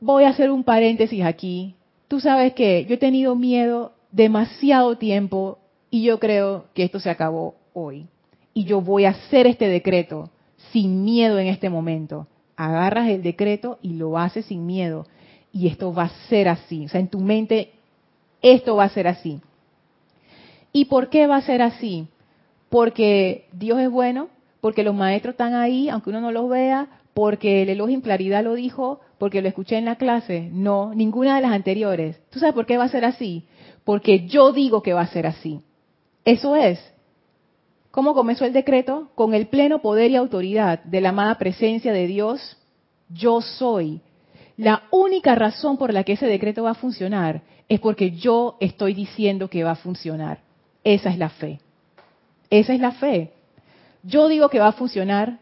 voy 0.00 0.24
a 0.24 0.28
hacer 0.28 0.50
un 0.50 0.64
paréntesis 0.64 1.24
aquí, 1.24 1.74
tú 2.06 2.20
sabes 2.20 2.52
que 2.52 2.84
yo 2.84 2.96
he 2.96 2.98
tenido 2.98 3.34
miedo 3.34 3.92
demasiado 4.12 4.98
tiempo 4.98 5.58
y 5.90 6.02
yo 6.02 6.20
creo 6.20 6.66
que 6.74 6.84
esto 6.84 7.00
se 7.00 7.08
acabó 7.08 7.54
hoy. 7.72 8.06
Y 8.52 8.64
yo 8.64 8.82
voy 8.82 9.06
a 9.06 9.10
hacer 9.10 9.46
este 9.46 9.66
decreto 9.66 10.28
sin 10.72 11.04
miedo 11.04 11.38
en 11.38 11.46
este 11.46 11.70
momento. 11.70 12.26
Agarras 12.56 13.08
el 13.08 13.22
decreto 13.22 13.78
y 13.82 13.94
lo 13.94 14.18
haces 14.18 14.46
sin 14.46 14.66
miedo. 14.66 15.06
Y 15.52 15.68
esto 15.68 15.92
va 15.92 16.04
a 16.04 16.28
ser 16.28 16.48
así. 16.48 16.86
O 16.86 16.88
sea, 16.88 17.00
en 17.00 17.08
tu 17.08 17.20
mente, 17.20 17.72
esto 18.42 18.76
va 18.76 18.84
a 18.84 18.88
ser 18.88 19.06
así. 19.06 19.40
¿Y 20.72 20.86
por 20.86 21.08
qué 21.08 21.26
va 21.26 21.36
a 21.36 21.42
ser 21.42 21.62
así? 21.62 22.08
Porque 22.68 23.46
Dios 23.52 23.78
es 23.78 23.90
bueno, 23.90 24.28
porque 24.60 24.82
los 24.82 24.94
maestros 24.94 25.34
están 25.34 25.54
ahí, 25.54 25.88
aunque 25.88 26.10
uno 26.10 26.20
no 26.20 26.32
los 26.32 26.48
vea, 26.48 26.88
porque 27.14 27.62
el 27.62 27.68
elogio 27.68 27.94
en 27.94 28.00
claridad 28.00 28.42
lo 28.42 28.54
dijo, 28.54 29.00
porque 29.18 29.40
lo 29.40 29.48
escuché 29.48 29.76
en 29.78 29.84
la 29.84 29.96
clase. 29.96 30.48
No, 30.52 30.94
ninguna 30.94 31.36
de 31.36 31.42
las 31.42 31.52
anteriores. 31.52 32.20
¿Tú 32.30 32.40
sabes 32.40 32.54
por 32.54 32.66
qué 32.66 32.76
va 32.76 32.84
a 32.84 32.88
ser 32.88 33.04
así? 33.04 33.44
Porque 33.84 34.26
yo 34.26 34.52
digo 34.52 34.82
que 34.82 34.92
va 34.92 35.02
a 35.02 35.06
ser 35.06 35.26
así. 35.26 35.60
Eso 36.24 36.56
es. 36.56 36.93
¿Cómo 37.94 38.12
comenzó 38.12 38.44
el 38.44 38.52
decreto? 38.52 39.10
Con 39.14 39.34
el 39.34 39.46
pleno 39.46 39.80
poder 39.80 40.10
y 40.10 40.16
autoridad 40.16 40.82
de 40.82 41.00
la 41.00 41.10
amada 41.10 41.38
presencia 41.38 41.92
de 41.92 42.08
Dios, 42.08 42.56
yo 43.08 43.40
soy. 43.40 44.00
La 44.56 44.82
única 44.90 45.36
razón 45.36 45.76
por 45.76 45.92
la 45.92 46.02
que 46.02 46.14
ese 46.14 46.26
decreto 46.26 46.64
va 46.64 46.72
a 46.72 46.74
funcionar 46.74 47.42
es 47.68 47.78
porque 47.78 48.10
yo 48.10 48.56
estoy 48.58 48.94
diciendo 48.94 49.48
que 49.48 49.62
va 49.62 49.70
a 49.70 49.76
funcionar. 49.76 50.40
Esa 50.82 51.08
es 51.08 51.18
la 51.18 51.28
fe. 51.28 51.60
Esa 52.50 52.74
es 52.74 52.80
la 52.80 52.90
fe. 52.90 53.32
Yo 54.02 54.26
digo 54.26 54.48
que 54.48 54.58
va 54.58 54.68
a 54.68 54.72
funcionar, 54.72 55.38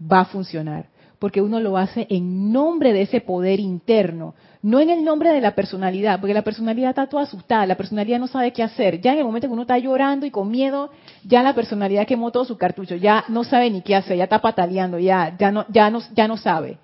va 0.00 0.20
a 0.20 0.26
funcionar 0.26 0.91
porque 1.22 1.40
uno 1.40 1.60
lo 1.60 1.78
hace 1.78 2.08
en 2.10 2.50
nombre 2.50 2.92
de 2.92 3.02
ese 3.02 3.20
poder 3.20 3.60
interno, 3.60 4.34
no 4.60 4.80
en 4.80 4.90
el 4.90 5.04
nombre 5.04 5.30
de 5.30 5.40
la 5.40 5.54
personalidad, 5.54 6.18
porque 6.18 6.34
la 6.34 6.42
personalidad 6.42 6.90
está 6.90 7.06
toda 7.06 7.22
asustada, 7.22 7.64
la 7.64 7.76
personalidad 7.76 8.18
no 8.18 8.26
sabe 8.26 8.52
qué 8.52 8.64
hacer. 8.64 9.00
Ya 9.00 9.12
en 9.12 9.18
el 9.18 9.24
momento 9.24 9.46
que 9.46 9.52
uno 9.52 9.62
está 9.62 9.78
llorando 9.78 10.26
y 10.26 10.32
con 10.32 10.50
miedo, 10.50 10.90
ya 11.24 11.44
la 11.44 11.54
personalidad 11.54 12.08
quemó 12.08 12.32
todo 12.32 12.44
su 12.44 12.58
cartucho, 12.58 12.96
ya 12.96 13.24
no 13.28 13.44
sabe 13.44 13.70
ni 13.70 13.82
qué 13.82 13.94
hacer, 13.94 14.16
ya 14.16 14.24
está 14.24 14.40
pataleando, 14.40 14.98
ya, 14.98 15.36
ya, 15.38 15.52
no, 15.52 15.64
ya, 15.68 15.90
no, 15.90 16.00
ya 16.12 16.26
no 16.26 16.36
sabe. 16.36 16.78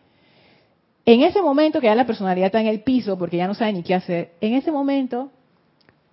En 1.05 1.22
ese 1.22 1.43
momento 1.43 1.80
que 1.80 1.89
ya 1.89 1.97
la 1.97 2.07
personalidad 2.07 2.47
está 2.47 2.61
en 2.61 2.68
el 2.68 2.82
piso, 2.82 3.18
porque 3.18 3.39
ya 3.39 3.49
no 3.49 3.55
sabe 3.55 3.72
ni 3.72 3.82
qué 3.82 3.97
hacer, 3.97 4.34
en 4.41 4.55
ese 4.55 4.70
momento 4.70 5.32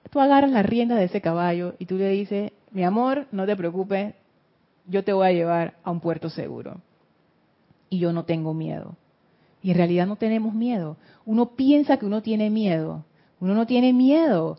tú 0.10 0.20
agarras 0.20 0.50
la 0.50 0.64
rienda 0.64 0.96
de 0.96 1.04
ese 1.04 1.22
caballo 1.22 1.76
y 1.78 1.86
tú 1.86 1.96
le 2.00 2.10
dices, 2.10 2.54
mi 2.72 2.84
amor, 2.84 3.28
no 3.32 3.46
te 3.46 3.56
preocupes, 3.56 4.16
yo 4.88 5.04
te 5.04 5.14
voy 5.14 5.28
a 5.28 5.32
llevar 5.32 5.76
a 5.84 5.92
un 5.92 6.00
puerto 6.00 6.32
seguro 6.32 6.82
y 7.96 8.00
yo 8.00 8.12
no 8.14 8.26
tengo 8.26 8.54
miedo. 8.54 8.96
Y 9.64 9.72
en 9.72 9.78
realidad 9.78 10.06
no 10.06 10.18
tenemos 10.18 10.54
miedo. 10.54 10.98
Uno 11.26 11.56
piensa 11.56 11.98
que 11.98 12.06
uno 12.06 12.22
tiene 12.22 12.50
miedo. 12.50 13.04
Uno 13.40 13.56
no 13.56 13.66
tiene 13.66 13.94
miedo. 13.94 14.58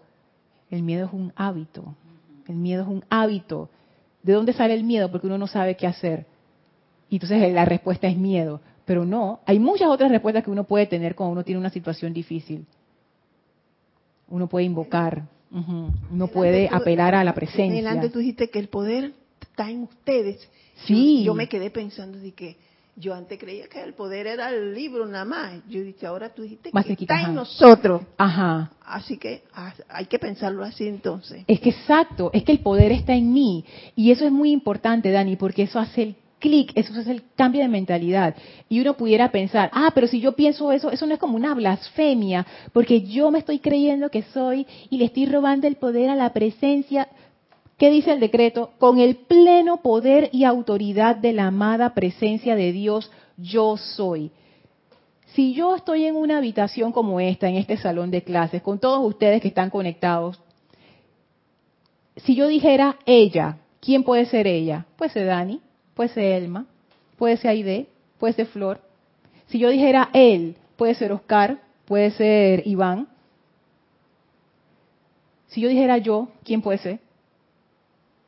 El 0.71 0.83
miedo 0.83 1.07
es 1.07 1.13
un 1.13 1.33
hábito. 1.37 1.95
El 2.49 2.57
miedo 2.57 2.83
es 2.83 2.89
un 2.89 3.05
hábito. 3.09 3.69
¿De 4.23 4.33
dónde 4.33 4.53
sale 4.53 4.75
el 4.75 4.85
miedo? 4.85 5.11
Porque 5.11 5.27
uno 5.27 5.39
no 5.39 5.47
sabe 5.47 5.77
qué 5.77 5.87
hacer. 5.87 6.27
Y 7.09 7.17
entonces 7.17 7.43
eh, 7.43 7.53
la 7.53 7.65
respuesta 7.65 8.09
es 8.09 8.17
miedo. 8.17 8.61
Pero 8.85 9.05
no, 9.05 9.41
hay 9.47 9.59
muchas 9.59 9.89
otras 9.89 10.11
respuestas 10.11 10.45
que 10.45 10.51
uno 10.51 10.65
puede 10.65 10.87
tener 10.87 11.15
cuando 11.15 11.33
uno 11.33 11.45
tiene 11.45 11.61
una 11.61 11.71
situación 11.71 12.13
difícil. 12.13 12.65
Uno 14.29 14.49
puede 14.49 14.65
invocar, 14.65 15.25
uno 15.53 16.27
puede 16.27 16.69
apelar 16.71 17.15
a 17.15 17.23
la 17.23 17.33
presencia. 17.33 17.91
Antes 17.91 18.13
tú 18.13 18.19
dijiste 18.19 18.51
que 18.51 18.59
el 18.59 18.69
poder 18.69 19.13
está 19.41 19.71
en 19.71 19.83
ustedes. 19.83 20.49
Sí. 20.85 21.19
Yo, 21.21 21.27
yo 21.27 21.35
me 21.35 21.49
quedé 21.49 21.71
pensando 21.71 22.19
de 22.19 22.33
que 22.33 22.57
yo 22.97 23.15
antes 23.15 23.39
creía 23.39 23.69
que 23.69 23.83
el 23.83 23.93
poder 23.93 24.27
era 24.27 24.51
el 24.51 24.75
libro 24.75 25.07
nada 25.07 25.27
más. 25.27 25.61
Yo 25.69 25.83
dije, 25.83 26.07
ahora 26.07 26.35
tú 26.35 26.43
dijiste 26.43 26.71
que 26.73 26.93
está 26.93 27.23
en 27.23 27.35
nosotros. 27.35 28.03
Ajá. 28.17 28.73
Así 28.85 29.19
que 29.19 29.45
ah, 29.53 29.75
hay 29.89 30.07
que 30.07 30.19
pensarlo 30.19 30.65
así 30.65 30.89
entonces. 30.89 31.45
Es 31.47 31.61
que 31.61 31.71
exacto, 31.71 32.31
es 32.33 32.43
que 32.43 32.53
el 32.53 32.61
poder 32.61 32.93
está 32.93 33.15
en 33.15 33.33
mí. 33.33 33.65
Y 33.95 34.11
eso 34.11 34.25
es 34.25 34.33
muy 34.33 34.51
importante, 34.51 35.11
Dani, 35.11 35.37
porque 35.37 35.65
eso 35.65 35.79
hace 35.79 36.03
el 36.03 36.17
clic, 36.39 36.73
eso 36.75 36.93
hace 36.99 37.11
el 37.11 37.23
cambio 37.37 37.61
de 37.61 37.69
mentalidad. 37.69 38.35
Y 38.69 38.81
uno 38.81 38.95
pudiera 38.95 39.31
pensar, 39.31 39.71
ah, 39.75 39.91
pero 39.95 40.07
si 40.07 40.21
yo 40.21 40.33
pienso 40.33 40.73
eso, 40.73 40.91
eso 40.91 41.07
no 41.07 41.13
es 41.13 41.21
como 41.21 41.37
una 41.37 41.55
blasfemia, 41.55 42.47
porque 42.73 43.03
yo 43.03 43.31
me 43.31 43.41
estoy 43.41 43.59
creyendo 43.59 44.11
que 44.11 44.23
soy 44.23 44.67
y 44.89 44.97
le 44.97 45.07
estoy 45.07 45.27
robando 45.27 45.67
el 45.67 45.77
poder 45.77 46.09
a 46.09 46.17
la 46.17 46.33
presencia. 46.33 47.09
¿Qué 47.77 47.91
dice 47.91 48.13
el 48.13 48.21
decreto? 48.21 48.71
Con 48.79 48.99
el 48.99 49.17
pleno 49.17 49.83
poder 49.83 50.31
y 50.33 50.45
autoridad 50.45 51.17
de 51.17 51.33
la 51.33 51.49
amada 51.49 51.93
presencia 51.93 52.57
de 52.57 52.73
Dios, 52.73 53.11
yo 53.37 53.77
soy. 53.77 54.31
Si 55.35 55.53
yo 55.53 55.77
estoy 55.77 56.07
en 56.07 56.17
una 56.17 56.39
habitación 56.39 56.93
como 56.93 57.21
esta, 57.21 57.49
en 57.49 57.57
este 57.57 57.77
salón 57.77 58.11
de 58.11 58.23
clases, 58.23 58.63
con 58.63 58.79
todos 58.79 59.05
ustedes 59.05 59.43
que 59.43 59.49
están 59.49 59.69
conectados, 59.69 60.41
si 62.17 62.35
yo 62.35 62.47
dijera 62.49 62.97
ella, 63.05 63.59
¿quién 63.81 64.05
puede 64.05 64.25
ser 64.25 64.47
ella? 64.47 64.87
Puede 64.97 65.11
ser 65.11 65.27
Dani, 65.27 65.61
puede 65.95 66.09
ser 66.09 66.43
Elma, 66.43 66.65
puede 67.19 67.37
ser 67.37 67.51
Aide, 67.51 67.89
puede 68.19 68.33
ser 68.33 68.47
Flor. 68.47 68.81
Si 69.49 69.59
yo 69.59 69.69
dijera 69.69 70.09
él, 70.15 70.57
puede 70.77 70.95
ser 70.95 71.13
Oscar, 71.13 71.59
puede 71.85 72.11
ser 72.13 72.67
Iván. 72.67 73.09
Si 75.49 75.61
yo 75.61 75.69
dijera 75.69 75.99
yo, 75.99 76.29
¿quién 76.43 76.63
puede 76.63 76.79
ser? 76.79 77.06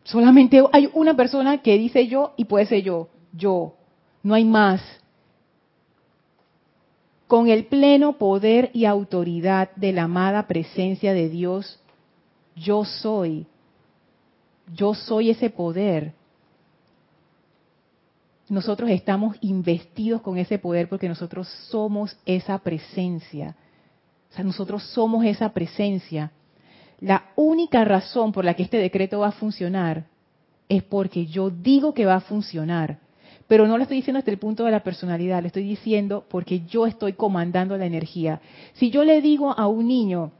Solamente 0.08 0.64
hay 0.72 0.88
una 0.94 1.14
persona 1.14 1.58
que 1.58 1.76
dice 1.76 2.08
yo 2.08 2.32
y 2.38 2.46
puede 2.46 2.64
ser 2.64 2.82
yo, 2.82 3.08
yo, 3.34 3.74
no 4.22 4.32
hay 4.32 4.44
más. 4.44 4.80
Con 7.26 7.48
el 7.48 7.66
pleno 7.66 8.16
poder 8.16 8.70
y 8.72 8.86
autoridad 8.86 9.70
de 9.76 9.92
la 9.92 10.04
amada 10.04 10.46
presencia 10.46 11.12
de 11.12 11.28
Dios, 11.28 11.78
yo 12.56 12.86
soy. 12.86 13.46
Yo 14.72 14.94
soy 14.94 15.28
ese 15.28 15.50
poder. 15.50 16.14
Nosotros 18.48 18.88
estamos 18.88 19.36
investidos 19.42 20.22
con 20.22 20.38
ese 20.38 20.58
poder 20.58 20.88
porque 20.88 21.06
nosotros 21.06 21.48
somos 21.68 22.16
esa 22.24 22.56
presencia. 22.60 23.56
O 24.30 24.34
sea, 24.34 24.42
nosotros 24.42 24.82
somos 24.84 25.26
esa 25.26 25.50
presencia. 25.52 26.32
La 27.00 27.26
única 27.36 27.84
razón 27.84 28.32
por 28.32 28.44
la 28.44 28.54
que 28.54 28.62
este 28.62 28.78
decreto 28.78 29.20
va 29.20 29.28
a 29.28 29.32
funcionar 29.32 30.04
es 30.68 30.82
porque 30.82 31.26
yo 31.26 31.50
digo 31.50 31.94
que 31.94 32.06
va 32.06 32.16
a 32.16 32.20
funcionar. 32.20 32.98
Pero 33.46 33.66
no 33.66 33.76
lo 33.76 33.82
estoy 33.82 33.98
diciendo 33.98 34.20
desde 34.20 34.32
el 34.32 34.38
punto 34.38 34.64
de 34.64 34.70
la 34.70 34.82
personalidad, 34.82 35.40
lo 35.40 35.46
estoy 35.46 35.62
diciendo 35.62 36.24
porque 36.28 36.60
yo 36.66 36.86
estoy 36.86 37.14
comandando 37.14 37.76
la 37.78 37.86
energía. 37.86 38.40
Si 38.74 38.90
yo 38.90 39.04
le 39.04 39.22
digo 39.22 39.58
a 39.58 39.66
un 39.68 39.88
niño 39.88 40.32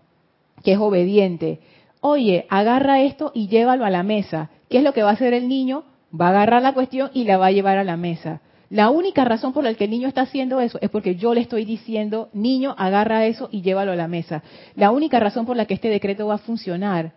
que 0.62 0.72
es 0.72 0.78
obediente, 0.78 1.60
oye, 2.00 2.46
agarra 2.50 3.00
esto 3.02 3.32
y 3.34 3.48
llévalo 3.48 3.86
a 3.86 3.90
la 3.90 4.02
mesa, 4.02 4.50
¿qué 4.68 4.78
es 4.78 4.84
lo 4.84 4.92
que 4.92 5.02
va 5.02 5.10
a 5.10 5.14
hacer 5.14 5.32
el 5.32 5.48
niño? 5.48 5.84
Va 6.18 6.26
a 6.26 6.30
agarrar 6.30 6.62
la 6.62 6.74
cuestión 6.74 7.10
y 7.14 7.24
la 7.24 7.38
va 7.38 7.46
a 7.46 7.52
llevar 7.52 7.78
a 7.78 7.84
la 7.84 7.96
mesa. 7.96 8.42
La 8.70 8.90
única 8.90 9.24
razón 9.24 9.54
por 9.54 9.64
la 9.64 9.72
que 9.74 9.84
el 9.84 9.90
niño 9.90 10.08
está 10.08 10.22
haciendo 10.22 10.60
eso 10.60 10.78
es 10.82 10.90
porque 10.90 11.16
yo 11.16 11.32
le 11.32 11.40
estoy 11.40 11.64
diciendo, 11.64 12.28
niño, 12.34 12.74
agarra 12.76 13.24
eso 13.24 13.48
y 13.50 13.62
llévalo 13.62 13.92
a 13.92 13.96
la 13.96 14.08
mesa. 14.08 14.42
La 14.74 14.90
única 14.90 15.18
razón 15.18 15.46
por 15.46 15.56
la 15.56 15.64
que 15.64 15.74
este 15.74 15.88
decreto 15.88 16.26
va 16.26 16.34
a 16.34 16.38
funcionar 16.38 17.12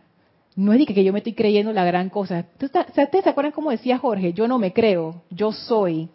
no 0.56 0.74
es 0.74 0.80
de 0.80 0.86
que 0.86 1.04
yo 1.04 1.12
me 1.12 1.20
estoy 1.20 1.34
creyendo 1.34 1.74
la 1.74 1.84
gran 1.84 2.10
cosa. 2.10 2.46
¿Ustedes 2.62 3.24
se 3.24 3.30
acuerdan 3.30 3.52
cómo 3.52 3.72
decía 3.72 3.98
Jorge? 3.98 4.34
Yo 4.34 4.48
no 4.48 4.60
me 4.60 4.72
creo, 4.72 5.24
yo 5.30 5.52
soy. 5.52 6.10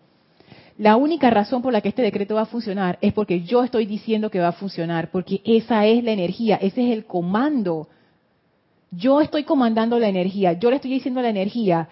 La 0.78 0.96
única 0.96 1.30
razón 1.30 1.62
por 1.62 1.72
la 1.72 1.80
que 1.80 1.88
este 1.88 2.02
decreto 2.02 2.34
va 2.34 2.42
a 2.42 2.46
funcionar 2.46 2.98
es 3.00 3.12
porque 3.12 3.42
yo 3.42 3.64
estoy 3.64 3.86
diciendo 3.86 4.30
que 4.30 4.40
va 4.40 4.48
a 4.48 4.52
funcionar, 4.52 5.10
porque 5.10 5.40
esa 5.44 5.86
es 5.86 6.02
la 6.04 6.12
energía, 6.12 6.56
ese 6.56 6.86
es 6.86 6.92
el 6.92 7.06
comando. 7.06 7.88
Yo 8.90 9.20
estoy 9.20 9.44
comandando 9.44 9.98
la 9.98 10.08
energía, 10.08 10.52
yo 10.54 10.70
le 10.70 10.76
estoy 10.76 10.90
diciendo 10.90 11.20
a 11.20 11.24
la 11.24 11.30
energía, 11.30 11.88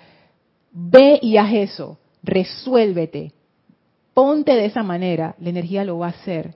ve 0.71 1.19
y 1.21 1.37
haz 1.37 1.53
eso 1.53 1.99
resuélvete, 2.25 3.33
ponte 4.15 4.55
de 4.55 4.65
esa 4.65 4.83
manera, 4.83 5.37
la 5.39 5.51
energía 5.51 5.85
lo 5.85 5.99
va 5.99 6.07
a 6.07 6.11
hacer. 6.11 6.55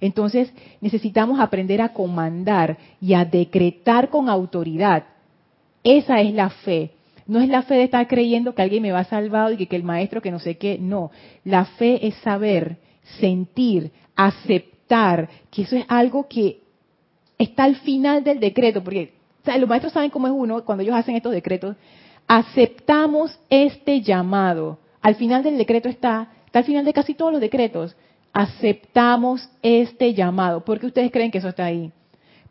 Entonces 0.00 0.52
necesitamos 0.80 1.40
aprender 1.40 1.80
a 1.82 1.92
comandar 1.92 2.78
y 3.00 3.14
a 3.14 3.24
decretar 3.24 4.10
con 4.10 4.28
autoridad. 4.28 5.04
Esa 5.82 6.20
es 6.20 6.32
la 6.32 6.50
fe. 6.50 6.92
No 7.26 7.40
es 7.40 7.48
la 7.48 7.62
fe 7.62 7.74
de 7.74 7.84
estar 7.84 8.06
creyendo 8.08 8.54
que 8.54 8.62
alguien 8.62 8.82
me 8.82 8.92
va 8.92 9.00
a 9.00 9.04
salvar 9.04 9.60
y 9.60 9.66
que, 9.66 9.76
el 9.76 9.82
maestro 9.82 10.22
que 10.22 10.30
no 10.30 10.38
sé 10.38 10.56
qué. 10.56 10.78
No, 10.78 11.10
la 11.44 11.64
fe 11.64 12.06
es 12.06 12.14
saber, 12.16 12.78
sentir, 13.20 13.90
aceptar 14.16 15.28
que 15.50 15.62
eso 15.62 15.76
es 15.76 15.84
algo 15.88 16.26
que 16.26 16.60
está 17.36 17.64
al 17.64 17.76
final 17.76 18.24
del 18.24 18.40
decreto. 18.40 18.82
Porque 18.82 19.12
los 19.58 19.68
maestros 19.68 19.92
saben 19.92 20.10
cómo 20.10 20.26
es 20.26 20.32
uno 20.34 20.64
cuando 20.64 20.82
ellos 20.82 20.94
hacen 20.94 21.16
estos 21.16 21.32
decretos 21.32 21.76
aceptamos 22.28 23.40
este 23.48 24.02
llamado. 24.02 24.78
Al 25.00 25.16
final 25.16 25.42
del 25.42 25.58
decreto 25.58 25.88
está, 25.88 26.28
está 26.46 26.60
al 26.60 26.64
final 26.66 26.84
de 26.84 26.92
casi 26.92 27.14
todos 27.14 27.32
los 27.32 27.40
decretos, 27.40 27.96
aceptamos 28.32 29.48
este 29.62 30.14
llamado. 30.14 30.64
¿Por 30.64 30.78
qué 30.78 30.86
ustedes 30.86 31.10
creen 31.10 31.30
que 31.30 31.38
eso 31.38 31.48
está 31.48 31.64
ahí? 31.64 31.90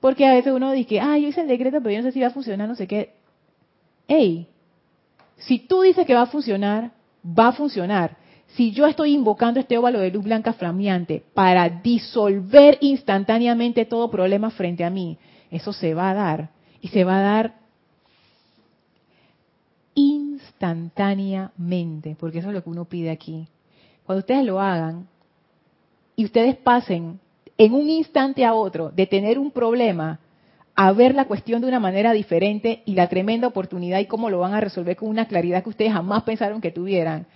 Porque 0.01 0.25
a 0.25 0.34
veces 0.34 0.51
uno 0.51 0.71
dice, 0.71 0.99
ah, 0.99 1.17
yo 1.17 1.28
hice 1.28 1.41
el 1.41 1.47
decreto, 1.47 1.78
pero 1.82 1.91
yo 1.91 1.99
no 1.99 2.03
sé 2.03 2.11
si 2.11 2.19
va 2.19 2.28
a 2.28 2.32
funcionar, 2.32 2.67
no 2.67 2.75
sé 2.75 2.88
qué. 2.88 3.13
Ey, 4.07 4.47
si 5.38 5.59
tú 5.59 5.82
dices 5.82 6.05
que 6.05 6.13
va 6.13 6.23
a 6.23 6.28
funcionar, 6.28 6.91
va 7.23 7.49
a 7.49 7.53
funcionar. 7.53 8.17
Si 8.47 8.71
yo 8.71 8.88
estoy 8.88 9.13
invocando 9.13 9.59
este 9.59 9.78
óvalo 9.78 9.99
de 9.99 10.09
luz 10.09 10.23
blanca 10.23 10.53
flameante 10.53 11.23
para 11.34 11.69
disolver 11.69 12.78
instantáneamente 12.82 13.86
todo 13.86 14.09
problema 14.09 14.49
frente 14.49 14.84
a 14.84 14.89
mí, 14.89 15.17
eso 15.51 15.73
se 15.73 15.93
va 15.93 16.11
a 16.11 16.13
dar. 16.13 16.49
Y 16.82 16.88
se 16.88 17.03
va 17.03 17.17
a 17.17 17.21
dar 17.21 17.53
instantáneamente, 20.57 22.15
porque 22.19 22.39
eso 22.39 22.47
es 22.47 22.53
lo 22.53 22.63
que 22.63 22.69
uno 22.69 22.85
pide 22.85 23.11
aquí. 23.11 23.47
Cuando 24.05 24.19
ustedes 24.19 24.43
lo 24.43 24.59
hagan 24.59 25.07
y 26.15 26.25
ustedes 26.25 26.55
pasen 26.55 27.19
en 27.57 27.73
un 27.73 27.87
instante 27.89 28.43
a 28.43 28.53
otro 28.53 28.89
de 28.89 29.05
tener 29.05 29.37
un 29.37 29.51
problema 29.51 30.19
a 30.75 30.91
ver 30.93 31.13
la 31.15 31.25
cuestión 31.25 31.61
de 31.61 31.67
una 31.67 31.79
manera 31.79 32.11
diferente 32.13 32.81
y 32.85 32.93
la 32.93 33.07
tremenda 33.07 33.47
oportunidad 33.47 33.99
y 33.99 34.05
cómo 34.05 34.29
lo 34.29 34.39
van 34.39 34.53
a 34.53 34.59
resolver 34.59 34.95
con 34.95 35.09
una 35.09 35.27
claridad 35.27 35.63
que 35.63 35.69
ustedes 35.69 35.93
jamás 35.93 36.23
pensaron 36.23 36.61
que 36.61 36.71
tuvieran. 36.71 37.27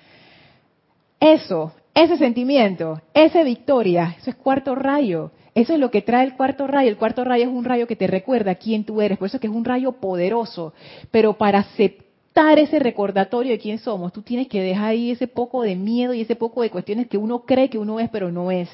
Eso, 1.20 1.74
ese 1.94 2.18
sentimiento, 2.18 3.02
esa 3.14 3.44
victoria, 3.44 4.16
eso 4.20 4.32
es 4.32 4.36
cuarto 4.36 4.74
rayo. 4.74 5.32
Eso 5.54 5.74
es 5.74 5.80
lo 5.80 5.92
que 5.92 6.02
trae 6.02 6.26
el 6.26 6.36
cuarto 6.36 6.66
rayo. 6.66 6.90
El 6.90 6.98
cuarto 6.98 7.24
rayo 7.24 7.44
es 7.44 7.50
un 7.50 7.66
rayo 7.66 7.86
que 7.86 7.96
te 7.96 8.08
recuerda 8.08 8.56
quién 8.56 8.86
tú 8.86 9.02
eres. 9.02 9.18
Por 9.18 9.28
eso 9.28 9.38
es 9.38 9.42
que 9.42 9.48
es 9.48 9.54
un 9.54 9.66
rayo 9.66 9.92
poderoso. 9.94 10.74
Pero 11.12 11.34
para 11.34 11.60
aceptar 11.60 12.11
ese 12.34 12.80
recordatorio 12.80 13.52
de 13.52 13.60
quién 13.60 13.80
somos, 13.80 14.14
tú 14.14 14.22
tienes 14.22 14.48
que 14.48 14.62
dejar 14.62 14.90
ahí 14.90 15.12
ese 15.12 15.28
poco 15.28 15.64
de 15.64 15.76
miedo 15.76 16.14
y 16.14 16.22
ese 16.22 16.36
poco 16.36 16.62
de 16.62 16.70
cuestiones 16.70 17.08
que 17.08 17.18
uno 17.18 17.42
cree 17.42 17.70
que 17.70 17.78
uno 17.78 18.00
es, 18.00 18.10
pero 18.10 18.32
no 18.32 18.52
es. 18.52 18.70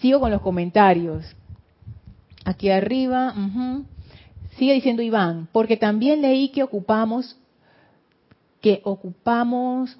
Sigo 0.00 0.20
con 0.20 0.30
los 0.30 0.40
comentarios. 0.40 1.24
Aquí 2.44 2.70
arriba, 2.70 3.34
sigue 4.56 4.72
diciendo 4.74 5.02
Iván, 5.02 5.48
porque 5.52 5.76
también 5.76 6.22
leí 6.22 6.48
que 6.48 6.62
ocupamos, 6.62 7.36
que 8.60 8.80
ocupamos, 8.84 9.96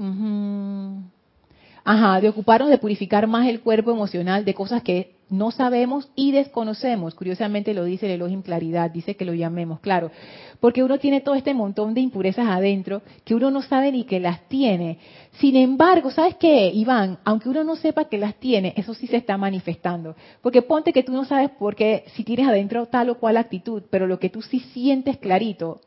ajá, 1.84 2.20
de 2.20 2.28
ocuparnos 2.28 2.70
de 2.70 2.78
purificar 2.78 3.26
más 3.26 3.46
el 3.46 3.60
cuerpo 3.60 3.90
emocional 3.90 4.44
de 4.44 4.54
cosas 4.54 4.82
que 4.82 5.14
no 5.30 5.50
sabemos 5.50 6.10
y 6.14 6.32
desconocemos. 6.32 7.14
Curiosamente 7.14 7.72
lo 7.72 7.84
dice 7.84 8.06
el 8.06 8.12
Elohim 8.12 8.42
Claridad, 8.42 8.90
dice 8.90 9.16
que 9.16 9.24
lo 9.24 9.32
llamemos, 9.32 9.80
claro, 9.80 10.10
porque 10.58 10.82
uno 10.82 10.98
tiene 10.98 11.20
todo 11.20 11.34
este 11.34 11.54
montón 11.54 11.94
de 11.94 12.00
impurezas 12.00 12.48
adentro 12.48 13.02
que 13.24 13.34
uno 13.34 13.50
no 13.50 13.62
sabe 13.62 13.92
ni 13.92 14.04
que 14.04 14.20
las 14.20 14.46
tiene. 14.48 14.98
Sin 15.38 15.56
embargo, 15.56 16.10
¿sabes 16.10 16.34
qué, 16.34 16.68
Iván? 16.68 17.18
Aunque 17.24 17.48
uno 17.48 17.64
no 17.64 17.76
sepa 17.76 18.06
que 18.06 18.18
las 18.18 18.34
tiene, 18.34 18.74
eso 18.76 18.92
sí 18.92 19.06
se 19.06 19.16
está 19.16 19.38
manifestando. 19.38 20.16
Porque 20.42 20.62
ponte 20.62 20.92
que 20.92 21.02
tú 21.02 21.12
no 21.12 21.24
sabes 21.24 21.50
por 21.50 21.76
qué, 21.76 22.04
si 22.14 22.24
tienes 22.24 22.48
adentro 22.48 22.86
tal 22.86 23.10
o 23.10 23.18
cual 23.18 23.36
actitud, 23.36 23.84
pero 23.90 24.06
lo 24.06 24.18
que 24.18 24.28
tú 24.28 24.42
sí 24.42 24.60
sientes 24.60 25.16
clarito 25.18 25.80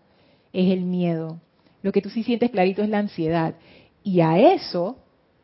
es 0.53 0.71
el 0.71 0.81
miedo. 0.81 1.39
Lo 1.81 1.91
que 1.91 2.01
tú 2.01 2.09
sí 2.09 2.23
sientes 2.23 2.49
clarito 2.49 2.81
es 2.81 2.89
la 2.89 2.99
ansiedad. 2.99 3.55
Y 4.03 4.21
a 4.21 4.39
eso, 4.39 4.97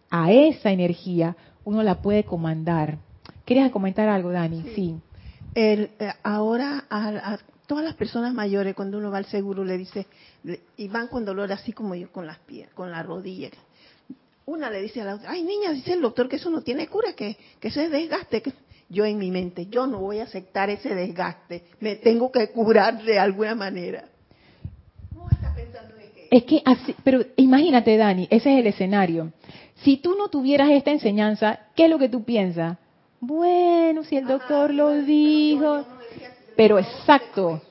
a 0.10 0.32
esa 0.32 0.72
energía, 0.72 1.36
uno 1.66 1.84
la 1.84 2.02
puede 2.02 2.24
comandar 2.24 2.98
¿Querías 3.50 3.72
comentar 3.72 4.08
algo, 4.08 4.32
Dani? 4.32 4.64
Sí. 4.76 4.96
El, 5.56 5.90
eh, 5.98 6.14
ahora 6.22 6.86
a, 6.88 7.40
todas 7.66 7.84
las 7.84 7.96
personas 7.96 8.32
mayores, 8.32 8.76
cuando 8.76 9.00
uno 9.00 9.10
va 9.10 9.18
al 9.18 9.26
seguro, 9.26 9.66
le 9.66 9.76
dice, 9.76 10.06
y 10.78 10.88
van 10.88 11.08
con 11.08 11.26
dolor 11.26 11.52
así 11.52 11.74
como 11.74 11.96
yo 11.96 12.12
con 12.12 12.28
las 12.28 12.38
pies, 12.38 12.70
con 12.76 12.92
la 12.92 13.02
rodilla. 13.02 13.50
Una 14.46 14.70
le 14.70 14.84
dice 14.84 15.02
a 15.02 15.06
la 15.06 15.16
otra, 15.16 15.32
ay 15.32 15.42
niña, 15.42 15.72
dice 15.72 15.94
el 15.94 16.02
doctor 16.02 16.30
que 16.30 16.36
eso 16.36 16.52
no 16.52 16.62
tiene 16.62 16.86
cura, 16.90 17.14
que, 17.14 17.38
que 17.60 17.70
eso 17.70 17.82
es 17.82 17.90
desgaste. 17.90 18.44
Que... 18.44 18.54
Yo 18.88 19.04
en 19.06 19.18
mi 19.18 19.32
mente, 19.32 19.66
yo 19.66 19.88
no 19.88 19.98
voy 19.98 20.20
a 20.20 20.26
aceptar 20.26 20.70
ese 20.70 20.94
desgaste, 20.94 21.64
me 21.80 21.96
tengo 21.96 22.32
que 22.32 22.52
curar 22.52 23.02
de 23.02 23.18
alguna 23.18 23.56
manera. 23.56 24.10
pensando 25.56 25.96
Es 26.30 26.44
que 26.44 26.62
así, 26.64 26.96
pero 27.04 27.26
imagínate 27.36 27.98
Dani, 27.98 28.28
ese 28.30 28.54
es 28.54 28.60
el 28.60 28.68
escenario. 28.68 29.34
Si 29.78 29.98
tú 29.98 30.14
no 30.16 30.30
tuvieras 30.30 30.70
esta 30.70 30.92
enseñanza, 30.92 31.62
¿qué 31.76 31.86
es 31.86 31.90
lo 31.90 31.98
que 31.98 32.10
tú 32.10 32.24
piensas? 32.24 32.78
Bueno, 33.22 34.04
si 34.04 34.16
el 34.16 34.26
doctor 34.26 34.74
lo 34.74 34.92
dijo, 35.02 35.86
pero 36.56 36.80
exacto. 36.80 37.62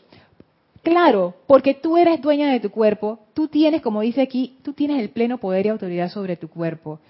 Claro, 0.82 1.34
porque 1.46 1.74
tú 1.74 1.96
eres 1.96 2.20
dueña 2.20 2.50
de 2.50 2.60
tu 2.60 2.70
cuerpo, 2.70 3.18
tú 3.34 3.48
tienes, 3.48 3.82
como 3.82 4.00
dice 4.02 4.22
aquí, 4.22 4.58
tú 4.62 4.72
tienes 4.72 5.00
el 5.00 5.10
pleno 5.10 5.38
poder 5.38 5.66
y 5.66 5.68
autoridad 5.70 6.10
sobre 6.10 6.36
tu 6.36 6.48
cuerpo. 6.48 7.00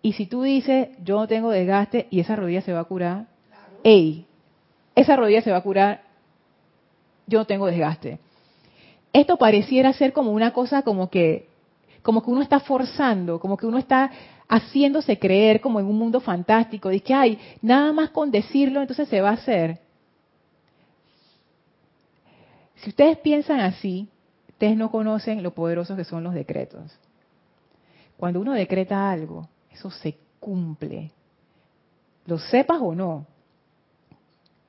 Y 0.00 0.12
si 0.12 0.26
tú 0.26 0.42
dices, 0.42 0.88
yo 1.04 1.16
no 1.16 1.26
tengo 1.26 1.50
desgaste 1.50 2.06
y 2.10 2.20
esa 2.20 2.36
rodilla 2.36 2.62
se 2.62 2.72
va 2.72 2.80
a 2.80 2.84
curar, 2.84 3.26
ey, 3.82 4.26
esa 4.94 5.16
rodilla 5.16 5.42
se 5.42 5.50
va 5.50 5.58
a 5.58 5.62
curar, 5.62 6.02
yo 7.26 7.40
no 7.40 7.44
tengo 7.46 7.66
desgaste. 7.66 8.18
Esto 9.12 9.36
pareciera 9.36 9.92
ser 9.92 10.12
como 10.12 10.32
una 10.32 10.52
cosa 10.52 10.82
como 10.82 11.10
que, 11.10 11.48
como 12.02 12.22
que 12.22 12.30
uno 12.30 12.42
está 12.42 12.60
forzando, 12.60 13.40
como 13.40 13.56
que 13.56 13.66
uno 13.66 13.78
está 13.78 14.10
haciéndose 14.48 15.18
creer 15.18 15.60
como 15.60 15.78
en 15.80 15.86
un 15.86 15.96
mundo 15.96 16.20
fantástico, 16.20 16.88
de 16.88 17.00
que 17.00 17.14
hay 17.14 17.38
nada 17.60 17.92
más 17.92 18.10
con 18.10 18.30
decirlo, 18.30 18.80
entonces 18.80 19.08
se 19.08 19.20
va 19.20 19.30
a 19.30 19.34
hacer. 19.34 19.78
Si 22.76 22.90
ustedes 22.90 23.18
piensan 23.18 23.60
así, 23.60 24.08
ustedes 24.48 24.76
no 24.76 24.90
conocen 24.90 25.42
lo 25.42 25.52
poderosos 25.52 25.96
que 25.96 26.04
son 26.04 26.24
los 26.24 26.34
decretos. 26.34 26.98
Cuando 28.16 28.40
uno 28.40 28.52
decreta 28.52 29.10
algo, 29.10 29.48
eso 29.70 29.90
se 29.90 30.16
cumple. 30.40 31.12
Lo 32.26 32.38
sepas 32.38 32.80
o 32.80 32.94
no, 32.94 33.26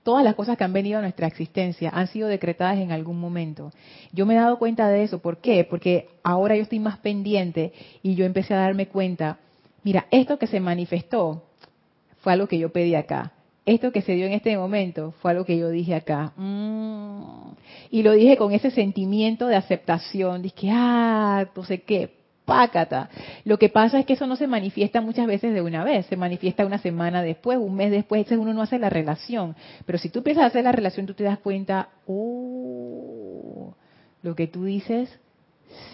todas 0.04 0.24
las 0.24 0.36
cosas 0.36 0.58
que 0.58 0.64
han 0.64 0.74
venido 0.74 0.98
a 0.98 1.02
nuestra 1.02 1.28
existencia 1.28 1.92
han 1.94 2.08
sido 2.08 2.28
decretadas 2.28 2.80
en 2.80 2.92
algún 2.92 3.20
momento. 3.20 3.72
Yo 4.12 4.26
me 4.26 4.34
he 4.34 4.38
dado 4.38 4.58
cuenta 4.58 4.88
de 4.88 5.04
eso. 5.04 5.20
¿Por 5.20 5.38
qué? 5.38 5.64
Porque 5.64 6.10
ahora 6.24 6.56
yo 6.56 6.64
estoy 6.64 6.80
más 6.80 6.98
pendiente 6.98 7.74
y 8.02 8.16
yo 8.16 8.26
empecé 8.26 8.54
a 8.56 8.62
darme 8.62 8.88
cuenta 8.88 9.38
mira, 9.84 10.08
esto 10.12 10.38
que 10.38 10.48
se 10.48 10.60
manifestó 10.60 11.44
fue 12.22 12.34
algo 12.34 12.48
que 12.48 12.60
yo 12.60 12.72
pedí 12.72 12.96
acá. 12.96 13.34
Esto 13.66 13.92
que 13.92 14.02
se 14.02 14.14
dio 14.14 14.26
en 14.26 14.34
este 14.34 14.58
momento 14.58 15.14
fue 15.22 15.32
algo 15.32 15.46
que 15.46 15.58
yo 15.58 15.70
dije 15.70 15.94
acá. 15.94 16.34
Mm. 16.36 17.52
Y 17.92 18.04
lo 18.04 18.14
dije 18.14 18.38
con 18.38 18.52
ese 18.52 18.72
sentimiento 18.72 19.48
de 19.48 19.56
aceptación. 19.56 20.42
Dije, 20.42 20.70
ah, 20.72 21.48
no 21.56 21.64
sé 21.64 21.82
qué, 21.84 22.10
pácata. 22.46 23.10
Lo 23.46 23.60
que 23.60 23.70
pasa 23.70 24.00
es 24.00 24.06
que 24.08 24.14
eso 24.14 24.26
no 24.26 24.36
se 24.36 24.48
manifiesta 24.48 25.02
muchas 25.02 25.28
veces 25.28 25.54
de 25.54 25.62
una 25.62 25.84
vez. 25.84 26.08
Se 26.08 26.18
manifiesta 26.18 26.66
una 26.66 26.80
semana 26.80 27.22
después, 27.22 27.60
un 27.60 27.76
mes 27.76 27.92
después. 27.92 28.20
Entonces 28.20 28.40
uno 28.40 28.54
no 28.54 28.64
hace 28.64 28.80
la 28.80 28.90
relación. 28.90 29.56
Pero 29.86 30.00
si 30.00 30.10
tú 30.10 30.20
empiezas 30.20 30.44
a 30.44 30.48
hacer 30.48 30.64
la 30.64 30.72
relación, 30.72 31.06
tú 31.06 31.14
te 31.14 31.24
das 31.24 31.38
cuenta, 31.38 31.90
oh, 32.08 33.76
lo 34.24 34.36
que 34.36 34.48
tú 34.48 34.66
dices 34.66 35.10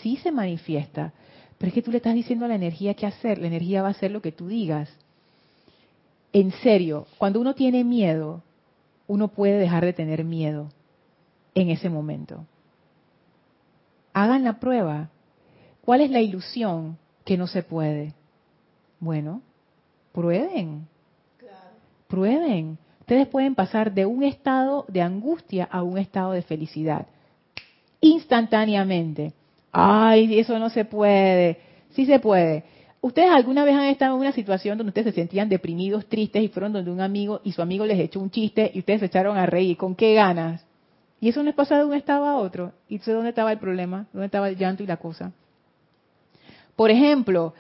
sí 0.02 0.16
se 0.18 0.32
manifiesta. 0.32 1.12
Pero 1.58 1.68
es 1.70 1.74
que 1.74 1.82
tú 1.82 1.92
le 1.92 1.98
estás 1.98 2.14
diciendo 2.14 2.46
a 2.46 2.48
la 2.48 2.56
energía 2.56 2.94
qué 2.94 3.06
hacer. 3.06 3.38
La 3.40 3.48
energía 3.48 3.82
va 3.82 3.90
a 3.90 3.92
hacer 3.92 4.12
lo 4.12 4.22
que 4.22 4.32
tú 4.32 4.48
digas. 4.48 4.90
En 6.34 6.52
serio, 6.52 7.08
cuando 7.18 7.40
uno 7.40 7.56
tiene 7.56 7.84
miedo, 7.84 8.42
uno 9.08 9.30
puede 9.30 9.58
dejar 9.58 9.86
de 9.86 9.94
tener 9.94 10.24
miedo 10.24 10.70
en 11.54 11.70
ese 11.70 11.90
momento. 11.90 12.46
Hagan 14.14 14.44
la 14.44 14.60
prueba. 14.60 15.10
¿Cuál 15.84 16.02
es 16.02 16.12
la 16.12 16.22
ilusión 16.22 16.98
que 17.24 17.38
no 17.38 17.48
se 17.48 17.64
puede? 17.64 18.14
Bueno, 19.00 19.42
prueben. 20.12 20.88
Prueben. 22.08 22.78
Ustedes 23.02 23.28
pueden 23.28 23.56
pasar 23.56 23.94
de 23.94 24.06
un 24.06 24.24
estado 24.24 24.86
de 24.88 25.02
angustia 25.02 25.66
a 25.66 25.84
un 25.84 25.98
estado 25.98 26.32
de 26.32 26.42
felicidad 26.42 27.08
instantáneamente 28.06 29.34
ay, 29.76 30.40
eso 30.40 30.58
no 30.58 30.70
se 30.70 30.86
puede. 30.86 31.58
Sí 31.92 32.06
se 32.06 32.20
puede. 32.20 32.64
¿Ustedes 33.02 33.30
alguna 33.30 33.66
vez 33.66 33.76
han 33.76 33.86
estado 33.86 34.16
en 34.16 34.22
una 34.22 34.32
situación 34.32 34.78
donde 34.78 34.90
ustedes 34.90 35.14
se 35.14 35.22
sentían 35.22 35.50
deprimidos, 35.50 36.08
tristes 36.08 36.42
y 36.42 36.48
fueron 36.48 36.74
donde 36.74 36.90
un 36.90 37.02
amigo 37.02 37.42
y 37.44 37.52
su 37.52 37.62
amigo 37.62 37.86
les 37.86 38.00
echó 38.00 38.20
un 38.20 38.32
chiste 38.32 38.72
y 38.74 38.80
ustedes 38.80 39.02
se 39.02 39.06
echaron 39.08 39.38
a 39.38 39.46
reír? 39.46 39.78
¿Con 39.78 39.94
qué 39.94 40.14
ganas? 40.14 40.66
Y 41.20 41.30
eso 41.30 41.44
no 41.44 41.50
es 41.50 41.56
pasar 41.56 41.80
de 41.80 41.86
un 41.86 41.94
estado 41.94 42.26
a 42.26 42.38
otro. 42.38 42.72
¿Y 42.88 43.00
sé 43.00 43.12
dónde 43.12 43.30
estaba 43.30 43.52
el 43.52 43.60
problema? 43.60 44.08
¿Dónde 44.14 44.28
estaba 44.28 44.50
el 44.50 44.58
llanto 44.58 44.82
y 44.82 44.88
la 44.88 44.98
cosa? 44.98 45.34
Por 46.76 46.90
ejemplo, 46.90 47.54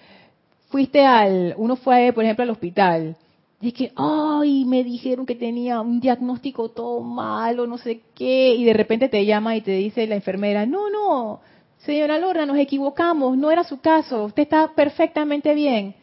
fuiste 0.70 1.06
al, 1.06 1.54
uno 1.58 1.76
fue, 1.76 2.12
por 2.14 2.24
ejemplo, 2.24 2.44
al 2.44 2.50
hospital. 2.50 3.18
Y 3.62 3.72
que, 3.72 3.92
ay, 3.96 4.66
me 4.66 4.84
dijeron 4.84 5.26
que 5.26 5.36
tenía 5.36 5.82
un 5.82 6.00
diagnóstico 6.00 6.70
todo 6.70 7.02
malo, 7.02 7.68
no 7.68 7.78
sé 7.78 8.02
qué. 8.14 8.56
Y 8.56 8.64
de 8.64 8.74
repente 8.74 9.10
te 9.10 9.26
llama 9.26 9.56
y 9.56 9.62
te 9.62 9.72
dice 9.72 10.08
la 10.08 10.16
enfermera, 10.16 10.66
no, 10.66 10.90
no, 10.90 11.42
Señora 11.86 12.18
Lorna, 12.18 12.48
nos 12.48 12.58
equivocamos, 12.58 13.38
no 13.38 13.52
era 13.52 13.64
su 13.64 13.80
caso, 13.80 14.26
usted 14.26 14.44
está 14.44 14.72
perfectamente 14.76 15.54
bien. 15.54 15.94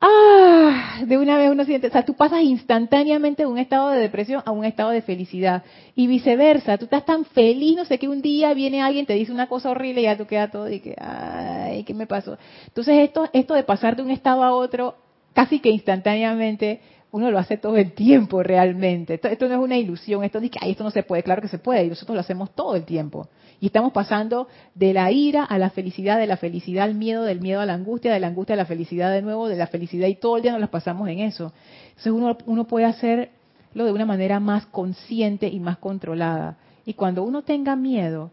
ah, 0.00 1.00
de 1.06 1.16
una 1.18 1.38
vez 1.38 1.50
uno 1.50 1.64
siente, 1.64 1.88
o 1.88 1.90
sea, 1.90 2.04
tú 2.04 2.14
pasas 2.14 2.42
instantáneamente 2.42 3.42
de 3.42 3.46
un 3.46 3.58
estado 3.58 3.90
de 3.90 4.00
depresión 4.00 4.42
a 4.44 4.52
un 4.52 4.64
estado 4.64 4.90
de 4.90 5.02
felicidad 5.02 5.64
y 5.94 6.06
viceversa, 6.06 6.76
tú 6.78 6.84
estás 6.84 7.04
tan 7.04 7.24
feliz, 7.24 7.76
no 7.76 7.84
sé, 7.84 7.98
que 7.98 8.08
un 8.08 8.20
día 8.22 8.52
viene 8.54 8.82
alguien, 8.82 9.06
te 9.06 9.14
dice 9.14 9.32
una 9.32 9.48
cosa 9.48 9.70
horrible 9.70 10.02
y 10.02 10.04
ya 10.04 10.16
tú 10.16 10.26
quedas 10.26 10.52
todo 10.52 10.70
y 10.70 10.80
que, 10.80 10.94
ay, 10.98 11.82
¿qué 11.84 11.94
me 11.94 12.06
pasó? 12.06 12.36
Entonces 12.66 12.94
esto, 12.98 13.28
esto 13.32 13.54
de 13.54 13.64
pasar 13.64 13.96
de 13.96 14.02
un 14.02 14.10
estado 14.10 14.44
a 14.44 14.52
otro 14.54 14.96
casi 15.32 15.60
que 15.60 15.70
instantáneamente, 15.70 16.80
uno 17.10 17.30
lo 17.30 17.38
hace 17.38 17.56
todo 17.56 17.76
el 17.76 17.92
tiempo 17.92 18.42
realmente. 18.42 19.14
Esto, 19.14 19.48
no 19.48 19.54
es 19.54 19.60
una 19.60 19.76
ilusión, 19.76 20.24
esto 20.24 20.40
dice 20.40 20.52
que 20.52 20.58
Ay, 20.62 20.72
esto 20.72 20.84
no 20.84 20.90
se 20.90 21.02
puede, 21.02 21.22
claro 21.22 21.40
que 21.40 21.48
se 21.48 21.58
puede, 21.58 21.84
y 21.84 21.88
nosotros 21.88 22.14
lo 22.14 22.20
hacemos 22.20 22.54
todo 22.54 22.76
el 22.76 22.84
tiempo. 22.84 23.28
Y 23.60 23.66
estamos 23.66 23.92
pasando 23.92 24.46
de 24.74 24.92
la 24.92 25.10
ira 25.10 25.44
a 25.44 25.58
la 25.58 25.70
felicidad, 25.70 26.18
de 26.18 26.26
la 26.26 26.36
felicidad 26.36 26.84
al 26.84 26.94
miedo, 26.94 27.24
del 27.24 27.40
miedo 27.40 27.60
a 27.60 27.66
la 27.66 27.74
angustia, 27.74 28.12
de 28.12 28.20
la 28.20 28.28
angustia 28.28 28.54
a 28.54 28.56
la 28.56 28.66
felicidad 28.66 29.10
de 29.10 29.22
nuevo, 29.22 29.48
de 29.48 29.56
la 29.56 29.66
felicidad 29.66 30.06
y 30.06 30.16
todo 30.16 30.36
el 30.36 30.42
día 30.42 30.52
nos 30.52 30.60
las 30.60 30.70
pasamos 30.70 31.08
en 31.08 31.20
eso. 31.20 31.52
Entonces 31.88 32.12
uno, 32.12 32.36
uno 32.46 32.64
puede 32.64 32.84
hacerlo 32.84 33.30
de 33.72 33.92
una 33.92 34.06
manera 34.06 34.38
más 34.38 34.66
consciente 34.66 35.48
y 35.48 35.60
más 35.60 35.78
controlada. 35.78 36.58
Y 36.84 36.94
cuando 36.94 37.22
uno 37.22 37.42
tenga 37.42 37.74
miedo, 37.74 38.30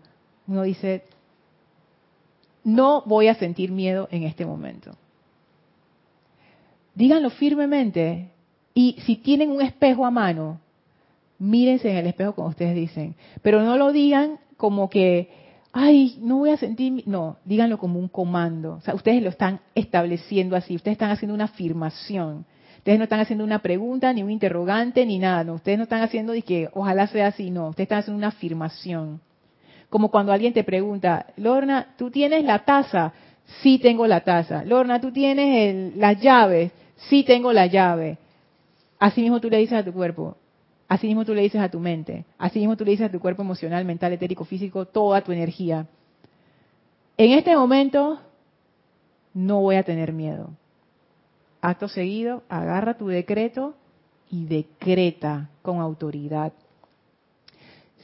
uno 0.48 0.64
dice, 0.64 1.04
no 2.64 3.04
voy 3.06 3.28
a 3.28 3.36
sentir 3.36 3.72
miedo 3.72 4.08
en 4.12 4.24
este 4.24 4.46
momento. 4.46 4.92
Díganlo 6.94 7.30
firmemente. 7.30 8.35
Y 8.78 8.98
si 9.06 9.16
tienen 9.16 9.52
un 9.52 9.62
espejo 9.62 10.06
a 10.06 10.12
mano, 10.12 10.60
mírense 11.40 11.90
en 11.90 11.96
el 11.96 12.08
espejo 12.08 12.36
como 12.36 12.50
ustedes 12.50 12.76
dicen. 12.76 13.16
Pero 13.42 13.64
no 13.64 13.78
lo 13.78 13.94
digan 13.94 14.38
como 14.58 14.90
que, 14.90 15.30
ay, 15.72 16.18
no 16.22 16.40
voy 16.40 16.50
a 16.50 16.58
sentir, 16.58 17.04
no, 17.06 17.38
díganlo 17.46 17.78
como 17.78 17.98
un 18.00 18.10
comando. 18.10 18.74
O 18.74 18.82
sea, 18.82 18.94
ustedes 18.94 19.24
lo 19.24 19.30
están 19.30 19.62
estableciendo 19.76 20.58
así, 20.58 20.76
ustedes 20.76 20.96
están 20.96 21.12
haciendo 21.12 21.34
una 21.34 21.46
afirmación. 21.46 22.46
Ustedes 22.78 23.00
no 23.00 23.06
están 23.06 23.22
haciendo 23.22 23.46
una 23.46 23.60
pregunta, 23.60 24.14
ni 24.14 24.22
un 24.22 24.30
interrogante, 24.30 25.06
ni 25.06 25.20
nada. 25.20 25.46
No, 25.46 25.54
ustedes 25.54 25.78
no 25.78 25.86
están 25.86 26.02
haciendo 26.02 26.34
que 26.46 26.70
ojalá 26.74 27.08
sea 27.08 27.28
así, 27.28 27.50
no. 27.50 27.70
Ustedes 27.70 27.86
están 27.86 28.00
haciendo 28.00 28.18
una 28.18 28.28
afirmación. 28.28 29.22
Como 29.90 30.12
cuando 30.12 30.34
alguien 30.34 30.54
te 30.54 30.66
pregunta, 30.66 31.28
Lorna, 31.38 31.96
¿tú 31.98 32.12
tienes 32.12 32.44
la 32.44 32.66
taza? 32.66 33.14
Sí 33.62 33.80
tengo 33.80 34.06
la 34.06 34.20
taza. 34.22 34.66
Lorna, 34.66 35.00
¿tú 35.00 35.12
tienes 35.12 35.96
las 35.96 36.22
llaves? 36.22 36.74
Sí 37.10 37.24
tengo 37.24 37.54
la 37.54 37.68
llave. 37.68 38.18
Así 39.06 39.22
mismo 39.22 39.40
tú 39.40 39.52
le 39.52 39.58
dices 39.58 39.78
a 39.78 39.86
tu 39.86 39.94
cuerpo, 39.94 40.36
Así 40.88 41.06
mismo 41.06 41.26
tú 41.26 41.36
le 41.36 41.44
dices 41.44 41.62
a 41.62 41.70
tu 41.70 41.80
mente, 41.80 42.26
así 42.40 42.58
mismo 42.58 42.76
tú 42.76 42.84
le 42.86 42.92
dices 42.92 43.08
a 43.08 43.12
tu 43.12 43.20
cuerpo 43.20 43.44
emocional, 43.44 43.86
mental, 43.86 44.14
etérico, 44.14 44.46
físico, 44.46 44.86
toda 44.86 45.22
tu 45.22 45.32
energía. 45.32 45.88
En 47.18 47.32
este 47.32 47.56
momento 47.56 48.20
no 49.36 49.62
voy 49.62 49.76
a 49.76 49.84
tener 49.84 50.12
miedo. 50.12 50.50
Acto 51.62 51.88
seguido, 51.88 52.42
agarra 52.50 52.98
tu 52.98 53.08
decreto 53.08 53.76
y 54.32 54.46
decreta 54.46 55.50
con 55.62 55.82
autoridad. 55.82 56.54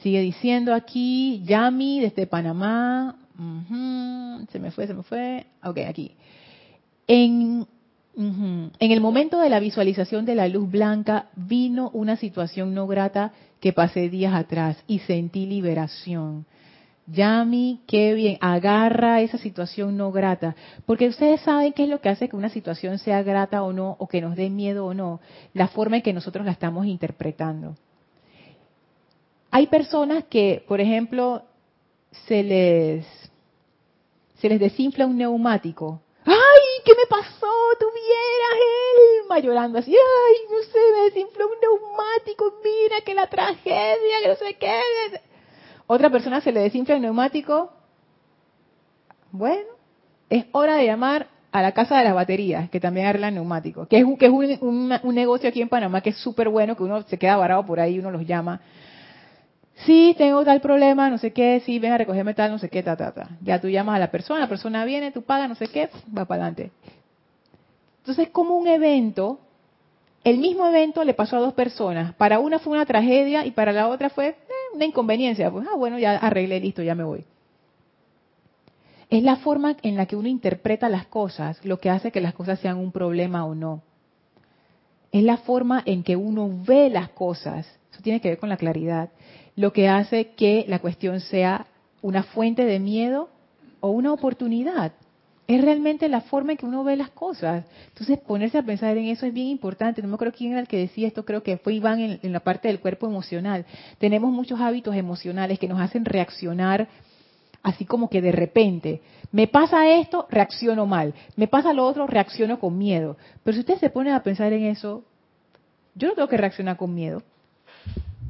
Sigue 0.02 0.20
diciendo 0.20 0.72
aquí, 0.72 1.42
Yami 1.44 1.98
desde 1.98 2.28
Panamá, 2.28 3.16
se 4.50 4.58
me 4.60 4.70
fue, 4.70 4.86
se 4.86 4.94
me 4.94 5.02
fue, 5.02 5.46
ok, 5.64 5.78
aquí. 5.88 6.12
En 7.08 7.66
en 8.14 8.72
el 8.78 9.00
momento 9.00 9.38
de 9.38 9.48
la 9.48 9.58
visualización 9.58 10.26
de 10.26 10.34
la 10.34 10.48
luz 10.48 10.70
blanca 10.70 11.26
vino 11.34 11.90
una 11.94 12.16
situación 12.16 12.74
no 12.74 12.86
grata 12.86 13.32
que 13.60 13.72
pasé 13.72 14.10
días 14.10 14.34
atrás 14.34 14.82
y 14.86 14.98
sentí 15.00 15.46
liberación. 15.46 16.44
Yami, 17.06 17.80
qué 17.86 18.14
bien, 18.14 18.38
agarra 18.40 19.22
esa 19.22 19.38
situación 19.38 19.96
no 19.96 20.12
grata, 20.12 20.54
porque 20.86 21.08
ustedes 21.08 21.40
saben 21.40 21.72
qué 21.72 21.84
es 21.84 21.88
lo 21.88 22.00
que 22.00 22.10
hace 22.10 22.28
que 22.28 22.36
una 22.36 22.48
situación 22.48 22.98
sea 22.98 23.22
grata 23.22 23.62
o 23.62 23.72
no, 23.72 23.96
o 23.98 24.06
que 24.06 24.20
nos 24.20 24.36
dé 24.36 24.50
miedo 24.50 24.86
o 24.86 24.94
no, 24.94 25.20
la 25.52 25.66
forma 25.68 25.96
en 25.96 26.02
que 26.02 26.12
nosotros 26.12 26.46
la 26.46 26.52
estamos 26.52 26.86
interpretando. 26.86 27.74
Hay 29.50 29.66
personas 29.66 30.24
que, 30.24 30.64
por 30.68 30.80
ejemplo, 30.80 31.42
se 32.28 32.42
les, 32.44 33.06
se 34.36 34.48
les 34.48 34.60
desinfla 34.60 35.06
un 35.06 35.18
neumático 35.18 36.00
¡Ay, 36.24 36.51
qué 36.84 36.92
me 36.94 37.06
pasó! 37.08 37.46
Tuvieras 37.78 39.22
Elma 39.22 39.38
llorando 39.38 39.78
así. 39.78 39.92
¡Ay, 39.92 40.36
no 40.50 40.62
sé, 40.62 40.78
me 40.96 41.04
desinfló 41.04 41.46
un 41.46 41.60
neumático! 41.60 42.54
Mira 42.64 43.00
que 43.04 43.14
la 43.14 43.28
tragedia, 43.28 44.20
que 44.22 44.28
no 44.28 44.36
sé 44.36 44.54
qué. 44.54 44.80
Otra 45.86 46.10
persona 46.10 46.40
se 46.40 46.52
le 46.52 46.60
desinfla 46.60 46.96
el 46.96 47.02
neumático. 47.02 47.70
Bueno, 49.30 49.68
es 50.28 50.44
hora 50.52 50.76
de 50.76 50.86
llamar 50.86 51.28
a 51.52 51.62
la 51.62 51.72
casa 51.72 51.98
de 51.98 52.04
las 52.04 52.14
baterías, 52.14 52.70
que 52.70 52.80
también 52.80 53.06
arreglan 53.06 53.34
neumáticos, 53.34 53.86
que 53.88 53.98
es, 53.98 54.06
que 54.18 54.26
es 54.26 54.32
un, 54.32 54.92
un 55.02 55.14
negocio 55.14 55.48
aquí 55.48 55.60
en 55.60 55.68
Panamá 55.68 56.00
que 56.00 56.10
es 56.10 56.16
súper 56.16 56.48
bueno, 56.48 56.76
que 56.76 56.82
uno 56.82 57.02
se 57.02 57.18
queda 57.18 57.36
varado 57.36 57.66
por 57.66 57.78
ahí, 57.78 57.98
uno 57.98 58.10
los 58.10 58.26
llama 58.26 58.60
sí, 59.74 60.14
tengo 60.16 60.44
tal 60.44 60.60
problema, 60.60 61.10
no 61.10 61.18
sé 61.18 61.32
qué, 61.32 61.60
sí, 61.64 61.78
ven 61.78 61.92
a 61.92 61.98
recogerme 61.98 62.34
tal, 62.34 62.50
no 62.50 62.58
sé 62.58 62.68
qué, 62.68 62.82
ta, 62.82 62.96
ta, 62.96 63.12
ta. 63.12 63.30
Ya 63.42 63.60
tú 63.60 63.68
llamas 63.68 63.96
a 63.96 63.98
la 63.98 64.10
persona, 64.10 64.40
la 64.40 64.48
persona 64.48 64.84
viene, 64.84 65.12
tú 65.12 65.22
pagas, 65.22 65.48
no 65.48 65.54
sé 65.54 65.68
qué, 65.68 65.88
va 66.16 66.24
para 66.24 66.44
adelante. 66.44 66.72
Entonces, 67.98 68.30
como 68.30 68.56
un 68.56 68.66
evento, 68.66 69.38
el 70.24 70.38
mismo 70.38 70.66
evento 70.66 71.04
le 71.04 71.14
pasó 71.14 71.36
a 71.36 71.40
dos 71.40 71.54
personas. 71.54 72.14
Para 72.14 72.38
una 72.40 72.58
fue 72.58 72.72
una 72.72 72.86
tragedia 72.86 73.46
y 73.46 73.52
para 73.52 73.72
la 73.72 73.88
otra 73.88 74.10
fue 74.10 74.28
eh, 74.28 74.36
una 74.74 74.84
inconveniencia. 74.84 75.50
Pues, 75.50 75.66
ah, 75.70 75.76
bueno, 75.76 75.98
ya 75.98 76.16
arreglé, 76.16 76.60
listo, 76.60 76.82
ya 76.82 76.94
me 76.94 77.04
voy. 77.04 77.24
Es 79.10 79.22
la 79.22 79.36
forma 79.36 79.76
en 79.82 79.96
la 79.96 80.06
que 80.06 80.16
uno 80.16 80.28
interpreta 80.28 80.88
las 80.88 81.06
cosas 81.06 81.62
lo 81.64 81.78
que 81.78 81.90
hace 81.90 82.10
que 82.10 82.20
las 82.20 82.34
cosas 82.34 82.60
sean 82.60 82.78
un 82.78 82.92
problema 82.92 83.44
o 83.44 83.54
no. 83.54 83.82
Es 85.10 85.22
la 85.22 85.36
forma 85.36 85.82
en 85.84 86.02
que 86.02 86.16
uno 86.16 86.50
ve 86.66 86.88
las 86.88 87.10
cosas. 87.10 87.66
Eso 87.92 88.00
tiene 88.02 88.20
que 88.20 88.30
ver 88.30 88.38
con 88.38 88.48
la 88.48 88.56
claridad 88.56 89.10
lo 89.56 89.72
que 89.72 89.88
hace 89.88 90.32
que 90.32 90.64
la 90.68 90.78
cuestión 90.78 91.20
sea 91.20 91.66
una 92.00 92.22
fuente 92.22 92.64
de 92.64 92.78
miedo 92.78 93.28
o 93.80 93.90
una 93.90 94.12
oportunidad. 94.12 94.92
Es 95.48 95.60
realmente 95.60 96.08
la 96.08 96.22
forma 96.22 96.52
en 96.52 96.58
que 96.58 96.66
uno 96.66 96.84
ve 96.84 96.96
las 96.96 97.10
cosas. 97.10 97.64
Entonces, 97.88 98.18
ponerse 98.20 98.58
a 98.58 98.62
pensar 98.62 98.96
en 98.96 99.06
eso 99.06 99.26
es 99.26 99.34
bien 99.34 99.48
importante. 99.48 100.00
No 100.00 100.08
me 100.08 100.14
acuerdo 100.14 100.34
quién 100.36 100.52
era 100.52 100.60
el 100.60 100.68
que 100.68 100.78
decía 100.78 101.08
esto, 101.08 101.24
creo 101.24 101.42
que 101.42 101.58
fue 101.58 101.74
Iván 101.74 102.00
en, 102.00 102.20
en 102.22 102.32
la 102.32 102.40
parte 102.40 102.68
del 102.68 102.80
cuerpo 102.80 103.06
emocional. 103.06 103.66
Tenemos 103.98 104.32
muchos 104.32 104.60
hábitos 104.60 104.94
emocionales 104.94 105.58
que 105.58 105.68
nos 105.68 105.80
hacen 105.80 106.04
reaccionar 106.04 106.88
así 107.62 107.84
como 107.84 108.08
que 108.08 108.20
de 108.20 108.32
repente. 108.32 109.02
Me 109.30 109.46
pasa 109.46 109.88
esto, 109.88 110.26
reacciono 110.30 110.86
mal. 110.86 111.14
Me 111.36 111.48
pasa 111.48 111.72
lo 111.72 111.86
otro, 111.86 112.06
reacciono 112.06 112.58
con 112.58 112.76
miedo. 112.76 113.16
Pero 113.42 113.54
si 113.54 113.60
usted 113.60 113.78
se 113.78 113.90
pone 113.90 114.12
a 114.12 114.22
pensar 114.22 114.52
en 114.52 114.64
eso, 114.64 115.04
yo 115.94 116.08
no 116.08 116.14
tengo 116.14 116.28
que 116.28 116.36
reaccionar 116.36 116.76
con 116.76 116.94
miedo. 116.94 117.22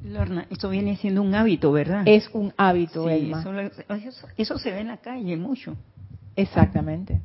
Lorna, 0.04 0.46
esto 0.50 0.68
viene 0.68 0.96
siendo 0.96 1.22
un 1.22 1.34
hábito, 1.34 1.70
¿verdad? 1.70 2.02
Es 2.06 2.28
un 2.32 2.52
hábito, 2.56 3.08
Elma. 3.08 3.44
Eso, 4.36 4.58
se 4.58 4.70
ve 4.70 4.80
en 4.80 4.88
la 4.88 4.96
calle 4.96 5.36
mucho. 5.36 5.76
Exactamente. 6.34 7.20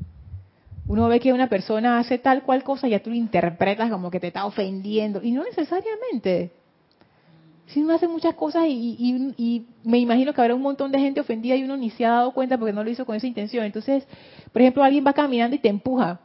Uno 0.87 1.07
ve 1.07 1.19
que 1.19 1.33
una 1.33 1.49
persona 1.49 1.97
hace 1.99 2.17
tal 2.19 2.43
cual 2.43 2.63
cosa 2.63 2.87
y 2.87 2.91
ya 2.91 3.01
tú 3.01 3.09
lo 3.09 3.15
interpretas 3.15 3.89
como 3.89 4.11
que 4.11 4.19
te 4.19 4.27
está 4.27 4.45
ofendiendo. 4.45 5.21
Y 5.23 5.31
no 5.31 5.43
necesariamente. 5.43 6.51
Si 7.67 7.81
uno 7.81 7.95
hace 7.95 8.07
muchas 8.07 8.35
cosas 8.35 8.65
y, 8.67 9.33
y, 9.37 9.65
me 9.83 9.97
imagino 9.97 10.33
que 10.33 10.39
habrá 10.39 10.55
un 10.55 10.61
montón 10.61 10.91
de 10.91 10.99
gente 10.99 11.19
ofendida 11.19 11.55
y 11.55 11.63
uno 11.63 11.75
ni 11.75 11.89
se 11.89 12.05
ha 12.05 12.11
dado 12.11 12.31
cuenta 12.31 12.57
porque 12.57 12.71
no 12.71 12.83
lo 12.83 12.89
hizo 12.89 13.05
con 13.05 13.15
esa 13.15 13.27
intención. 13.27 13.65
Entonces, 13.65 14.07
por 14.53 14.61
ejemplo, 14.61 14.83
alguien 14.83 15.05
va 15.05 15.13
caminando 15.13 15.55
y 15.55 15.59
te 15.59 15.67
empuja. 15.67 16.21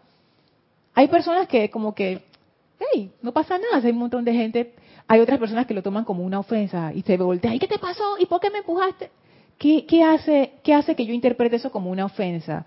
Hay 0.94 1.08
personas 1.08 1.48
que 1.48 1.70
como 1.70 1.94
que, 1.94 2.22
hey, 2.78 3.10
no 3.22 3.32
pasa 3.32 3.58
nada, 3.58 3.84
hay 3.84 3.90
un 3.90 3.98
montón 3.98 4.24
de 4.24 4.34
gente 4.34 4.74
hay 5.08 5.20
otras 5.20 5.38
personas 5.38 5.66
que 5.66 5.74
lo 5.74 5.82
toman 5.82 6.04
como 6.04 6.24
una 6.24 6.38
ofensa 6.38 6.92
y 6.94 7.02
se 7.02 7.16
voltean, 7.16 7.54
¿y 7.54 7.58
qué 7.58 7.68
te 7.68 7.78
pasó? 7.78 8.16
¿Y 8.18 8.26
por 8.26 8.40
qué 8.40 8.50
me 8.50 8.58
empujaste? 8.58 9.10
¿Qué, 9.58 10.02
hace, 10.02 10.54
¿Qué 10.64 10.74
hace 10.74 10.96
que 10.96 11.06
yo 11.06 11.12
interprete 11.12 11.56
eso 11.56 11.70
como 11.70 11.90
una 11.90 12.04
ofensa? 12.04 12.66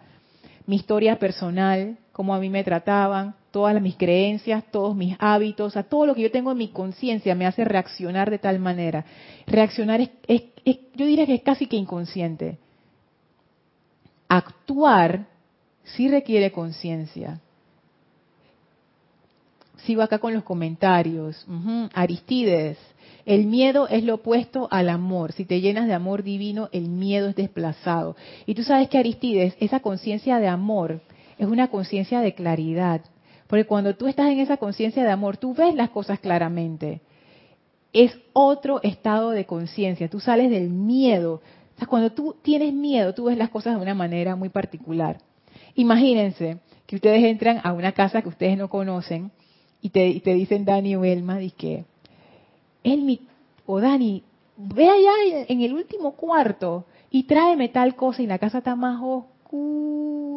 Mi 0.65 0.77
historia 0.77 1.19
personal, 1.19 1.97
cómo 2.13 2.33
a 2.33 2.39
mí 2.39 2.49
me 2.49 2.63
trataban, 2.63 3.35
todas 3.51 3.81
mis 3.81 3.95
creencias, 3.95 4.63
todos 4.71 4.95
mis 4.95 5.15
hábitos, 5.19 5.75
a 5.75 5.83
todo 5.83 6.05
lo 6.05 6.15
que 6.15 6.21
yo 6.21 6.31
tengo 6.31 6.51
en 6.51 6.57
mi 6.57 6.69
conciencia 6.69 7.35
me 7.35 7.45
hace 7.45 7.65
reaccionar 7.65 8.29
de 8.29 8.39
tal 8.39 8.59
manera. 8.59 9.05
Reaccionar 9.45 9.99
es, 10.01 10.43
yo 10.95 11.05
diría 11.05 11.25
que 11.25 11.35
es 11.35 11.41
casi 11.41 11.67
que 11.67 11.75
inconsciente. 11.75 12.57
Actuar 14.29 15.27
sí 15.83 16.07
requiere 16.07 16.51
conciencia. 16.51 17.41
Sigo 19.85 20.01
acá 20.01 20.19
con 20.19 20.33
los 20.33 20.43
comentarios. 20.43 21.45
Aristides, 21.93 22.77
el 23.25 23.45
miedo 23.45 23.87
es 23.87 24.03
lo 24.03 24.15
opuesto 24.15 24.67
al 24.71 24.89
amor. 24.89 25.31
Si 25.31 25.45
te 25.45 25.61
llenas 25.61 25.87
de 25.87 25.93
amor 25.93 26.23
divino, 26.23 26.69
el 26.71 26.89
miedo 26.89 27.29
es 27.29 27.35
desplazado. 27.35 28.15
Y 28.45 28.55
tú 28.55 28.63
sabes 28.63 28.89
que 28.89 28.97
Aristides, 28.97 29.55
esa 29.59 29.79
conciencia 29.79 30.39
de 30.39 30.47
amor 30.47 31.01
es 31.37 31.47
una 31.47 31.69
conciencia 31.69 32.21
de 32.21 32.33
claridad. 32.33 33.01
Porque 33.47 33.65
cuando 33.65 33.95
tú 33.95 34.07
estás 34.07 34.31
en 34.31 34.39
esa 34.39 34.57
conciencia 34.57 35.03
de 35.03 35.11
amor, 35.11 35.37
tú 35.37 35.53
ves 35.53 35.75
las 35.75 35.91
cosas 35.91 36.19
claramente. 36.19 37.01
Es 37.93 38.17
otro 38.33 38.81
estado 38.81 39.31
de 39.31 39.45
conciencia. 39.45 40.09
Tú 40.09 40.19
sales 40.19 40.49
del 40.49 40.69
miedo. 40.69 41.41
O 41.75 41.77
sea, 41.77 41.87
cuando 41.87 42.11
tú 42.11 42.35
tienes 42.41 42.73
miedo, 42.73 43.13
tú 43.13 43.25
ves 43.25 43.37
las 43.37 43.49
cosas 43.49 43.75
de 43.75 43.81
una 43.81 43.93
manera 43.93 44.35
muy 44.35 44.49
particular. 44.49 45.19
Imagínense 45.75 46.57
que 46.85 46.95
ustedes 46.95 47.23
entran 47.23 47.61
a 47.63 47.73
una 47.73 47.91
casa 47.91 48.21
que 48.21 48.29
ustedes 48.29 48.57
no 48.57 48.69
conocen 48.69 49.31
y 49.85 49.89
te, 49.91 50.19
te 50.19 50.33
dicen 50.33 50.65
Dani 50.65 50.95
o 50.95 51.05
Elma, 51.05 51.37
que 51.55 51.85
Elmi 52.83 53.19
o 53.67 53.79
Dani, 53.79 54.23
ve 54.57 54.89
allá 54.89 55.45
en 55.47 55.61
el 55.61 55.73
último 55.73 56.13
cuarto 56.13 56.85
y 57.11 57.25
tráeme 57.25 57.69
tal 57.69 57.95
cosa 57.95 58.23
y 58.23 58.25
la 58.25 58.39
casa 58.39 58.57
está 58.57 58.75
más 58.75 58.99
oscura 58.99 60.35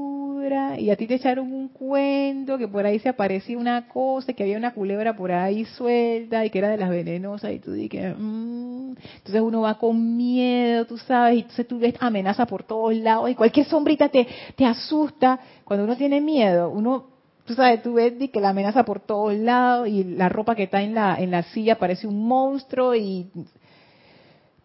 y 0.79 0.91
a 0.91 0.97
ti 0.97 1.07
te 1.07 1.15
echaron 1.15 1.51
un 1.51 1.69
cuento 1.69 2.59
que 2.59 2.69
por 2.69 2.85
ahí 2.85 2.99
se 2.99 3.09
aparecía 3.09 3.57
una 3.57 3.89
cosa, 3.89 4.35
que 4.35 4.43
había 4.43 4.59
una 4.59 4.75
culebra 4.75 5.17
por 5.17 5.33
ahí 5.33 5.65
suelta 5.65 6.45
y 6.45 6.51
que 6.51 6.59
era 6.59 6.69
de 6.69 6.77
las 6.77 6.91
venenosas 6.91 7.51
y 7.53 7.59
tú 7.59 7.73
dices, 7.73 8.17
mmm. 8.19 8.91
entonces 9.17 9.41
uno 9.41 9.63
va 9.63 9.79
con 9.79 10.15
miedo, 10.15 10.85
tú 10.85 10.99
sabes, 10.99 11.39
y 11.39 11.41
entonces 11.41 11.67
tú 11.67 11.79
ves 11.79 11.95
amenaza 12.01 12.45
por 12.45 12.65
todos 12.65 12.95
lados 12.95 13.31
y 13.31 13.35
cualquier 13.35 13.65
sombrita 13.65 14.11
te, 14.11 14.27
te 14.57 14.67
asusta. 14.67 15.41
Cuando 15.65 15.87
uno 15.87 15.97
tiene 15.97 16.21
miedo, 16.21 16.69
uno 16.69 17.18
tú 17.49 17.55
sabes, 17.55 17.83
tú 17.83 17.95
ves 17.95 18.13
que 18.31 18.41
la 18.41 18.51
amenaza 18.51 18.85
por 18.85 19.01
todos 19.01 19.35
lados 19.35 19.89
y 19.89 20.05
la 20.05 20.29
ropa 20.29 20.55
que 20.55 20.65
está 20.65 20.83
en 20.83 20.95
la, 20.95 21.17
en 21.17 21.31
la 21.31 21.43
silla 21.43 21.79
parece 21.79 22.07
un 22.07 22.29
monstruo 22.29 22.95
y... 22.95 23.31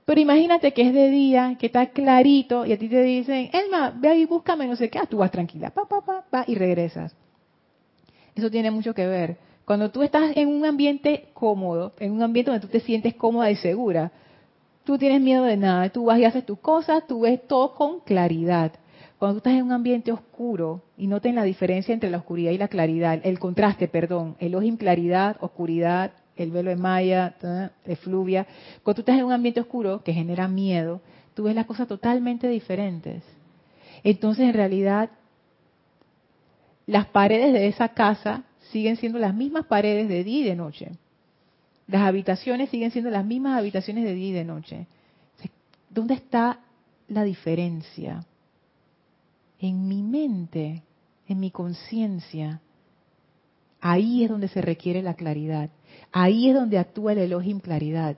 Pero 0.06 0.20
imagínate 0.20 0.74
que 0.74 0.82
es 0.82 0.94
de 0.94 1.10
día, 1.10 1.56
que 1.58 1.68
está 1.68 1.88
clarito 1.92 2.66
y 2.66 2.74
a 2.74 2.78
ti 2.78 2.90
te 2.90 3.02
dicen, 3.02 3.50
Elma, 3.54 3.94
ve 3.96 4.10
ahí, 4.10 4.26
búscame, 4.26 4.68
no 4.68 4.76
sé 4.76 4.90
qué, 4.90 5.00
ah, 5.00 5.06
tú 5.10 5.20
vas 5.20 5.32
tranquila, 5.32 5.70
pa, 5.70 5.86
pa, 5.86 6.02
pa, 6.02 6.26
pa, 6.30 6.44
y 6.46 6.56
regresas. 6.56 7.16
Eso 8.36 8.52
tiene 8.52 8.70
mucho 8.70 8.94
que 8.94 9.08
ver. 9.08 9.38
Cuando 9.64 9.90
tú 9.92 10.04
estás 10.04 10.36
en 10.36 10.50
un 10.50 10.66
ambiente 10.66 11.30
cómodo, 11.34 11.94
en 12.00 12.12
un 12.12 12.22
ambiente 12.22 12.52
donde 12.52 12.68
tú 12.68 12.70
te 12.70 12.82
sientes 12.82 13.14
cómoda 13.16 13.50
y 13.50 13.56
segura, 13.56 14.12
tú 14.84 14.98
tienes 14.98 15.22
miedo 15.22 15.46
de 15.46 15.56
nada, 15.56 15.88
tú 15.88 16.04
vas 16.04 16.20
y 16.20 16.26
haces 16.26 16.46
tus 16.46 16.60
cosas, 16.60 17.08
tú 17.08 17.22
ves 17.22 17.48
todo 17.48 17.74
con 17.74 18.02
claridad. 18.02 18.74
Cuando 19.24 19.40
tú 19.40 19.48
estás 19.48 19.58
en 19.58 19.68
un 19.68 19.72
ambiente 19.72 20.12
oscuro, 20.12 20.84
y 20.98 21.08
noten 21.08 21.36
la 21.36 21.44
diferencia 21.44 21.94
entre 21.94 22.10
la 22.10 22.18
oscuridad 22.18 22.52
y 22.52 22.58
la 22.58 22.68
claridad, 22.68 23.22
el 23.24 23.40
contraste, 23.40 23.88
perdón, 23.88 24.36
el 24.40 24.54
en 24.54 24.76
claridad, 24.76 25.38
oscuridad, 25.40 26.12
el 26.36 26.52
velo 26.52 26.72
de 26.72 26.76
maya, 26.76 27.34
efluvia. 27.86 28.46
Cuando 28.84 28.96
tú 28.96 29.02
estás 29.04 29.18
en 29.18 29.24
un 29.24 29.32
ambiente 29.32 29.62
oscuro 29.62 30.04
que 30.04 30.12
genera 30.12 30.50
miedo, 30.50 31.00
tú 31.36 31.44
ves 31.44 31.56
las 31.56 31.66
cosas 31.66 31.88
totalmente 31.88 32.50
diferentes. 32.50 33.24
Entonces, 34.04 34.44
en 34.44 34.56
realidad, 34.56 35.10
las 36.86 37.06
paredes 37.06 37.54
de 37.54 37.68
esa 37.70 37.94
casa 37.94 38.44
siguen 38.74 38.98
siendo 38.98 39.20
las 39.20 39.34
mismas 39.34 39.68
paredes 39.68 40.10
de 40.10 40.26
día 40.26 40.42
y 40.42 40.44
de 40.44 40.56
noche. 40.58 40.92
Las 41.88 42.02
habitaciones 42.02 42.70
siguen 42.72 42.92
siendo 42.92 43.10
las 43.10 43.24
mismas 43.24 43.58
habitaciones 43.58 44.04
de 44.04 44.16
día 44.16 44.28
y 44.28 44.34
de 44.34 44.44
noche. 44.44 44.86
¿Dónde 45.90 46.16
está 46.16 46.60
la 47.08 47.24
diferencia? 47.24 48.26
En 49.64 49.88
mi 49.88 50.04
mente, 50.04 50.84
en 51.26 51.40
mi 51.40 51.50
conciencia. 51.50 52.60
Ahí 53.80 54.24
es 54.24 54.30
donde 54.30 54.50
se 54.50 54.62
requiere 54.62 55.02
la 55.02 55.14
claridad. 55.14 55.70
Ahí 56.12 56.50
es 56.50 56.56
donde 56.56 56.78
actúa 56.78 57.14
el 57.14 57.20
Elohim 57.20 57.62
claridad. 57.62 58.18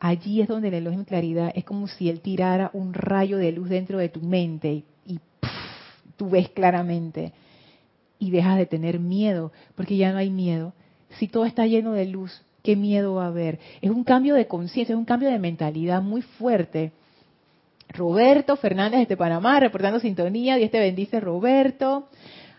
Allí 0.00 0.40
es 0.40 0.48
donde 0.48 0.68
el 0.68 0.74
Elohim 0.74 1.04
claridad 1.04 1.52
es 1.54 1.64
como 1.64 1.88
si 1.88 2.08
él 2.08 2.20
tirara 2.20 2.70
un 2.72 2.94
rayo 2.94 3.36
de 3.36 3.52
luz 3.52 3.68
dentro 3.68 3.98
de 3.98 4.08
tu 4.08 4.20
mente 4.22 4.84
y, 5.04 5.20
tú 6.16 6.30
ves 6.30 6.48
claramente 6.48 7.32
y 8.18 8.30
dejas 8.30 8.56
de 8.56 8.64
tener 8.64 8.98
miedo, 8.98 9.52
porque 9.74 9.96
ya 9.96 10.10
no 10.12 10.18
hay 10.18 10.30
miedo. 10.30 10.72
Si 11.18 11.28
todo 11.28 11.44
está 11.44 11.66
lleno 11.66 11.92
de 11.92 12.06
luz, 12.06 12.42
¿qué 12.62 12.76
miedo 12.76 13.14
va 13.14 13.24
a 13.24 13.28
haber? 13.28 13.58
Es 13.82 13.90
un 13.90 14.04
cambio 14.04 14.34
de 14.34 14.46
conciencia, 14.46 14.94
es 14.94 14.98
un 14.98 15.04
cambio 15.04 15.28
de 15.28 15.38
mentalidad 15.38 16.00
muy 16.00 16.22
fuerte 16.22 16.92
Roberto 17.88 18.56
Fernández 18.56 19.00
desde 19.00 19.16
Panamá, 19.16 19.60
reportando 19.60 20.00
sintonía. 20.00 20.56
Dios 20.56 20.70
te 20.70 20.78
bendice, 20.78 21.20
Roberto. 21.20 22.08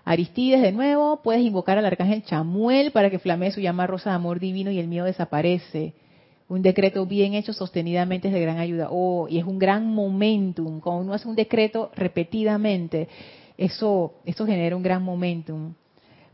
Aristides, 0.06 0.62
de 0.62 0.72
nuevo, 0.72 1.22
puedes 1.22 1.44
invocar 1.44 1.78
al 1.78 1.86
arcángel 1.86 2.24
Chamuel 2.24 2.92
para 2.92 3.10
que 3.10 3.20
flamee 3.20 3.52
su 3.52 3.62
llama 3.62 3.86
rosa 3.86 4.10
de 4.10 4.16
amor 4.16 4.40
divino 4.40 4.72
y 4.72 4.80
el 4.80 4.88
miedo 4.88 5.06
desaparece. 5.06 5.94
Un 6.48 6.64
decreto 6.64 7.06
bien 7.06 7.36
hecho 7.36 7.54
sostenidamente 7.54 8.30
es 8.30 8.34
de 8.34 8.42
gran 8.42 8.58
ayuda. 8.58 8.88
Oh, 8.90 9.28
y 9.30 9.38
es 9.38 9.46
un 9.46 9.60
gran 9.60 9.86
momentum. 9.94 10.80
Cuando 10.80 11.04
uno 11.04 11.14
hace 11.14 11.28
un 11.28 11.36
decreto 11.36 11.92
repetidamente, 11.96 13.08
eso, 13.56 14.16
eso 14.26 14.48
genera 14.48 14.76
un 14.76 14.82
gran 14.82 15.04
momentum. 15.04 15.74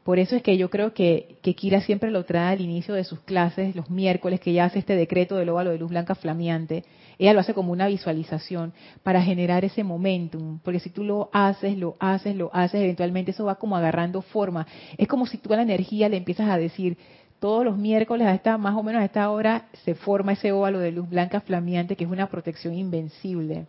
Por 0.06 0.20
eso 0.20 0.36
es 0.36 0.44
que 0.44 0.56
yo 0.56 0.70
creo 0.70 0.94
que, 0.94 1.40
que 1.42 1.56
Kira 1.56 1.82
siempre 1.82 2.12
lo 2.12 2.26
trae 2.26 2.54
al 2.54 2.62
inicio 2.62 2.94
de 2.94 3.04
sus 3.04 3.22
clases, 3.22 3.76
los 3.76 3.90
miércoles, 3.90 4.40
que 4.40 4.54
ya 4.54 4.66
hace 4.66 4.78
este 4.78 4.96
decreto 4.96 5.36
del 5.36 5.50
óvalo 5.50 5.72
de 5.72 5.80
luz 5.80 5.90
blanca 5.90 6.14
flameante. 6.14 6.84
Ella 7.18 7.34
lo 7.34 7.40
hace 7.40 7.56
como 7.56 7.72
una 7.72 7.88
visualización 7.88 8.72
para 9.02 9.24
generar 9.24 9.66
ese 9.66 9.84
momentum. 9.84 10.60
Porque 10.60 10.80
si 10.80 10.92
tú 10.92 11.04
lo 11.04 11.32
haces, 11.34 11.76
lo 11.76 11.96
haces, 12.00 12.36
lo 12.36 12.52
haces, 12.54 12.82
eventualmente 12.82 13.32
eso 13.32 13.46
va 13.46 13.56
como 13.56 13.76
agarrando 13.76 14.22
forma. 14.22 14.68
Es 14.96 15.08
como 15.08 15.26
si 15.26 15.40
tú 15.40 15.52
a 15.54 15.56
la 15.56 15.64
energía 15.64 16.08
le 16.08 16.18
empiezas 16.18 16.52
a 16.52 16.58
decir, 16.60 17.00
todos 17.40 17.66
los 17.66 17.76
miércoles 17.76 18.28
a 18.28 18.36
esta, 18.36 18.60
más 18.60 18.76
o 18.76 18.84
menos 18.84 19.02
a 19.02 19.06
esta 19.06 19.28
hora, 19.32 19.70
se 19.86 19.96
forma 19.96 20.34
ese 20.34 20.52
óvalo 20.52 20.78
de 20.78 20.92
luz 20.92 21.10
blanca 21.10 21.42
flameante 21.42 21.96
que 21.96 22.04
es 22.04 22.12
una 22.12 22.30
protección 22.30 22.76
invencible. 22.76 23.66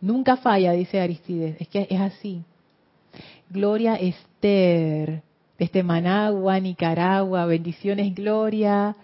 Nunca 0.00 0.38
falla, 0.38 0.72
dice 0.72 1.00
Aristides. 1.00 1.54
Es 1.60 1.68
que 1.68 1.86
es 1.88 2.00
así. 2.00 2.42
Gloria 3.52 3.96
Esther, 3.96 5.22
desde 5.58 5.82
Managua, 5.82 6.58
Nicaragua. 6.58 7.44
Bendiciones, 7.44 8.14
Gloria. 8.14 8.96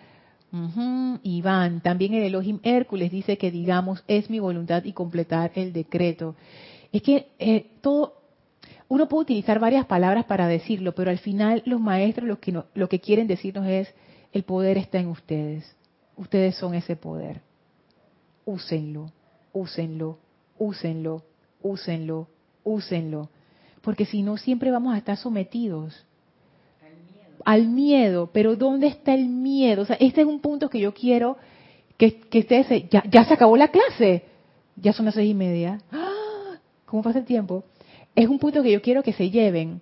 Iván, 1.22 1.82
también 1.82 2.14
el 2.14 2.22
Elohim 2.22 2.58
Hércules 2.62 3.12
dice 3.12 3.36
que 3.36 3.50
digamos, 3.50 4.02
es 4.08 4.30
mi 4.30 4.38
voluntad 4.38 4.82
y 4.84 4.94
completar 4.94 5.52
el 5.54 5.74
decreto. 5.74 6.34
Es 6.90 7.02
que 7.02 7.26
eh, 7.38 7.66
todo, 7.82 8.14
uno 8.88 9.08
puede 9.08 9.24
utilizar 9.24 9.58
varias 9.60 9.84
palabras 9.84 10.24
para 10.24 10.48
decirlo, 10.48 10.94
pero 10.94 11.10
al 11.10 11.18
final 11.18 11.62
los 11.66 11.80
maestros 11.80 12.26
lo 12.26 12.40
que, 12.40 12.58
lo 12.72 12.88
que 12.88 13.00
quieren 13.00 13.26
decirnos 13.26 13.66
es, 13.66 13.92
el 14.32 14.44
poder 14.44 14.78
está 14.78 14.98
en 14.98 15.08
ustedes. 15.08 15.76
Ustedes 16.16 16.56
son 16.56 16.74
ese 16.74 16.96
poder. 16.96 17.42
Úsenlo, 18.46 19.12
úsenlo, 19.52 20.18
úsenlo, 20.58 21.22
úsenlo, 21.60 22.28
úsenlo 22.64 23.28
porque 23.88 24.04
si 24.04 24.22
no 24.22 24.36
siempre 24.36 24.70
vamos 24.70 24.92
a 24.92 24.98
estar 24.98 25.16
sometidos 25.16 26.04
al 27.42 27.68
miedo. 27.68 28.28
Pero 28.34 28.54
¿dónde 28.54 28.86
está 28.86 29.14
el 29.14 29.24
miedo? 29.24 29.80
O 29.80 29.84
sea, 29.86 29.96
este 29.98 30.20
es 30.20 30.26
un 30.26 30.40
punto 30.40 30.68
que 30.68 30.78
yo 30.78 30.92
quiero 30.92 31.38
que, 31.96 32.20
ustedes 32.34 32.66
se, 32.66 32.82
ya, 32.90 33.02
ya 33.10 33.24
se 33.24 33.32
acabó 33.32 33.56
la 33.56 33.68
clase, 33.68 34.24
ya 34.76 34.92
son 34.92 35.06
las 35.06 35.14
seis 35.14 35.30
y 35.30 35.34
media. 35.34 35.80
¡Ah! 35.90 36.58
¿Cómo 36.84 37.02
pasa 37.02 37.20
el 37.20 37.24
tiempo? 37.24 37.64
Es 38.14 38.28
un 38.28 38.38
punto 38.38 38.62
que 38.62 38.72
yo 38.72 38.82
quiero 38.82 39.02
que 39.02 39.14
se 39.14 39.30
lleven. 39.30 39.80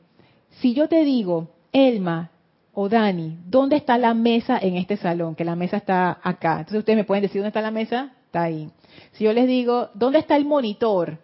Si 0.61 0.73
yo 0.73 0.87
te 0.87 1.03
digo, 1.03 1.49
Elma 1.73 2.31
o 2.75 2.89
Dani, 2.89 3.39
¿dónde 3.45 3.75
está 3.75 3.99
la 3.99 4.15
mesa 4.15 4.57
en 4.57 4.77
este 4.77 4.97
salón? 4.97 5.35
Que 5.35 5.45
la 5.45 5.57
mesa 5.57 5.79
está 5.79 6.21
acá. 6.23 6.61
Entonces 6.61 6.79
ustedes 6.79 6.97
me 6.97 7.03
pueden 7.03 7.23
decir 7.23 7.41
dónde 7.41 7.49
está 7.49 7.61
la 7.61 7.73
mesa, 7.73 8.13
está 8.27 8.45
ahí. 8.45 8.71
Si 9.15 9.25
yo 9.25 9.33
les 9.33 9.49
digo, 9.49 9.89
¿dónde 9.95 10.21
está 10.21 10.37
el 10.37 10.45
monitor? 10.45 11.19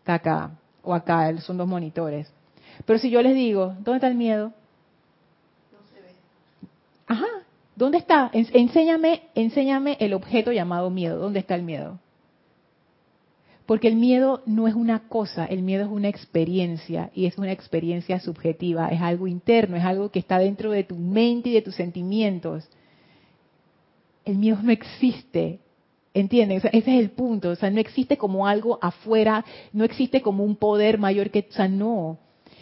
Está 0.00 0.12
acá 0.16 0.59
o 0.82 0.94
acá, 0.94 1.36
son 1.38 1.56
dos 1.56 1.68
monitores. 1.68 2.32
Pero 2.86 2.98
si 2.98 3.10
yo 3.10 3.22
les 3.22 3.34
digo, 3.34 3.74
¿dónde 3.80 3.96
está 3.96 4.08
el 4.08 4.14
miedo? 4.14 4.52
No 5.72 5.78
se 5.92 6.00
ve. 6.00 6.08
Ajá, 7.06 7.26
¿dónde 7.76 7.98
está? 7.98 8.30
Enséñame, 8.32 9.22
enséñame 9.34 9.96
el 10.00 10.14
objeto 10.14 10.52
llamado 10.52 10.90
miedo. 10.90 11.18
¿Dónde 11.18 11.40
está 11.40 11.54
el 11.54 11.62
miedo? 11.62 11.98
Porque 13.70 13.86
el 13.86 13.94
miedo 13.94 14.42
no 14.46 14.66
es 14.66 14.74
una 14.74 15.06
cosa, 15.06 15.44
el 15.44 15.62
miedo 15.62 15.84
es 15.84 15.90
una 15.92 16.08
experiencia 16.08 17.12
y 17.14 17.26
es 17.26 17.38
una 17.38 17.52
experiencia 17.52 18.18
subjetiva, 18.18 18.88
es 18.88 19.00
algo 19.00 19.28
interno, 19.28 19.76
es 19.76 19.84
algo 19.84 20.10
que 20.10 20.18
está 20.18 20.40
dentro 20.40 20.72
de 20.72 20.82
tu 20.82 20.96
mente 20.96 21.50
y 21.50 21.52
de 21.52 21.62
tus 21.62 21.76
sentimientos. 21.76 22.68
El 24.24 24.38
miedo 24.38 24.58
no 24.60 24.72
existe, 24.72 25.60
¿Entienden? 26.12 26.58
ese 26.58 26.70
es 26.72 26.86
el 26.86 27.10
punto. 27.10 27.50
O 27.50 27.56
sea, 27.56 27.70
no 27.70 27.80
existe 27.80 28.16
como 28.16 28.46
algo 28.46 28.78
afuera, 28.82 29.44
no 29.72 29.84
existe 29.84 30.22
como 30.22 30.44
un 30.44 30.56
poder 30.56 30.98
mayor 30.98 31.30
que... 31.30 31.46
O 31.48 31.52
sea, 31.52 31.68
no. 31.68 32.18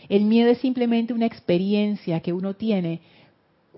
El 0.09 0.24
miedo 0.24 0.51
es 0.51 0.59
simplemente 0.59 1.12
una 1.12 1.26
experiencia 1.26 2.20
que 2.20 2.32
uno 2.32 2.55
tiene 2.55 3.01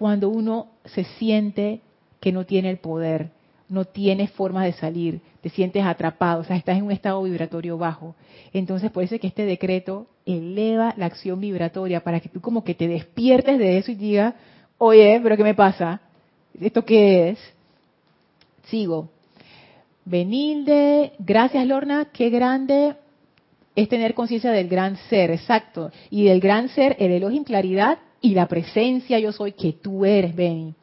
cuando 0.01 0.31
uno 0.31 0.69
se 0.87 1.05
siente 1.05 1.81
que 2.21 2.33
no 2.33 2.47
tiene 2.47 2.71
el 2.71 2.79
poder, 2.79 3.31
no 3.69 3.85
tiene 3.85 4.29
forma 4.29 4.65
de 4.65 4.73
salir, 4.73 5.21
te 5.43 5.51
sientes 5.51 5.85
atrapado, 5.85 6.41
o 6.41 6.45
sea, 6.45 6.57
estás 6.57 6.79
en 6.79 6.85
un 6.85 6.91
estado 6.91 7.23
vibratorio 7.23 7.77
bajo. 7.77 8.15
Entonces, 8.55 8.91
por 8.91 9.05
eso 9.05 9.15
es 9.15 9.21
que 9.21 9.27
este 9.27 9.45
decreto 9.45 10.07
eleva 10.25 10.95
la 10.97 11.05
acción 11.05 11.39
vibratoria 11.41 12.03
para 12.03 12.21
que 12.21 12.31
tú 12.31 12.41
como 12.41 12.65
que 12.65 12.75
te 12.75 12.89
despiertes 12.89 13.59
de 13.59 13.77
eso 13.77 13.91
y 13.93 13.95
digas, 13.95 14.35
oye, 14.79 15.21
pero 15.23 15.37
¿qué 15.37 15.45
me 15.45 15.55
pasa? 15.55 16.01
¿Esto 16.59 16.83
qué 16.83 17.29
es? 17.29 17.39
Sigo. 18.69 19.11
Benilde, 20.05 21.13
gracias 21.19 21.67
Lorna, 21.67 22.09
qué 22.13 22.31
grande 22.31 22.97
es 23.77 23.89
tener 23.89 24.15
conciencia 24.15 24.51
del 24.51 24.69
gran 24.69 24.97
ser, 25.09 25.31
exacto. 25.31 25.91
Y 26.11 26.25
del 26.25 26.41
gran 26.41 26.69
ser, 26.69 26.97
el 26.99 27.13
Elohim 27.13 27.45
claridad 27.45 27.99
y 28.21 28.35
la 28.35 28.47
presencia 28.49 29.19
yo 29.19 29.33
soy 29.33 29.53
que 29.53 29.73
tú 29.73 30.05
eres, 30.05 30.35
Beni. 30.35 30.75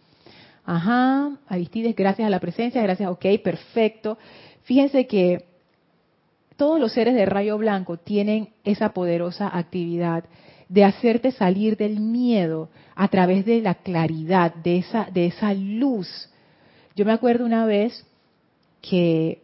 Ajá, 0.66 1.38
Aristides, 1.48 1.96
gracias 1.96 2.26
a 2.26 2.30
la 2.30 2.40
presencia, 2.40 2.82
gracias, 2.82 3.10
ok, 3.10 3.26
perfecto. 3.44 4.18
Fíjense 4.64 5.08
que 5.08 5.46
todos 6.58 6.80
los 6.80 6.92
seres 6.92 7.14
de 7.14 7.26
rayo 7.26 7.58
blanco 7.58 7.98
tienen 7.98 8.50
esa 8.64 8.90
poderosa 8.90 9.50
actividad 9.56 10.24
de 10.68 10.84
hacerte 10.84 11.32
salir 11.32 11.78
del 11.78 12.00
miedo 12.00 12.70
a 12.96 13.08
través 13.08 13.46
de 13.46 13.62
la 13.62 13.76
claridad, 13.76 14.54
de 14.56 14.80
esa, 14.80 15.08
de 15.14 15.28
esa 15.28 15.54
luz. 15.54 16.30
Yo 16.96 17.06
me 17.06 17.14
acuerdo 17.14 17.46
una 17.46 17.66
vez 17.66 18.07
que 18.90 19.42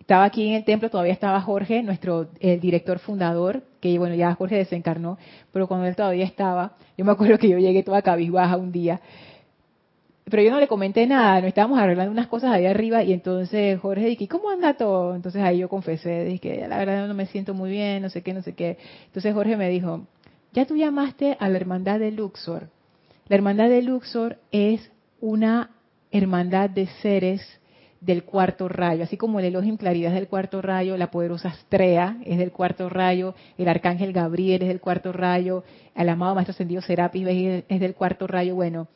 estaba 0.00 0.24
aquí 0.24 0.46
en 0.48 0.54
el 0.54 0.64
templo, 0.64 0.88
todavía 0.88 1.12
estaba 1.12 1.40
Jorge, 1.40 1.82
nuestro 1.82 2.28
el 2.40 2.60
director 2.60 2.98
fundador, 3.00 3.64
que 3.80 3.98
bueno, 3.98 4.14
ya 4.14 4.34
Jorge 4.34 4.56
desencarnó, 4.56 5.18
pero 5.52 5.66
cuando 5.66 5.86
él 5.86 5.96
todavía 5.96 6.24
estaba, 6.24 6.76
yo 6.96 7.04
me 7.04 7.12
acuerdo 7.12 7.38
que 7.38 7.48
yo 7.48 7.58
llegué 7.58 7.82
toda 7.82 8.02
cabizbaja 8.02 8.56
un 8.56 8.70
día, 8.70 9.00
pero 10.28 10.42
yo 10.42 10.50
no 10.50 10.60
le 10.60 10.68
comenté 10.68 11.06
nada, 11.06 11.40
nos 11.40 11.48
estábamos 11.48 11.78
arreglando 11.78 12.12
unas 12.12 12.26
cosas 12.26 12.52
ahí 12.52 12.66
arriba 12.66 13.02
y 13.02 13.12
entonces 13.12 13.78
Jorge 13.80 14.06
dije, 14.06 14.28
¿cómo 14.28 14.50
anda 14.50 14.74
todo? 14.74 15.14
Entonces 15.14 15.42
ahí 15.42 15.58
yo 15.58 15.68
confesé, 15.68 16.24
dije, 16.24 16.66
la 16.68 16.78
verdad 16.78 17.06
no 17.06 17.14
me 17.14 17.26
siento 17.26 17.54
muy 17.54 17.70
bien, 17.70 18.02
no 18.02 18.10
sé 18.10 18.22
qué, 18.22 18.32
no 18.32 18.42
sé 18.42 18.54
qué. 18.54 18.76
Entonces 19.06 19.32
Jorge 19.34 19.56
me 19.56 19.68
dijo, 19.68 20.06
ya 20.52 20.66
tú 20.66 20.76
llamaste 20.76 21.36
a 21.38 21.48
la 21.48 21.56
hermandad 21.56 22.00
de 22.00 22.10
Luxor. 22.10 22.70
La 23.28 23.36
hermandad 23.36 23.68
de 23.68 23.82
Luxor 23.82 24.38
es 24.50 24.90
una 25.20 25.70
hermandad 26.10 26.70
de 26.70 26.86
seres 27.02 27.42
del 28.00 28.24
cuarto 28.24 28.68
rayo, 28.68 29.04
así 29.04 29.16
como 29.16 29.38
el 29.38 29.46
Elohim 29.46 29.76
Claridad 29.76 30.12
es 30.12 30.14
del 30.14 30.28
cuarto 30.28 30.60
rayo, 30.62 30.96
la 30.96 31.10
poderosa 31.10 31.48
Astrea 31.48 32.18
es 32.24 32.38
del 32.38 32.52
cuarto 32.52 32.88
rayo, 32.88 33.34
el 33.56 33.68
Arcángel 33.68 34.12
Gabriel 34.12 34.62
es 34.62 34.68
del 34.68 34.80
cuarto 34.80 35.12
rayo, 35.12 35.64
el 35.94 36.08
amado 36.08 36.34
Maestro 36.34 36.52
Ascendido 36.52 36.82
Serapis 36.82 37.26
es 37.68 37.80
del 37.80 37.94
cuarto 37.94 38.26
rayo, 38.26 38.54
bueno, 38.54 38.88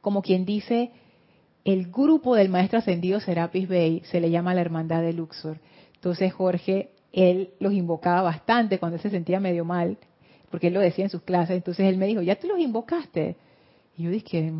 como 0.00 0.22
quien 0.22 0.44
dice, 0.44 0.90
el 1.64 1.90
grupo 1.90 2.34
del 2.34 2.48
Maestro 2.48 2.78
Ascendido 2.78 3.20
Serapis 3.20 3.68
Bey 3.68 4.02
se 4.10 4.20
le 4.20 4.30
llama 4.30 4.54
la 4.54 4.60
Hermandad 4.60 5.02
de 5.02 5.12
Luxor. 5.12 5.58
Entonces 5.94 6.32
Jorge, 6.32 6.90
él 7.12 7.50
los 7.60 7.72
invocaba 7.72 8.22
bastante 8.22 8.78
cuando 8.78 8.96
él 8.96 9.02
se 9.02 9.10
sentía 9.10 9.40
medio 9.40 9.64
mal, 9.64 9.98
porque 10.50 10.68
él 10.68 10.74
lo 10.74 10.80
decía 10.80 11.04
en 11.04 11.10
sus 11.10 11.22
clases, 11.22 11.56
entonces 11.56 11.86
él 11.86 11.96
me 11.96 12.06
dijo, 12.06 12.22
¿ya 12.22 12.36
tú 12.36 12.48
los 12.48 12.58
invocaste? 12.58 13.36
Y 13.96 14.04
yo 14.04 14.10
dije, 14.10 14.52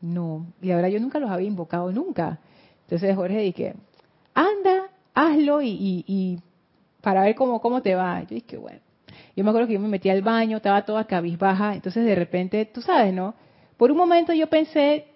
no, 0.00 0.46
y 0.62 0.70
ahora 0.70 0.88
yo 0.88 0.98
nunca 1.00 1.18
los 1.18 1.30
había 1.30 1.48
invocado, 1.48 1.92
nunca. 1.92 2.40
Entonces 2.86 3.16
Jorge 3.16 3.38
dije, 3.40 3.74
anda, 4.32 4.88
hazlo 5.12 5.60
y, 5.60 6.04
y, 6.06 6.38
para 7.00 7.22
ver 7.22 7.34
cómo, 7.34 7.60
cómo 7.60 7.82
te 7.82 7.94
va. 7.94 8.20
Yo 8.22 8.34
dije, 8.36 8.56
bueno. 8.56 8.80
Yo 9.34 9.44
me 9.44 9.50
acuerdo 9.50 9.68
que 9.68 9.74
yo 9.74 9.80
me 9.80 9.88
metí 9.88 10.08
al 10.08 10.22
baño, 10.22 10.56
estaba 10.58 10.84
toda 10.84 11.04
cabizbaja, 11.04 11.74
entonces 11.74 12.04
de 12.04 12.14
repente, 12.14 12.64
tú 12.64 12.80
sabes, 12.80 13.12
¿no? 13.12 13.34
Por 13.76 13.90
un 13.90 13.98
momento 13.98 14.32
yo 14.32 14.46
pensé, 14.48 15.06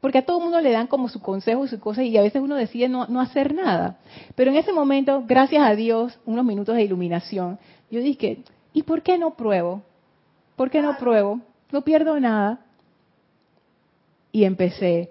porque 0.00 0.18
a 0.18 0.26
todo 0.26 0.38
el 0.38 0.44
mundo 0.44 0.60
le 0.60 0.70
dan 0.70 0.86
como 0.86 1.08
su 1.08 1.20
consejo 1.20 1.64
y 1.64 1.68
su 1.68 1.80
cosa, 1.80 2.02
y 2.02 2.16
a 2.16 2.22
veces 2.22 2.42
uno 2.42 2.56
decide 2.56 2.88
no, 2.88 3.06
no 3.06 3.20
hacer 3.20 3.54
nada. 3.54 3.98
Pero 4.34 4.50
en 4.50 4.58
ese 4.58 4.72
momento, 4.72 5.24
gracias 5.26 5.62
a 5.62 5.74
Dios, 5.74 6.18
unos 6.26 6.44
minutos 6.44 6.74
de 6.74 6.82
iluminación, 6.82 7.58
yo 7.90 8.00
dije, 8.00 8.42
¿y 8.72 8.82
por 8.82 9.02
qué 9.02 9.18
no 9.18 9.34
pruebo? 9.34 9.82
¿Por 10.56 10.70
qué 10.70 10.82
no 10.82 10.96
pruebo? 10.98 11.40
No 11.72 11.82
pierdo 11.82 12.18
nada. 12.20 12.60
Y 14.32 14.44
empecé, 14.44 15.10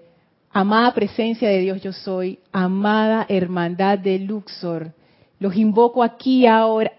amada 0.52 0.92
presencia 0.94 1.48
de 1.48 1.60
Dios 1.60 1.82
yo 1.82 1.92
soy, 1.92 2.38
amada 2.52 3.26
hermandad 3.28 3.98
de 3.98 4.18
Luxor, 4.18 4.92
los 5.38 5.56
invoco 5.56 6.02
aquí 6.02 6.46
ahora. 6.46 6.92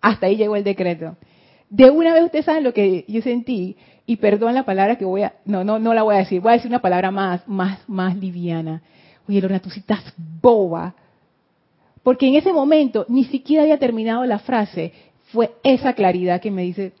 Hasta 0.00 0.26
ahí 0.26 0.36
llegó 0.36 0.56
el 0.56 0.64
decreto. 0.64 1.16
De 1.68 1.90
una 1.90 2.12
vez 2.12 2.24
ustedes 2.24 2.44
saben 2.44 2.64
lo 2.64 2.72
que 2.74 3.04
yo 3.08 3.22
sentí, 3.22 3.76
y 4.06 4.16
perdón 4.16 4.54
la 4.54 4.64
palabra 4.64 4.96
que 4.96 5.04
voy 5.04 5.22
a, 5.22 5.34
no, 5.44 5.64
no, 5.64 5.78
no 5.78 5.94
la 5.94 6.02
voy 6.02 6.16
a 6.16 6.18
decir, 6.18 6.40
voy 6.40 6.50
a 6.50 6.56
decir 6.56 6.70
una 6.70 6.82
palabra 6.82 7.10
más, 7.10 7.46
más, 7.46 7.78
más 7.88 8.16
liviana. 8.16 8.82
Oye, 9.28 9.40
Lorna, 9.40 9.60
tú 9.60 9.70
sí 9.70 9.80
estás 9.80 10.02
boba. 10.40 10.94
Porque 12.02 12.26
en 12.26 12.34
ese 12.34 12.52
momento 12.52 13.06
ni 13.08 13.24
siquiera 13.24 13.62
había 13.62 13.78
terminado 13.78 14.24
la 14.26 14.40
frase. 14.40 14.92
Fue 15.32 15.52
esa 15.62 15.92
claridad 15.92 16.40
que 16.40 16.50
me 16.50 16.62
dice, 16.62 16.92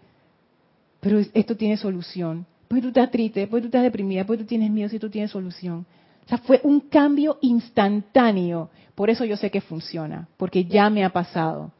pero 1.00 1.18
esto 1.34 1.56
tiene 1.56 1.76
solución. 1.76 2.46
Pues 2.72 2.80
tú 2.80 2.88
estás 2.88 3.10
triste, 3.10 3.46
pues 3.48 3.60
tú 3.60 3.66
estás 3.66 3.82
deprimida, 3.82 4.24
pues 4.24 4.38
tú 4.38 4.46
tienes 4.46 4.70
miedo 4.70 4.88
si 4.88 4.98
tú 4.98 5.10
tienes 5.10 5.30
solución. 5.30 5.84
O 6.24 6.26
sea, 6.26 6.38
fue 6.38 6.58
un 6.64 6.80
cambio 6.80 7.36
instantáneo. 7.42 8.70
Por 8.94 9.10
eso 9.10 9.26
yo 9.26 9.36
sé 9.36 9.50
que 9.50 9.60
funciona, 9.60 10.26
porque 10.38 10.64
ya 10.64 10.88
me 10.88 11.04
ha 11.04 11.10
pasado 11.10 11.70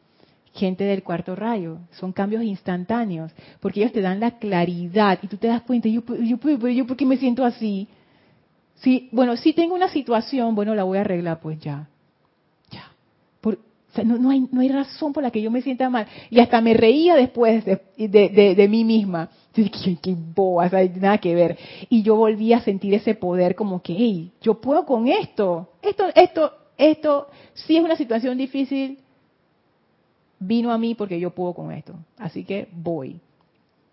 gente 0.52 0.84
del 0.84 1.02
cuarto 1.02 1.34
rayo. 1.34 1.78
Son 1.92 2.12
cambios 2.12 2.42
instantáneos, 2.42 3.32
porque 3.60 3.80
ellos 3.80 3.92
te 3.92 4.02
dan 4.02 4.20
la 4.20 4.32
claridad 4.32 5.18
y 5.22 5.28
tú 5.28 5.38
te 5.38 5.46
das 5.46 5.62
cuenta, 5.62 5.88
yo, 5.88 6.02
yo, 6.20 6.36
yo, 6.68 6.86
¿por 6.86 6.94
qué 6.98 7.06
me 7.06 7.16
siento 7.16 7.42
así? 7.42 7.88
Si, 8.74 9.08
bueno, 9.12 9.38
si 9.38 9.54
tengo 9.54 9.74
una 9.74 9.88
situación, 9.88 10.54
bueno, 10.54 10.74
la 10.74 10.82
voy 10.82 10.98
a 10.98 11.00
arreglar, 11.00 11.40
pues 11.40 11.58
ya. 11.58 11.88
Ya. 12.70 12.92
Por, 13.40 13.58
no, 14.04 14.18
no, 14.18 14.28
hay, 14.28 14.46
no 14.52 14.60
hay 14.60 14.68
razón 14.68 15.14
por 15.14 15.22
la 15.22 15.30
que 15.30 15.40
yo 15.40 15.50
me 15.50 15.62
sienta 15.62 15.88
mal. 15.88 16.06
Y 16.28 16.38
hasta 16.38 16.60
me 16.60 16.74
reía 16.74 17.14
después 17.14 17.64
de, 17.64 17.80
de, 17.96 18.54
de, 18.54 18.68
mí 18.68 18.84
misma. 18.84 19.30
Qué, 19.54 20.16
boba, 20.34 20.68
nada 20.68 21.18
que 21.18 21.34
ver. 21.34 21.58
Y 21.88 22.02
yo 22.02 22.16
volví 22.16 22.52
a 22.52 22.60
sentir 22.60 22.94
ese 22.94 23.14
poder 23.14 23.54
como 23.54 23.82
que, 23.82 23.94
hey, 23.96 24.32
yo 24.40 24.60
puedo 24.60 24.86
con 24.86 25.08
esto. 25.08 25.68
Esto, 25.82 26.04
esto, 26.14 26.52
esto, 26.78 27.26
sí 27.54 27.76
es 27.76 27.84
una 27.84 27.96
situación 27.96 28.38
difícil, 28.38 28.98
vino 30.38 30.72
a 30.72 30.78
mí 30.78 30.94
porque 30.94 31.20
yo 31.20 31.30
puedo 31.30 31.54
con 31.54 31.72
esto. 31.72 31.94
Así 32.18 32.44
que 32.44 32.68
voy. 32.72 33.20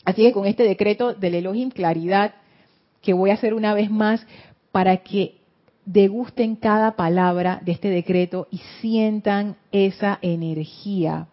Así 0.06 0.24
que 0.24 0.32
con 0.32 0.46
este 0.46 0.64
decreto 0.64 1.14
del 1.14 1.36
Elohim, 1.36 1.72
claridad, 1.72 2.34
que 3.02 3.14
voy 3.14 3.30
a 3.30 3.36
hacer 3.36 3.54
una 3.54 3.74
vez 3.74 3.92
más 3.92 4.26
para 4.72 4.98
que 4.98 5.36
degusten 5.86 6.56
cada 6.56 6.96
palabra 6.96 7.60
de 7.64 7.72
este 7.72 7.90
decreto 7.90 8.48
y 8.52 8.60
sientan 8.80 9.58
esa 9.72 10.20
energía. 10.22 11.28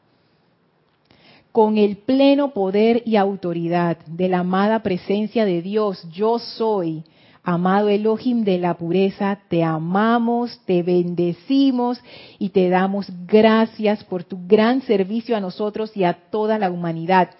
Con 1.56 1.78
el 1.78 1.96
pleno 1.96 2.50
poder 2.50 3.02
y 3.06 3.16
autoridad 3.16 3.96
de 4.06 4.28
la 4.28 4.40
amada 4.40 4.80
presencia 4.80 5.46
de 5.46 5.62
Dios, 5.62 6.06
yo 6.12 6.38
soy 6.38 7.02
Amado 7.42 7.88
Elohim 7.88 8.44
de 8.44 8.58
la 8.58 8.74
pureza, 8.74 9.38
te 9.48 9.64
amamos, 9.64 10.60
te 10.66 10.82
bendecimos 10.82 11.98
y 12.38 12.50
te 12.50 12.68
damos 12.68 13.10
gracias 13.26 14.04
por 14.04 14.22
tu 14.22 14.36
gran 14.46 14.82
servicio 14.82 15.34
a 15.34 15.40
nosotros 15.40 15.96
y 15.96 16.04
a 16.04 16.12
toda 16.30 16.58
la 16.58 16.70
humanidad. 16.70 17.30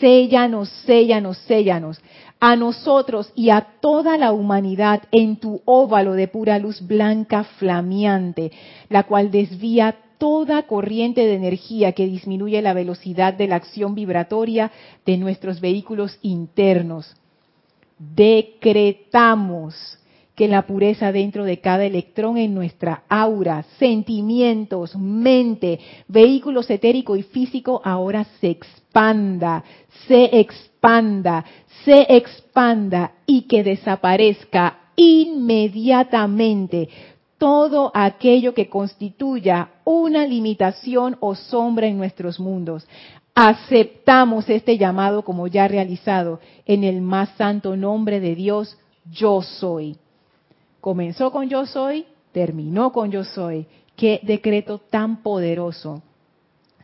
Séllanos, 0.00 0.68
séllanos, 0.84 1.38
séllanos 1.38 2.00
a 2.40 2.56
nosotros 2.56 3.32
y 3.36 3.50
a 3.50 3.60
toda 3.80 4.18
la 4.18 4.32
humanidad 4.32 5.04
en 5.12 5.36
tu 5.36 5.62
óvalo 5.66 6.14
de 6.14 6.26
pura 6.26 6.58
luz 6.58 6.84
blanca 6.84 7.44
flameante, 7.44 8.50
la 8.88 9.04
cual 9.04 9.30
desvía 9.30 9.94
toda 10.18 10.62
corriente 10.66 11.22
de 11.26 11.34
energía 11.34 11.92
que 11.92 12.06
disminuye 12.06 12.60
la 12.62 12.74
velocidad 12.74 13.34
de 13.34 13.48
la 13.48 13.56
acción 13.56 13.94
vibratoria 13.94 14.70
de 15.04 15.16
nuestros 15.16 15.60
vehículos 15.60 16.18
internos. 16.22 17.14
Decretamos 17.98 19.74
que 20.36 20.46
la 20.48 20.66
pureza 20.66 21.10
dentro 21.12 21.44
de 21.44 21.60
cada 21.60 21.86
electrón 21.86 22.36
en 22.36 22.54
nuestra 22.54 23.04
aura, 23.08 23.64
sentimientos, 23.78 24.94
mente, 24.94 25.80
vehículo 26.08 26.60
etérico 26.68 27.16
y 27.16 27.22
físico 27.22 27.80
ahora 27.82 28.26
se 28.40 28.50
expanda, 28.50 29.64
se 30.06 30.38
expanda, 30.38 31.42
se 31.84 32.06
expanda 32.14 33.12
y 33.26 33.42
que 33.42 33.64
desaparezca 33.64 34.80
inmediatamente 34.94 36.90
todo 37.38 37.90
aquello 37.94 38.54
que 38.54 38.68
constituya 38.68 39.70
una 39.84 40.26
limitación 40.26 41.16
o 41.20 41.34
sombra 41.34 41.86
en 41.86 41.98
nuestros 41.98 42.40
mundos 42.40 42.86
aceptamos 43.36 44.48
este 44.48 44.78
llamado 44.78 45.22
como 45.22 45.46
ya 45.46 45.68
realizado 45.68 46.40
en 46.64 46.84
el 46.84 47.02
más 47.02 47.28
santo 47.36 47.76
nombre 47.76 48.18
de 48.18 48.34
Dios, 48.34 48.78
yo 49.12 49.42
soy. 49.42 49.98
Comenzó 50.80 51.30
con 51.30 51.50
yo 51.50 51.66
soy, 51.66 52.06
terminó 52.32 52.92
con 52.92 53.10
yo 53.10 53.24
soy. 53.24 53.66
Qué 53.94 54.20
decreto 54.22 54.78
tan 54.78 55.22
poderoso. 55.22 56.02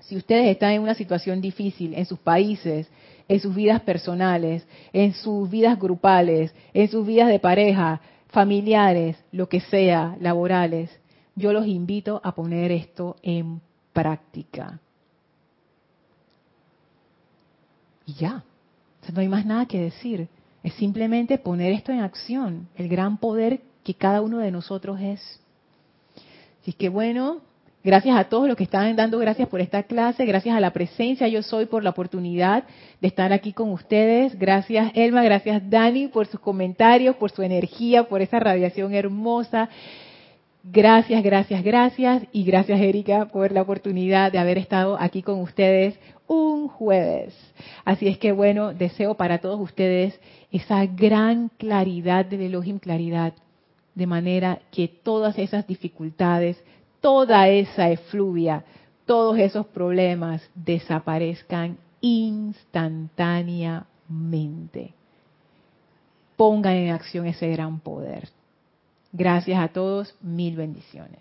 Si 0.00 0.14
ustedes 0.14 0.48
están 0.48 0.72
en 0.72 0.82
una 0.82 0.94
situación 0.94 1.40
difícil 1.40 1.94
en 1.94 2.04
sus 2.04 2.18
países, 2.18 2.86
en 3.28 3.40
sus 3.40 3.54
vidas 3.54 3.80
personales, 3.80 4.66
en 4.92 5.14
sus 5.14 5.48
vidas 5.48 5.80
grupales, 5.80 6.54
en 6.74 6.88
sus 6.88 7.06
vidas 7.06 7.28
de 7.28 7.38
pareja, 7.38 8.02
familiares, 8.32 9.16
lo 9.30 9.48
que 9.48 9.60
sea, 9.60 10.16
laborales, 10.20 10.90
yo 11.36 11.52
los 11.52 11.66
invito 11.66 12.20
a 12.24 12.34
poner 12.34 12.72
esto 12.72 13.16
en 13.22 13.60
práctica. 13.92 14.80
Y 18.06 18.14
ya. 18.14 18.42
no 19.12 19.20
hay 19.20 19.28
más 19.28 19.46
nada 19.46 19.66
que 19.66 19.80
decir. 19.80 20.28
Es 20.62 20.74
simplemente 20.74 21.38
poner 21.38 21.72
esto 21.72 21.92
en 21.92 22.00
acción, 22.00 22.68
el 22.76 22.88
gran 22.88 23.18
poder 23.18 23.60
que 23.84 23.94
cada 23.94 24.20
uno 24.20 24.38
de 24.38 24.50
nosotros 24.50 25.00
es. 25.00 25.40
Así 26.60 26.72
que 26.72 26.88
bueno, 26.88 27.40
gracias 27.84 28.16
a 28.16 28.24
todos 28.24 28.48
los 28.48 28.56
que 28.56 28.64
están 28.64 28.94
dando 28.96 29.18
gracias 29.18 29.48
por 29.48 29.60
esta 29.60 29.82
clase, 29.82 30.24
gracias 30.24 30.56
a 30.56 30.60
la 30.60 30.72
presencia 30.72 31.28
yo 31.28 31.42
soy 31.42 31.66
por 31.66 31.82
la 31.82 31.90
oportunidad 31.90 32.64
de 33.00 33.08
estar 33.08 33.32
aquí 33.32 33.52
con 33.52 33.70
ustedes. 33.70 34.38
Gracias 34.38 34.92
Elma, 34.94 35.22
gracias 35.22 35.68
Dani 35.68 36.08
por 36.08 36.26
sus 36.26 36.40
comentarios, 36.40 37.16
por 37.16 37.30
su 37.30 37.42
energía, 37.42 38.04
por 38.04 38.22
esa 38.22 38.38
radiación 38.38 38.94
hermosa. 38.94 39.68
Gracias, 40.64 41.24
gracias, 41.24 41.64
gracias. 41.64 42.22
Y 42.30 42.44
gracias, 42.44 42.80
Erika, 42.80 43.26
por 43.26 43.50
la 43.50 43.62
oportunidad 43.62 44.30
de 44.30 44.38
haber 44.38 44.58
estado 44.58 44.96
aquí 45.00 45.20
con 45.20 45.40
ustedes 45.40 45.98
un 46.28 46.68
jueves. 46.68 47.34
Así 47.84 48.06
es 48.06 48.16
que, 48.18 48.30
bueno, 48.30 48.72
deseo 48.72 49.14
para 49.14 49.38
todos 49.38 49.60
ustedes 49.60 50.18
esa 50.52 50.86
gran 50.86 51.50
claridad 51.58 52.24
del 52.24 52.42
Elohim, 52.42 52.78
claridad, 52.78 53.34
de 53.94 54.06
manera 54.06 54.60
que 54.70 54.86
todas 54.86 55.36
esas 55.36 55.66
dificultades, 55.66 56.62
toda 57.02 57.48
esa 57.48 57.90
efluvia, 57.90 58.64
todos 59.04 59.38
esos 59.38 59.66
problemas 59.66 60.48
desaparezcan 60.54 61.76
instantáneamente. 62.00 64.94
Pongan 66.36 66.72
en 66.72 66.92
acción 66.92 67.26
ese 67.26 67.50
gran 67.50 67.80
poder. 67.80 68.30
Gracias 69.12 69.60
a 69.60 69.68
todos, 69.68 70.14
mil 70.22 70.56
bendiciones. 70.56 71.20